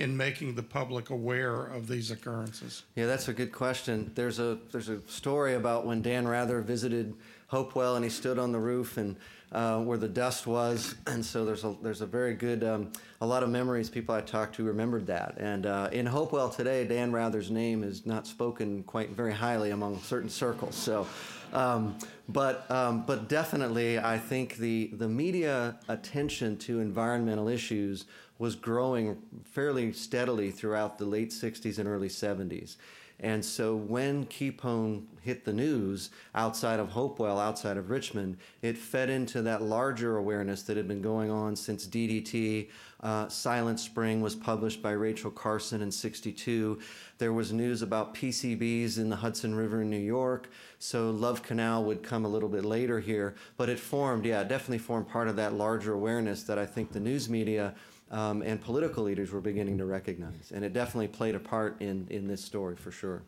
in 0.03 0.17
making 0.17 0.57
the 0.57 0.63
public 0.63 1.11
aware 1.11 1.65
of 1.67 1.87
these 1.87 2.11
occurrences? 2.11 2.83
Yeah, 2.97 3.07
that's 3.07 3.29
a 3.29 3.33
good 3.33 3.53
question. 3.53 4.11
There's 4.17 4.41
a 4.41 4.59
there's 4.73 4.89
a 4.89 5.01
story 5.07 5.55
about 5.55 5.87
when 5.87 6.03
Dan 6.03 6.27
Rather 6.27 6.61
visited 6.61 7.15
Hopewell 7.47 7.95
and 7.95 8.05
he 8.05 8.11
stood 8.11 8.37
on 8.37 8.51
the 8.51 8.59
roof 8.59 8.97
and 8.97 9.17
uh, 9.53 9.79
where 9.81 9.99
the 9.99 10.09
dust 10.09 10.47
was, 10.47 10.95
and 11.07 11.25
so 11.25 11.45
there's 11.45 11.65
a 11.65 11.77
there's 11.83 12.01
a 12.01 12.07
very 12.07 12.35
good 12.35 12.65
um, 12.65 12.93
a 13.21 13.27
lot 13.27 13.43
of 13.43 13.51
memories. 13.51 13.89
People 13.89 14.15
I 14.15 14.21
talked 14.21 14.57
to 14.57 14.65
remembered 14.65 15.07
that. 15.07 15.37
And 15.39 15.67
uh, 15.67 15.89
in 15.93 16.07
Hopewell 16.07 16.49
today, 16.51 16.85
Dan 16.85 17.13
Rather's 17.13 17.51
name 17.51 17.85
is 17.85 18.07
not 18.07 18.27
spoken 18.27 18.83
quite 18.85 19.11
very 19.11 19.33
highly 19.33 19.71
among 19.71 20.01
certain 20.01 20.31
circles. 20.31 20.75
So. 20.75 21.07
Um, 21.53 21.99
but 22.31 22.71
um, 22.71 23.05
but 23.07 23.29
definitely, 23.29 23.99
I 23.99 24.17
think 24.17 24.57
the 24.57 24.87
the 24.95 25.07
media 25.07 25.79
attention 25.87 26.57
to 26.59 26.81
environmental 26.81 27.47
issues 27.47 28.07
was 28.39 28.57
growing 28.57 29.19
fairly 29.45 29.93
steadily 29.93 30.51
throughout 30.51 30.99
the 30.99 31.05
late 31.05 31.31
60s 31.31 31.79
and 31.79 31.87
early 31.87 32.09
70s. 32.09 32.77
And 33.23 33.45
so 33.45 33.77
when 33.77 34.27
Kepone 34.27 35.05
hit 35.21 35.45
the 35.45 35.53
news 35.53 36.11
outside 36.35 36.81
of 36.81 36.89
Hopewell, 36.89 37.39
outside 37.39 37.77
of 37.77 37.89
Richmond, 37.89 38.37
it 38.63 38.77
fed 38.77 39.09
into 39.09 39.43
that 39.43 39.63
larger 39.63 40.17
awareness 40.17 40.63
that 40.65 40.77
had 40.77 40.89
been 40.89 41.01
going 41.01 41.31
on 41.31 41.55
since 41.55 41.87
DDT. 41.87 42.69
Uh, 43.01 43.29
Silent 43.29 43.79
Spring 43.79 44.21
was 44.21 44.35
published 44.35 44.83
by 44.83 44.91
Rachel 44.91 45.31
Carson 45.31 45.83
in 45.83 45.93
62. 45.93 46.81
There 47.19 47.33
was 47.33 47.53
news 47.53 47.81
about 47.81 48.15
PCBs 48.15 48.99
in 48.99 49.09
the 49.09 49.17
Hudson 49.17 49.55
River 49.55 49.83
in 49.83 49.91
New 49.91 49.97
York. 49.97 50.51
So 50.81 51.11
Love 51.11 51.45
Canal 51.45 51.85
would 51.85 52.03
come 52.03 52.25
a 52.25 52.29
little 52.29 52.49
bit 52.49 52.65
later 52.65 52.99
here. 52.99 53.37
But 53.57 53.69
it 53.69 53.79
formed, 53.79 54.27
yeah, 54.27 54.41
it 54.41 54.49
definitely 54.49 54.79
formed 54.79 55.09
part 55.09 55.29
of 55.29 55.37
that 55.37 55.55
larger 55.55 55.93
awareness 55.93 56.43
that 56.45 56.59
I 56.59 56.67
think 56.67 56.91
the 56.91 57.01
news 57.01 57.29
media 57.29 57.75
um, 58.13 58.43
and 58.43 58.61
political 58.61 59.03
leaders 59.03 59.33
were 59.33 59.41
beginning 59.41 59.79
to 59.79 59.87
recognize. 59.87 60.53
And 60.55 60.65
it 60.65 60.73
definitely 60.73 61.09
played 61.09 61.35
a 61.35 61.41
part 61.41 61.81
in, 61.81 62.07
in 62.11 62.29
this 62.29 62.45
story 62.45 62.77
for 62.77 62.93
sure. 62.93 63.23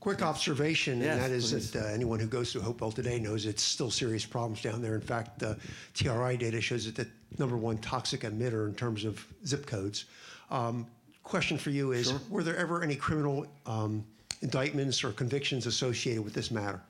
Quick 0.00 0.22
observation, 0.22 1.00
Yes, 1.00 1.14
and 1.14 1.20
that 1.22 1.30
is 1.30 1.52
please. 1.52 1.70
that 1.72 1.84
uh, 1.84 1.88
anyone 1.88 2.20
who 2.20 2.26
goes 2.26 2.52
to 2.52 2.60
Hopewell 2.60 2.92
today 2.92 3.18
knows 3.18 3.46
it's 3.46 3.62
still 3.62 3.90
serious 3.90 4.26
problems 4.26 4.60
down 4.60 4.82
there. 4.82 4.94
In 4.94 5.00
fact, 5.00 5.42
uh, 5.42 5.54
TRI 5.94 6.36
data 6.36 6.60
shows 6.60 6.86
it 6.86 6.94
the 6.94 7.08
number 7.38 7.56
one 7.56 7.78
toxic 7.78 8.20
emitter 8.20 8.68
in 8.68 8.74
terms 8.74 9.04
of 9.04 9.24
zip 9.46 9.66
codes. 9.66 10.04
Um, 10.50 10.86
question 11.24 11.58
for 11.58 11.70
you 11.70 11.90
is: 11.90 12.12
Were 12.28 12.44
there 12.44 12.56
ever 12.56 12.84
any 12.84 12.94
criminal 12.94 13.46
um, 13.66 14.04
indictments 14.42 15.02
or 15.02 15.10
convictions 15.10 15.66
associated 15.66 16.22
with 16.22 16.34
this 16.34 16.52
matter? 16.52 16.80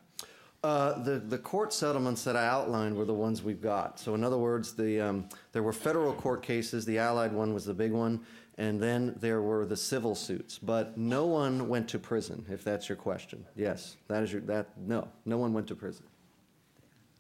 Uh, 0.63 1.03
the, 1.03 1.19
the 1.19 1.39
court 1.39 1.73
settlements 1.73 2.25
that 2.25 2.37
I 2.37 2.47
outlined 2.47 2.97
were 2.97 3.05
the 3.05 3.15
ones 3.15 3.43
we've 3.43 3.63
got. 3.63 4.01
So, 4.01 4.15
in 4.15 4.25
other 4.25 4.39
words, 4.39 4.75
the, 4.75 5.01
um, 5.01 5.29
there 5.53 5.63
were 5.63 5.73
federal 5.73 6.13
court 6.13 6.43
cases. 6.43 6.85
The 6.85 6.99
Allied 6.99 7.33
one 7.33 7.55
was 7.55 7.65
the 7.65 7.75
big 7.75 7.93
one. 7.93 8.21
And 8.59 8.81
then 8.81 9.15
there 9.21 9.43
were 9.43 9.67
the 9.67 9.77
civil 9.77 10.15
suits. 10.15 10.59
But 10.59 10.97
no 10.97 11.27
one 11.27 11.69
went 11.69 11.89
to 11.91 11.99
prison, 11.99 12.45
if 12.51 12.65
that's 12.65 12.89
your 12.89 12.97
question. 12.97 13.45
Yes, 13.55 13.97
that 14.09 14.23
is 14.23 14.33
your, 14.33 14.41
that, 14.43 14.71
no, 14.79 15.09
no 15.25 15.39
one 15.39 15.53
went 15.53 15.69
to 15.69 15.75
prison. 15.75 16.07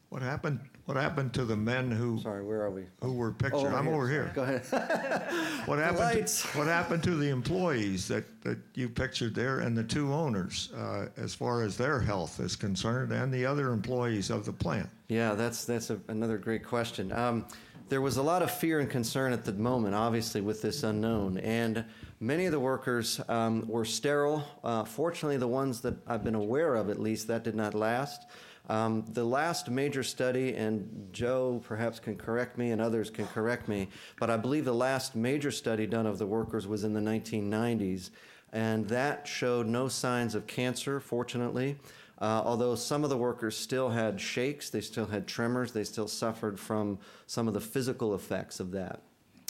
What 0.09 0.23
happened? 0.23 0.61
What 0.87 0.97
happened 0.97 1.35
to 1.35 1.45
the 1.45 1.57
men 1.57 1.91
who 1.91 2.21
Sorry, 2.21 2.45
where 2.45 2.63
are 2.63 2.71
we? 2.71 2.85
who 3.03 3.13
were 3.13 3.33
pictured? 3.33 3.59
over 3.67 3.75
I'm 3.75 3.89
over 3.89 4.09
here. 4.09 4.31
Go 4.35 4.43
ahead. 4.45 4.63
What 5.67 5.81
happened? 5.81 5.99
lights. 5.99 6.43
To, 6.43 6.59
what 6.59 6.69
happened 6.69 7.03
to 7.03 7.17
the 7.17 7.29
employees 7.29 8.07
that, 8.07 8.25
that 8.43 8.59
you 8.75 8.89
pictured 8.89 9.35
there, 9.35 9.59
and 9.59 9.77
the 9.77 9.83
two 9.83 10.15
owners, 10.15 10.73
uh, 10.77 11.09
as 11.17 11.35
far 11.35 11.63
as 11.63 11.77
their 11.77 11.99
health 11.99 12.39
is 12.39 12.55
concerned, 12.55 13.11
and 13.11 13.35
the 13.35 13.45
other 13.45 13.73
employees 13.73 14.31
of 14.31 14.45
the 14.45 14.53
plant? 14.53 14.89
Yeah, 15.09 15.35
that's 15.35 15.65
that's 15.65 15.91
a, 15.91 15.99
another 16.07 16.39
great 16.39 16.65
question. 16.65 17.11
Um, 17.11 17.47
there 17.89 18.01
was 18.01 18.17
a 18.17 18.23
lot 18.23 18.43
of 18.43 18.53
fear 18.53 18.79
and 18.79 18.89
concern 18.89 19.33
at 19.33 19.45
the 19.45 19.53
moment, 19.55 19.97
obviously, 19.97 20.41
with 20.41 20.63
this 20.63 20.85
unknown, 20.85 21.39
and 21.39 21.85
many 22.21 22.47
of 22.47 22.53
the 22.53 22.61
workers 22.61 23.21
um, 23.29 23.67
were 23.67 23.85
sterile. 23.85 24.45
Uh, 24.63 24.85
fortunately, 24.85 25.37
the 25.37 25.49
ones 25.49 25.81
that 25.81 25.97
I've 26.07 26.23
been 26.23 26.37
aware 26.37 26.77
of, 26.77 26.91
at 26.91 27.01
least, 27.01 27.27
that 27.27 27.43
did 27.43 27.57
not 27.57 27.75
last. 27.75 28.23
Um, 28.69 29.05
the 29.13 29.25
last 29.25 29.71
major 29.71 30.03
study, 30.03 30.55
and 30.55 31.09
Joe 31.13 31.63
perhaps 31.65 32.01
can 32.01 32.17
correct 32.17 32.59
me, 32.59 32.73
and 32.73 32.81
others 32.81 33.11
can 33.11 33.27
correct 33.29 33.69
me, 33.69 33.89
but 34.19 34.29
I 34.29 34.37
believe 34.37 34.65
the 34.65 34.75
last 34.75 35.15
major 35.15 35.51
study 35.51 35.87
done 35.87 36.07
of 36.07 36.19
the 36.19 36.27
workers 36.27 36.67
was 36.67 36.83
in 36.83 36.93
the 36.93 37.01
1990s, 37.01 38.11
and 38.53 38.89
that 38.89 39.29
showed 39.29 39.67
no 39.67 39.89
signs 39.89 40.35
of 40.35 40.47
cancer, 40.47 40.99
fortunately. 40.99 41.77
Uh, 42.19 42.43
although 42.45 42.75
some 42.75 43.05
of 43.05 43.11
the 43.11 43.17
workers 43.17 43.57
still 43.57 43.91
had 43.91 44.21
shakes, 44.21 44.71
they 44.71 44.81
still 44.81 45.07
had 45.07 45.27
tremors, 45.27 45.73
they 45.73 45.85
still 45.85 46.09
suffered 46.09 46.59
from 46.59 46.99
some 47.27 47.47
of 47.47 47.55
the 47.55 47.61
physical 47.61 48.15
effects 48.15 48.59
of 48.59 48.73
that. 48.73 49.03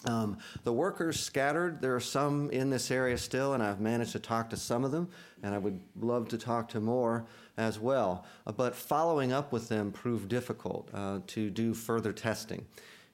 Um, 0.07 0.39
the 0.65 0.73
workers 0.73 1.19
scattered. 1.19 1.81
There 1.81 1.95
are 1.95 2.01
some 2.01 2.51
in 2.51 2.71
this 2.71 2.91
area 2.91 3.19
still, 3.19 3.55
and 3.55 3.63
I've 3.63 3.81
managed 3.81 4.13
to 4.13 4.19
talk 4.19 4.51
to 4.51 4.57
some 4.57 4.85
of 4.85 4.93
them, 4.93 5.09
and 5.43 5.55
I 5.55 5.59
would 5.59 5.81
love 6.01 6.29
to 6.29 6.39
talk 6.39 6.69
to 6.71 6.81
more 6.81 7.27
as 7.57 7.81
well. 7.81 8.25
Uh, 8.47 8.53
but 8.53 8.75
following 8.75 9.33
up 9.33 9.53
with 9.53 9.69
them 9.69 9.91
proved 9.91 10.29
difficult 10.29 10.89
uh, 10.95 11.21
to 11.29 11.51
do 11.51 11.75
further 11.75 12.13
testing. 12.13 12.65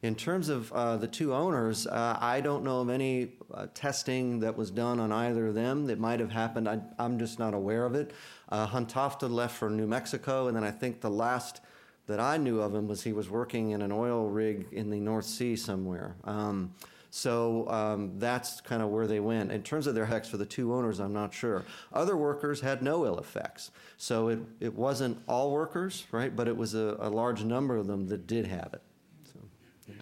In 0.02 0.16
terms 0.16 0.48
of 0.48 0.72
uh, 0.72 0.96
the 0.96 1.06
two 1.06 1.32
owners, 1.32 1.86
uh, 1.86 2.18
I 2.20 2.40
don't 2.40 2.64
know 2.64 2.80
of 2.80 2.90
any 2.90 3.34
uh, 3.54 3.68
testing 3.72 4.40
that 4.40 4.56
was 4.56 4.72
done 4.72 4.98
on 4.98 5.12
either 5.12 5.46
of 5.46 5.54
them 5.54 5.86
that 5.86 6.00
might 6.00 6.18
have 6.18 6.32
happened. 6.32 6.68
I, 6.68 6.80
I'm 6.98 7.20
just 7.20 7.38
not 7.38 7.54
aware 7.54 7.86
of 7.86 7.94
it. 7.94 8.12
Uh, 8.48 8.66
left 9.22 9.56
for 9.56 9.70
New 9.70 9.86
Mexico, 9.86 10.48
and 10.48 10.56
then 10.56 10.64
I 10.64 10.72
think 10.72 11.00
the 11.00 11.10
last 11.10 11.60
that 12.06 12.20
I 12.20 12.36
knew 12.36 12.60
of 12.60 12.74
him 12.74 12.88
was 12.88 13.02
he 13.02 13.12
was 13.12 13.30
working 13.30 13.70
in 13.70 13.82
an 13.82 13.92
oil 13.92 14.28
rig 14.28 14.66
in 14.72 14.90
the 14.90 15.00
North 15.00 15.24
Sea 15.24 15.56
somewhere. 15.56 16.16
Um, 16.24 16.74
so 17.14 17.68
um, 17.68 18.18
that's 18.18 18.62
kind 18.62 18.82
of 18.82 18.88
where 18.88 19.06
they 19.06 19.20
went. 19.20 19.52
In 19.52 19.62
terms 19.62 19.86
of 19.86 19.94
their 19.94 20.04
effects 20.04 20.30
for 20.30 20.38
the 20.38 20.46
two 20.46 20.72
owners, 20.72 20.98
I'm 20.98 21.12
not 21.12 21.34
sure. 21.34 21.62
Other 21.92 22.16
workers 22.16 22.60
had 22.60 22.82
no 22.82 23.04
ill 23.04 23.18
effects. 23.18 23.70
So 23.98 24.28
it, 24.28 24.38
it 24.60 24.74
wasn't 24.74 25.18
all 25.28 25.52
workers, 25.52 26.06
right? 26.10 26.34
But 26.34 26.48
it 26.48 26.56
was 26.56 26.74
a, 26.74 26.96
a 27.00 27.10
large 27.10 27.44
number 27.44 27.76
of 27.76 27.86
them 27.86 28.08
that 28.08 28.26
did 28.26 28.46
have 28.46 28.70
it. 28.72 28.80
So, 29.30 29.40
yeah. 29.88 29.94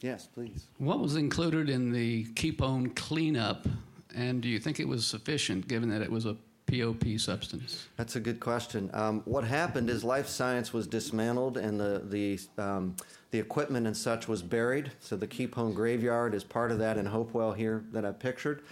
Yes, 0.00 0.26
please. 0.26 0.64
What 0.78 1.00
was 1.00 1.16
included 1.16 1.68
in 1.68 1.92
the 1.92 2.24
Kepone 2.32 2.96
cleanup, 2.96 3.68
and 4.14 4.40
do 4.40 4.48
you 4.48 4.58
think 4.58 4.80
it 4.80 4.88
was 4.88 5.06
sufficient 5.06 5.68
given 5.68 5.90
that 5.90 6.00
it 6.00 6.10
was 6.10 6.24
a 6.24 6.38
POP 6.70 7.18
substance? 7.18 7.88
That's 7.96 8.16
a 8.16 8.20
good 8.20 8.40
question. 8.40 8.90
Um, 8.92 9.22
what 9.24 9.44
happened 9.44 9.90
is 9.90 10.04
life 10.04 10.28
science 10.28 10.72
was 10.72 10.86
dismantled 10.86 11.56
and 11.56 11.80
the, 11.80 12.02
the, 12.04 12.62
um, 12.62 12.96
the 13.30 13.38
equipment 13.38 13.86
and 13.86 13.96
such 13.96 14.28
was 14.28 14.42
buried. 14.42 14.92
So 15.00 15.16
the 15.16 15.26
Kepone 15.26 15.74
graveyard 15.74 16.34
is 16.34 16.44
part 16.44 16.70
of 16.70 16.78
that 16.78 16.96
in 16.96 17.06
Hopewell 17.06 17.52
here 17.52 17.84
that 17.92 18.04
I 18.04 18.12
pictured. 18.12 18.62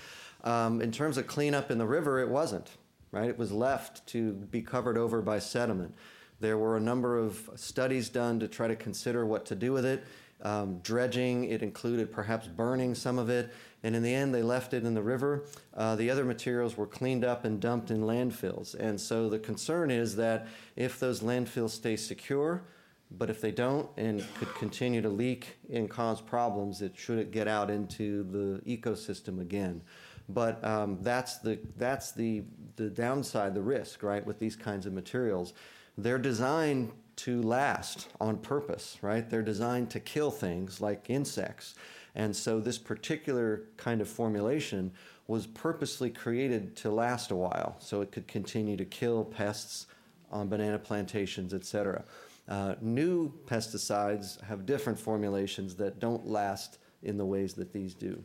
Um, 0.44 0.80
in 0.80 0.92
terms 0.92 1.18
of 1.18 1.26
cleanup 1.26 1.70
in 1.70 1.78
the 1.78 1.86
river, 1.86 2.20
it 2.20 2.28
wasn't, 2.28 2.70
right? 3.10 3.28
It 3.28 3.38
was 3.38 3.50
left 3.50 4.06
to 4.08 4.32
be 4.32 4.62
covered 4.62 4.96
over 4.96 5.20
by 5.20 5.40
sediment. 5.40 5.94
There 6.40 6.56
were 6.56 6.76
a 6.76 6.80
number 6.80 7.18
of 7.18 7.50
studies 7.56 8.08
done 8.08 8.38
to 8.40 8.46
try 8.46 8.68
to 8.68 8.76
consider 8.76 9.26
what 9.26 9.44
to 9.46 9.56
do 9.56 9.72
with 9.72 9.84
it. 9.84 10.04
Um, 10.42 10.78
dredging, 10.84 11.44
it 11.44 11.62
included 11.62 12.12
perhaps 12.12 12.46
burning 12.46 12.94
some 12.94 13.18
of 13.18 13.28
it, 13.28 13.52
and 13.82 13.94
in 13.94 14.02
the 14.02 14.12
end, 14.12 14.34
they 14.34 14.42
left 14.42 14.74
it 14.74 14.84
in 14.84 14.94
the 14.94 15.02
river. 15.02 15.44
Uh, 15.74 15.94
the 15.94 16.10
other 16.10 16.24
materials 16.24 16.76
were 16.76 16.86
cleaned 16.86 17.24
up 17.24 17.44
and 17.44 17.60
dumped 17.60 17.90
in 17.90 18.00
landfills. 18.00 18.74
And 18.74 19.00
so 19.00 19.28
the 19.28 19.38
concern 19.38 19.90
is 19.90 20.16
that 20.16 20.48
if 20.74 20.98
those 20.98 21.20
landfills 21.20 21.70
stay 21.70 21.96
secure, 21.96 22.62
but 23.10 23.30
if 23.30 23.40
they 23.40 23.52
don't 23.52 23.88
and 23.96 24.24
could 24.34 24.52
continue 24.54 25.00
to 25.00 25.08
leak 25.08 25.58
and 25.72 25.88
cause 25.88 26.20
problems, 26.20 26.82
it 26.82 26.92
should 26.96 27.18
it 27.18 27.30
get 27.30 27.48
out 27.48 27.70
into 27.70 28.24
the 28.24 28.76
ecosystem 28.76 29.40
again. 29.40 29.80
But 30.28 30.62
um, 30.64 30.98
that's 31.00 31.38
the 31.38 31.58
that's 31.76 32.12
the 32.12 32.42
the 32.76 32.90
downside, 32.90 33.54
the 33.54 33.62
risk, 33.62 34.02
right, 34.02 34.24
with 34.26 34.38
these 34.38 34.56
kinds 34.56 34.84
of 34.84 34.92
materials. 34.92 35.54
They're 35.96 36.18
designed 36.18 36.92
to 37.16 37.42
last 37.42 38.08
on 38.20 38.38
purpose, 38.38 38.98
right? 39.02 39.28
They're 39.28 39.42
designed 39.42 39.90
to 39.90 40.00
kill 40.00 40.30
things 40.30 40.80
like 40.80 41.08
insects. 41.08 41.74
And 42.18 42.34
so 42.34 42.60
this 42.60 42.78
particular 42.78 43.62
kind 43.76 44.00
of 44.00 44.08
formulation 44.08 44.92
was 45.28 45.46
purposely 45.46 46.10
created 46.10 46.74
to 46.76 46.90
last 46.90 47.30
a 47.30 47.36
while 47.36 47.76
so 47.78 48.00
it 48.00 48.10
could 48.10 48.26
continue 48.26 48.76
to 48.76 48.84
kill 48.84 49.24
pests 49.24 49.86
on 50.30 50.48
banana 50.48 50.78
plantations, 50.78 51.54
et 51.54 51.64
cetera. 51.64 52.02
Uh, 52.48 52.74
new 52.80 53.32
pesticides 53.46 54.42
have 54.42 54.66
different 54.66 54.98
formulations 54.98 55.76
that 55.76 56.00
don't 56.00 56.26
last 56.26 56.78
in 57.04 57.16
the 57.16 57.24
ways 57.24 57.54
that 57.54 57.72
these 57.72 57.94
do. 57.94 58.22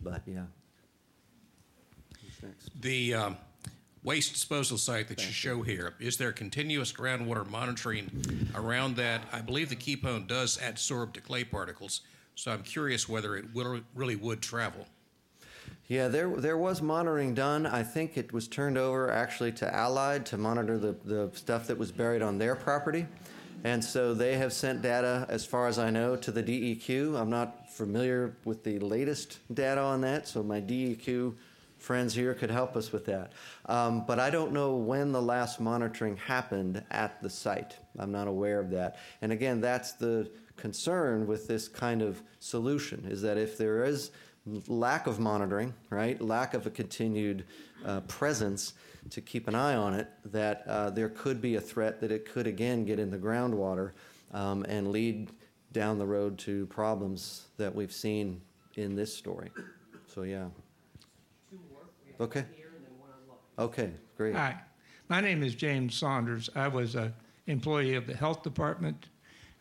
But 0.00 0.22
yeah. 0.24 0.44
The 2.80 3.14
um, 3.14 3.36
waste 4.04 4.32
disposal 4.32 4.78
site 4.78 5.08
that 5.08 5.26
you 5.26 5.32
show 5.32 5.62
here, 5.62 5.94
is 5.98 6.18
there 6.18 6.30
continuous 6.30 6.92
groundwater 6.92 7.48
monitoring 7.50 8.48
around 8.54 8.94
that? 8.96 9.22
I 9.32 9.40
believe 9.40 9.70
the 9.70 9.76
Kepone 9.76 10.28
does 10.28 10.56
adsorb 10.58 11.14
to 11.14 11.20
clay 11.20 11.42
particles, 11.42 12.02
so 12.38 12.52
I'm 12.52 12.62
curious 12.62 13.08
whether 13.08 13.36
it 13.36 13.46
will, 13.52 13.80
really 13.96 14.14
would 14.14 14.40
travel. 14.40 14.86
Yeah, 15.88 16.06
there 16.06 16.28
there 16.36 16.56
was 16.56 16.80
monitoring 16.80 17.34
done. 17.34 17.66
I 17.66 17.82
think 17.82 18.16
it 18.16 18.32
was 18.32 18.46
turned 18.46 18.78
over 18.78 19.10
actually 19.10 19.50
to 19.52 19.74
Allied 19.74 20.24
to 20.26 20.38
monitor 20.38 20.78
the, 20.78 20.94
the 21.04 21.30
stuff 21.34 21.66
that 21.66 21.76
was 21.76 21.90
buried 21.90 22.22
on 22.22 22.38
their 22.38 22.54
property. 22.54 23.08
And 23.64 23.82
so 23.82 24.14
they 24.14 24.36
have 24.36 24.52
sent 24.52 24.82
data, 24.82 25.26
as 25.28 25.44
far 25.44 25.66
as 25.66 25.80
I 25.80 25.90
know, 25.90 26.14
to 26.14 26.30
the 26.30 26.42
DEQ. 26.44 27.20
I'm 27.20 27.28
not 27.28 27.72
familiar 27.72 28.36
with 28.44 28.62
the 28.62 28.78
latest 28.78 29.40
data 29.52 29.80
on 29.80 30.00
that, 30.02 30.28
so 30.28 30.44
my 30.44 30.60
DEQ 30.60 31.34
friends 31.78 32.14
here 32.14 32.34
could 32.34 32.50
help 32.50 32.76
us 32.76 32.92
with 32.92 33.04
that. 33.06 33.32
Um, 33.66 34.04
but 34.06 34.20
I 34.20 34.30
don't 34.30 34.52
know 34.52 34.76
when 34.76 35.10
the 35.10 35.22
last 35.22 35.58
monitoring 35.58 36.16
happened 36.16 36.84
at 36.92 37.20
the 37.20 37.30
site. 37.30 37.76
I'm 37.98 38.12
not 38.12 38.28
aware 38.28 38.60
of 38.60 38.70
that. 38.70 38.96
And 39.22 39.32
again, 39.32 39.60
that's 39.60 39.92
the 39.92 40.30
concern 40.58 41.26
with 41.26 41.46
this 41.46 41.68
kind 41.68 42.02
of 42.02 42.22
solution 42.40 43.06
is 43.08 43.22
that 43.22 43.38
if 43.38 43.56
there 43.56 43.84
is 43.84 44.10
lack 44.66 45.06
of 45.06 45.18
monitoring, 45.18 45.72
right, 45.90 46.20
lack 46.20 46.52
of 46.54 46.66
a 46.66 46.70
continued 46.70 47.44
uh, 47.86 48.00
presence 48.00 48.74
to 49.10 49.20
keep 49.20 49.48
an 49.48 49.54
eye 49.54 49.74
on 49.74 49.94
it, 49.94 50.08
that 50.26 50.64
uh, 50.66 50.90
there 50.90 51.08
could 51.08 51.40
be 51.40 51.54
a 51.54 51.60
threat 51.60 52.00
that 52.00 52.12
it 52.12 52.30
could 52.30 52.46
again 52.46 52.84
get 52.84 52.98
in 52.98 53.10
the 53.10 53.18
groundwater 53.18 53.92
um, 54.32 54.64
and 54.68 54.90
lead 54.90 55.30
down 55.72 55.98
the 55.98 56.06
road 56.06 56.36
to 56.38 56.66
problems 56.66 57.46
that 57.56 57.74
we've 57.74 57.92
seen 57.92 58.40
in 58.74 58.94
this 58.94 59.14
story. 59.14 59.50
So, 60.06 60.22
yeah. 60.22 60.46
Okay. 62.20 62.44
Okay, 63.58 63.90
great. 64.16 64.34
Hi, 64.34 64.56
my 65.08 65.20
name 65.20 65.42
is 65.42 65.54
James 65.54 65.94
Saunders. 65.94 66.48
I 66.54 66.68
was 66.68 66.94
an 66.94 67.12
employee 67.46 67.94
of 67.94 68.06
the 68.06 68.14
health 68.14 68.42
department. 68.42 69.08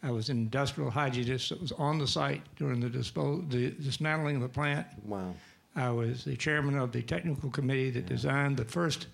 I 0.03 0.11
was 0.11 0.29
an 0.29 0.37
industrial 0.37 0.89
hygienist 0.91 1.49
that 1.49 1.59
was 1.59 1.71
on 1.73 1.97
the 1.97 2.07
site 2.07 2.41
during 2.55 2.79
the, 2.79 2.89
dispo- 2.89 3.49
the 3.49 3.71
dismantling 3.71 4.35
of 4.37 4.41
the 4.43 4.49
plant. 4.49 4.85
Wow. 5.03 5.33
I 5.75 5.89
was 5.89 6.23
the 6.23 6.35
chairman 6.35 6.77
of 6.77 6.91
the 6.91 7.01
technical 7.01 7.49
committee 7.49 7.89
that 7.91 8.05
designed 8.05 8.57
the 8.57 8.65
first 8.65 9.07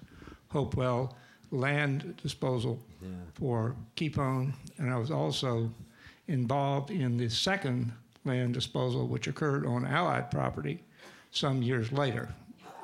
Hopewell 0.50 1.16
land 1.52 2.16
disposal 2.22 2.80
Yeah. 3.02 3.10
for 3.34 3.76
Kepone, 3.96 4.54
and 4.78 4.92
I 4.92 4.98
was 4.98 5.12
also 5.12 5.70
involved 6.28 6.90
in 6.92 7.18
the 7.18 7.30
second 7.30 7.92
land 8.26 8.54
disposal, 8.54 9.08
which 9.08 9.28
occurred 9.28 9.66
on 9.66 9.86
Allied 9.86 10.32
property 10.32 10.82
some 11.32 11.62
years 11.62 11.92
later. 11.92 12.30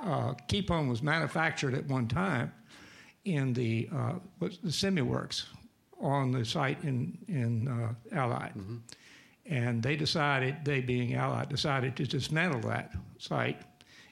Uh, 0.04 0.34
Kepone 0.47 0.89
was 0.89 1.02
manufactured 1.02 1.74
at 1.74 1.86
one 1.88 2.08
time 2.08 2.52
in 3.26 3.54
the 3.54 3.89
uh, 3.93 4.14
the 4.64 4.72
Semi 4.72 5.02
Works 5.02 5.47
on 6.00 6.32
the 6.32 6.45
site 6.45 6.84
in 6.84 7.18
in 7.28 7.68
uh, 7.68 7.93
Allied, 8.16 8.54
and 9.45 9.82
they 9.82 9.95
decided, 9.95 10.58
they 10.64 10.82
being 10.82 11.16
Allied, 11.16 11.50
decided 11.50 11.95
to 11.97 12.06
dismantle 12.06 12.62
that 12.70 12.91
site 13.18 13.62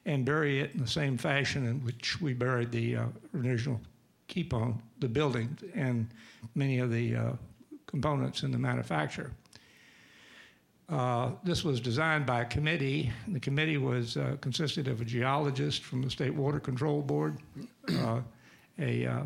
and 0.06 0.26
bury 0.26 0.62
it 0.62 0.74
in 0.74 0.80
the 0.80 0.88
same 0.88 1.18
fashion 1.18 1.68
in 1.68 1.84
which 1.84 2.20
we 2.22 2.34
buried 2.34 2.72
the 2.72 2.96
uh, 2.96 3.06
original 3.36 3.80
Kepone, 4.28 4.80
the 5.00 5.08
building, 5.08 5.58
and 5.76 6.08
many 6.56 6.80
of 6.80 6.92
the 6.92 7.16
uh, 7.16 7.32
components 7.86 8.44
in 8.44 8.52
the 8.52 8.58
manufacture. 8.58 9.32
Uh, 10.90 11.32
this 11.44 11.66
was 11.66 11.82
designed 11.82 12.26
by 12.26 12.42
a 12.42 12.46
committee. 12.46 13.12
The 13.28 13.40
committee 13.40 13.78
was 13.78 14.16
uh, 14.16 14.38
consisted 14.40 14.88
of 14.88 15.02
a 15.02 15.06
geologist 15.06 15.84
from 15.84 16.02
the 16.02 16.10
State 16.10 16.34
Water 16.34 16.60
Control 16.60 17.02
Board, 17.02 17.38
uh, 17.94 18.22
a 18.80 19.06
uh, 19.06 19.24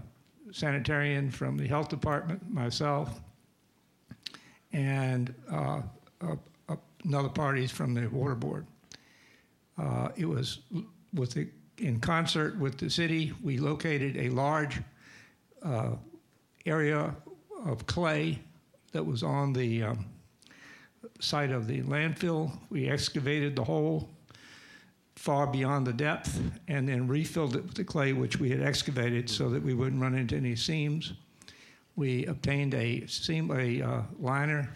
sanitarian 0.52 1.32
from 1.32 1.58
the 1.58 1.68
health 1.68 1.89
department, 1.89 2.49
myself, 2.49 3.22
and 4.74 5.34
uh, 5.52 5.82
uh, 6.22 6.36
another 7.06 7.30
parties 7.30 7.72
from 7.72 7.93
the 7.93 8.08
water 8.08 8.36
board. 8.36 8.66
Uh, 9.78 10.10
it 10.16 10.26
was 10.26 10.60
with 11.14 11.34
the, 11.34 11.47
in 11.78 11.99
concert 11.99 12.58
with 12.60 12.78
the 12.78 12.89
city. 12.89 13.34
We 13.41 13.58
located 13.58 14.18
a 14.18 14.30
large 14.30 14.80
uh, 15.64 15.95
area 16.66 17.16
of 17.66 17.86
clay 17.86 18.39
that 18.91 19.06
was 19.06 19.24
on 19.24 19.54
the 19.54 19.84
um, 19.84 20.06
site 21.20 21.52
of 21.52 21.68
the 21.68 21.82
landfill. 21.84 22.52
We 22.70 22.89
excavated 22.89 23.56
the 23.56 23.64
hole 23.64 24.10
far 25.16 25.45
beyond 25.47 25.86
the 25.86 25.93
depth 25.93 26.39
and 26.68 26.88
then 26.88 27.07
refilled 27.07 27.55
it 27.55 27.64
with 27.64 27.76
the 27.76 27.84
clay 27.84 28.14
which 28.14 28.39
we 28.39 28.49
had 28.49 28.62
excavated 28.62 29.30
so 29.30 29.49
that 29.49 29.62
we 29.62 29.74
wouldn't 29.74 30.01
run 30.01 30.16
into 30.16 30.36
any 30.36 30.55
seams. 30.55 31.14
We 31.95 32.26
obtained 32.26 32.74
a 32.74 33.05
seam 33.07 33.51
a 33.51 33.82
uh, 33.82 34.01
liner 34.20 34.70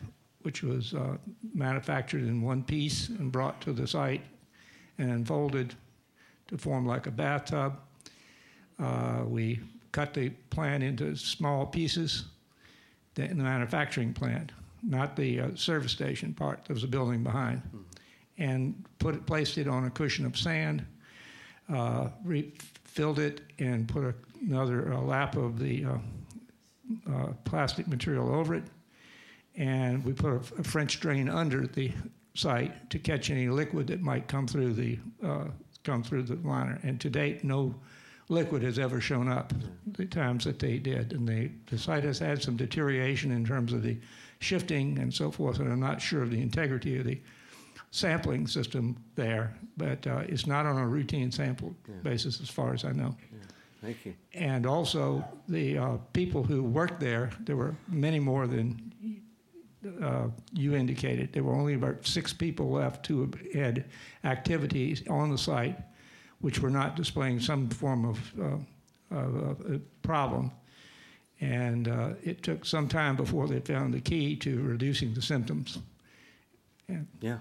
which 0.44 0.62
was 0.62 0.94
uh, 0.94 1.18
manufactured 1.56 2.22
in 2.22 2.42
one 2.42 2.62
piece 2.64 3.10
and 3.10 3.32
brought 3.32 3.60
to 3.62 3.74
the 3.74 3.88
site 3.88 4.22
and 5.00 5.10
unfolded 5.10 5.74
to 6.48 6.58
form 6.58 6.86
like 6.86 7.08
a 7.08 7.12
bathtub. 7.12 7.80
Uh, 8.78 9.24
we 9.26 9.60
cut 9.92 10.14
the 10.14 10.30
plant 10.50 10.84
into 10.84 11.16
small 11.16 11.66
pieces 11.66 12.26
in 13.16 13.38
the 13.38 13.44
manufacturing 13.44 14.14
plant, 14.14 14.52
not 14.84 15.16
the 15.16 15.40
uh, 15.40 15.48
service 15.56 15.94
station 15.94 16.34
part. 16.34 16.64
There 16.68 16.74
was 16.74 16.84
a 16.84 16.88
building 16.88 17.24
behind, 17.24 17.62
and 18.38 18.84
put 19.00 19.16
it, 19.16 19.26
placed 19.26 19.58
it 19.58 19.68
on 19.68 19.86
a 19.86 19.90
cushion 19.90 20.26
of 20.26 20.38
sand, 20.38 20.86
uh, 21.74 22.10
refilled 22.24 23.20
it, 23.20 23.42
and 23.60 23.88
put 23.88 24.04
a, 24.04 24.14
another 24.42 24.94
uh, 24.94 25.02
lap 25.02 25.36
of 25.36 25.60
the 25.60 25.86
uh, 25.86 25.98
uh, 27.12 27.28
plastic 27.44 27.88
material 27.88 28.34
over 28.34 28.56
it, 28.56 28.64
and 29.56 30.04
we 30.04 30.14
put 30.14 30.34
a, 30.34 30.60
a 30.60 30.64
French 30.64 31.00
drain 31.00 31.30
under 31.30 31.66
the 31.68 31.92
site 32.34 32.90
to 32.90 33.00
catch 33.00 33.30
any 33.30 33.48
liquid 33.48 33.88
that 33.88 34.02
might 34.02 34.28
come 34.28 34.48
through 34.48 34.74
the 34.74 35.00
uh, 35.24 35.46
come 35.84 36.04
through 36.04 36.24
the 36.24 36.36
liner. 36.48 36.80
And 36.84 37.00
to 37.02 37.10
date, 37.10 37.44
no 37.44 37.76
liquid 38.28 38.64
has 38.64 38.80
ever 38.80 39.00
shown 39.00 39.30
up 39.30 39.54
the 39.86 40.06
times 40.06 40.44
that 40.46 40.60
they 40.60 40.78
did. 40.80 41.14
And 41.14 41.28
they, 41.28 41.52
the 41.68 41.78
site 41.78 42.04
has 42.04 42.20
had 42.20 42.42
some 42.42 42.58
deterioration 42.58 43.32
in 43.32 43.46
terms 43.46 43.72
of 43.72 43.84
the 43.84 43.98
shifting 44.40 44.98
and 45.00 45.14
so 45.14 45.32
forth. 45.32 45.60
And 45.60 45.72
I'm 45.72 45.80
not 45.80 46.02
sure 46.02 46.24
of 46.24 46.32
the 46.32 46.42
integrity 46.42 46.98
of 46.98 47.06
the 47.06 47.22
sampling 47.92 48.48
system 48.48 48.98
there, 49.16 49.56
but 49.78 50.06
uh, 50.08 50.24
it's 50.28 50.46
not 50.46 50.66
on 50.66 50.78
a 50.78 50.88
routine 50.88 51.32
sample 51.32 51.76
basis 52.04 52.42
as 52.42 52.50
far 52.50 52.74
as 52.74 52.84
I 52.84 52.92
know. 52.92 53.16
Thank 53.82 54.06
you. 54.06 54.16
And 54.34 54.66
also, 54.66 55.24
the 55.48 55.78
uh, 55.78 55.98
people 56.14 56.44
who 56.44 56.64
worked 56.64 57.00
there, 57.00 57.30
there 57.42 57.56
were 57.56 57.76
many 57.88 58.20
more 58.20 58.48
than 58.48 58.92
uh, 60.02 60.28
you 60.54 60.76
indicated. 60.76 61.32
There 61.32 61.44
were 61.44 61.54
only 61.54 61.76
about 61.76 62.06
six 62.06 62.34
people 62.34 62.72
left 62.72 63.06
who 63.06 63.30
had 63.54 63.86
activities 64.24 65.04
on 65.08 65.30
the 65.30 65.38
site 65.38 65.78
which 66.46 66.60
were 66.60 66.70
not 66.70 66.96
displaying 66.96 67.40
some 67.40 67.68
form 67.70 68.06
of 68.06 68.34
uh, 68.40 69.16
uh, 69.16 69.18
uh, 69.18 69.78
problem. 70.04 70.52
And 71.42 71.88
uh, 71.88 72.10
it 72.24 72.44
took 72.44 72.66
some 72.66 72.88
time 72.88 73.16
before 73.16 73.48
they 73.48 73.60
found 73.60 73.94
the 73.94 74.00
key 74.00 74.36
to 74.38 74.62
reducing 74.62 75.14
the 75.14 75.22
symptoms. 75.22 75.80
And 76.88 77.08
Yeah. 77.22 77.40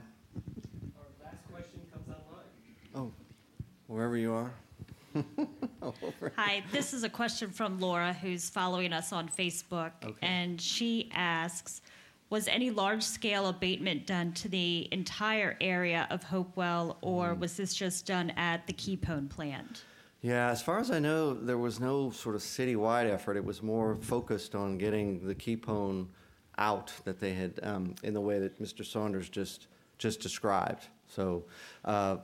Our 0.97 1.24
last 1.24 1.39
question 1.53 1.80
comes 1.93 2.09
online. 2.09 2.47
Oh, 2.95 3.12
wherever 3.87 4.16
you 4.16 4.32
are. 4.32 4.53
Hi, 6.37 6.62
this 6.72 6.93
is 6.93 7.05
a 7.05 7.09
question 7.09 7.51
from 7.51 7.78
Laura, 7.78 8.12
who's 8.12 8.51
following 8.51 8.93
us 8.93 9.12
on 9.12 9.28
Facebook. 9.28 9.93
And 10.22 10.61
she 10.61 11.11
asks 11.14 11.82
Was 12.30 12.49
any 12.49 12.70
large 12.70 13.03
scale 13.03 13.47
abatement 13.47 14.07
done 14.07 14.32
to 14.32 14.49
the 14.49 14.89
entire 14.91 15.57
area 15.61 16.09
of 16.11 16.24
Hopewell, 16.24 16.99
or 17.01 17.35
was 17.35 17.57
this 17.57 17.74
just 17.74 18.07
done 18.07 18.30
at 18.30 18.66
the 18.66 18.72
Kepone 18.72 19.28
plant? 19.28 19.85
Yeah, 20.20 20.49
as 20.51 20.62
far 20.62 20.78
as 20.78 20.91
I 20.91 21.01
know, 21.01 21.35
there 21.35 21.59
was 21.59 21.80
no 21.80 22.11
sort 22.11 22.35
of 22.35 22.41
citywide 22.41 23.12
effort. 23.12 23.37
It 23.37 23.45
was 23.45 23.62
more 23.62 23.97
focused 23.97 24.55
on 24.55 24.78
getting 24.78 25.26
the 25.26 25.35
Kepone 25.35 26.07
out 26.57 26.93
that 27.05 27.20
they 27.20 27.35
had 27.35 27.61
um, 27.62 27.95
in 28.03 28.14
the 28.14 28.20
way 28.20 28.39
that 28.39 28.61
Mr. 28.61 28.85
Saunders 28.85 29.28
just 29.28 29.66
just 29.99 30.20
described. 30.20 30.86
So, 31.07 31.45
uh, 31.84 32.16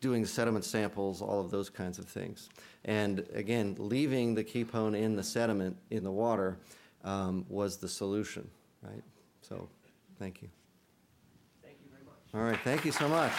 doing 0.00 0.26
sediment 0.26 0.64
samples, 0.64 1.22
all 1.22 1.40
of 1.40 1.50
those 1.50 1.70
kinds 1.70 1.98
of 1.98 2.06
things, 2.06 2.50
and 2.84 3.26
again, 3.32 3.76
leaving 3.78 4.34
the 4.34 4.44
Kepone 4.44 5.00
in 5.00 5.16
the 5.16 5.22
sediment 5.22 5.76
in 5.90 6.04
the 6.04 6.10
water 6.10 6.58
um, 7.04 7.46
was 7.48 7.78
the 7.78 7.88
solution, 7.88 8.48
right? 8.82 9.02
So, 9.40 9.68
thank 10.18 10.42
you. 10.42 10.48
Thank 11.62 11.76
you 11.84 11.90
very 11.90 12.04
much. 12.04 12.14
All 12.34 12.50
right, 12.50 12.60
thank 12.64 12.84
you 12.84 12.92
so 12.92 13.08
much. 13.08 13.32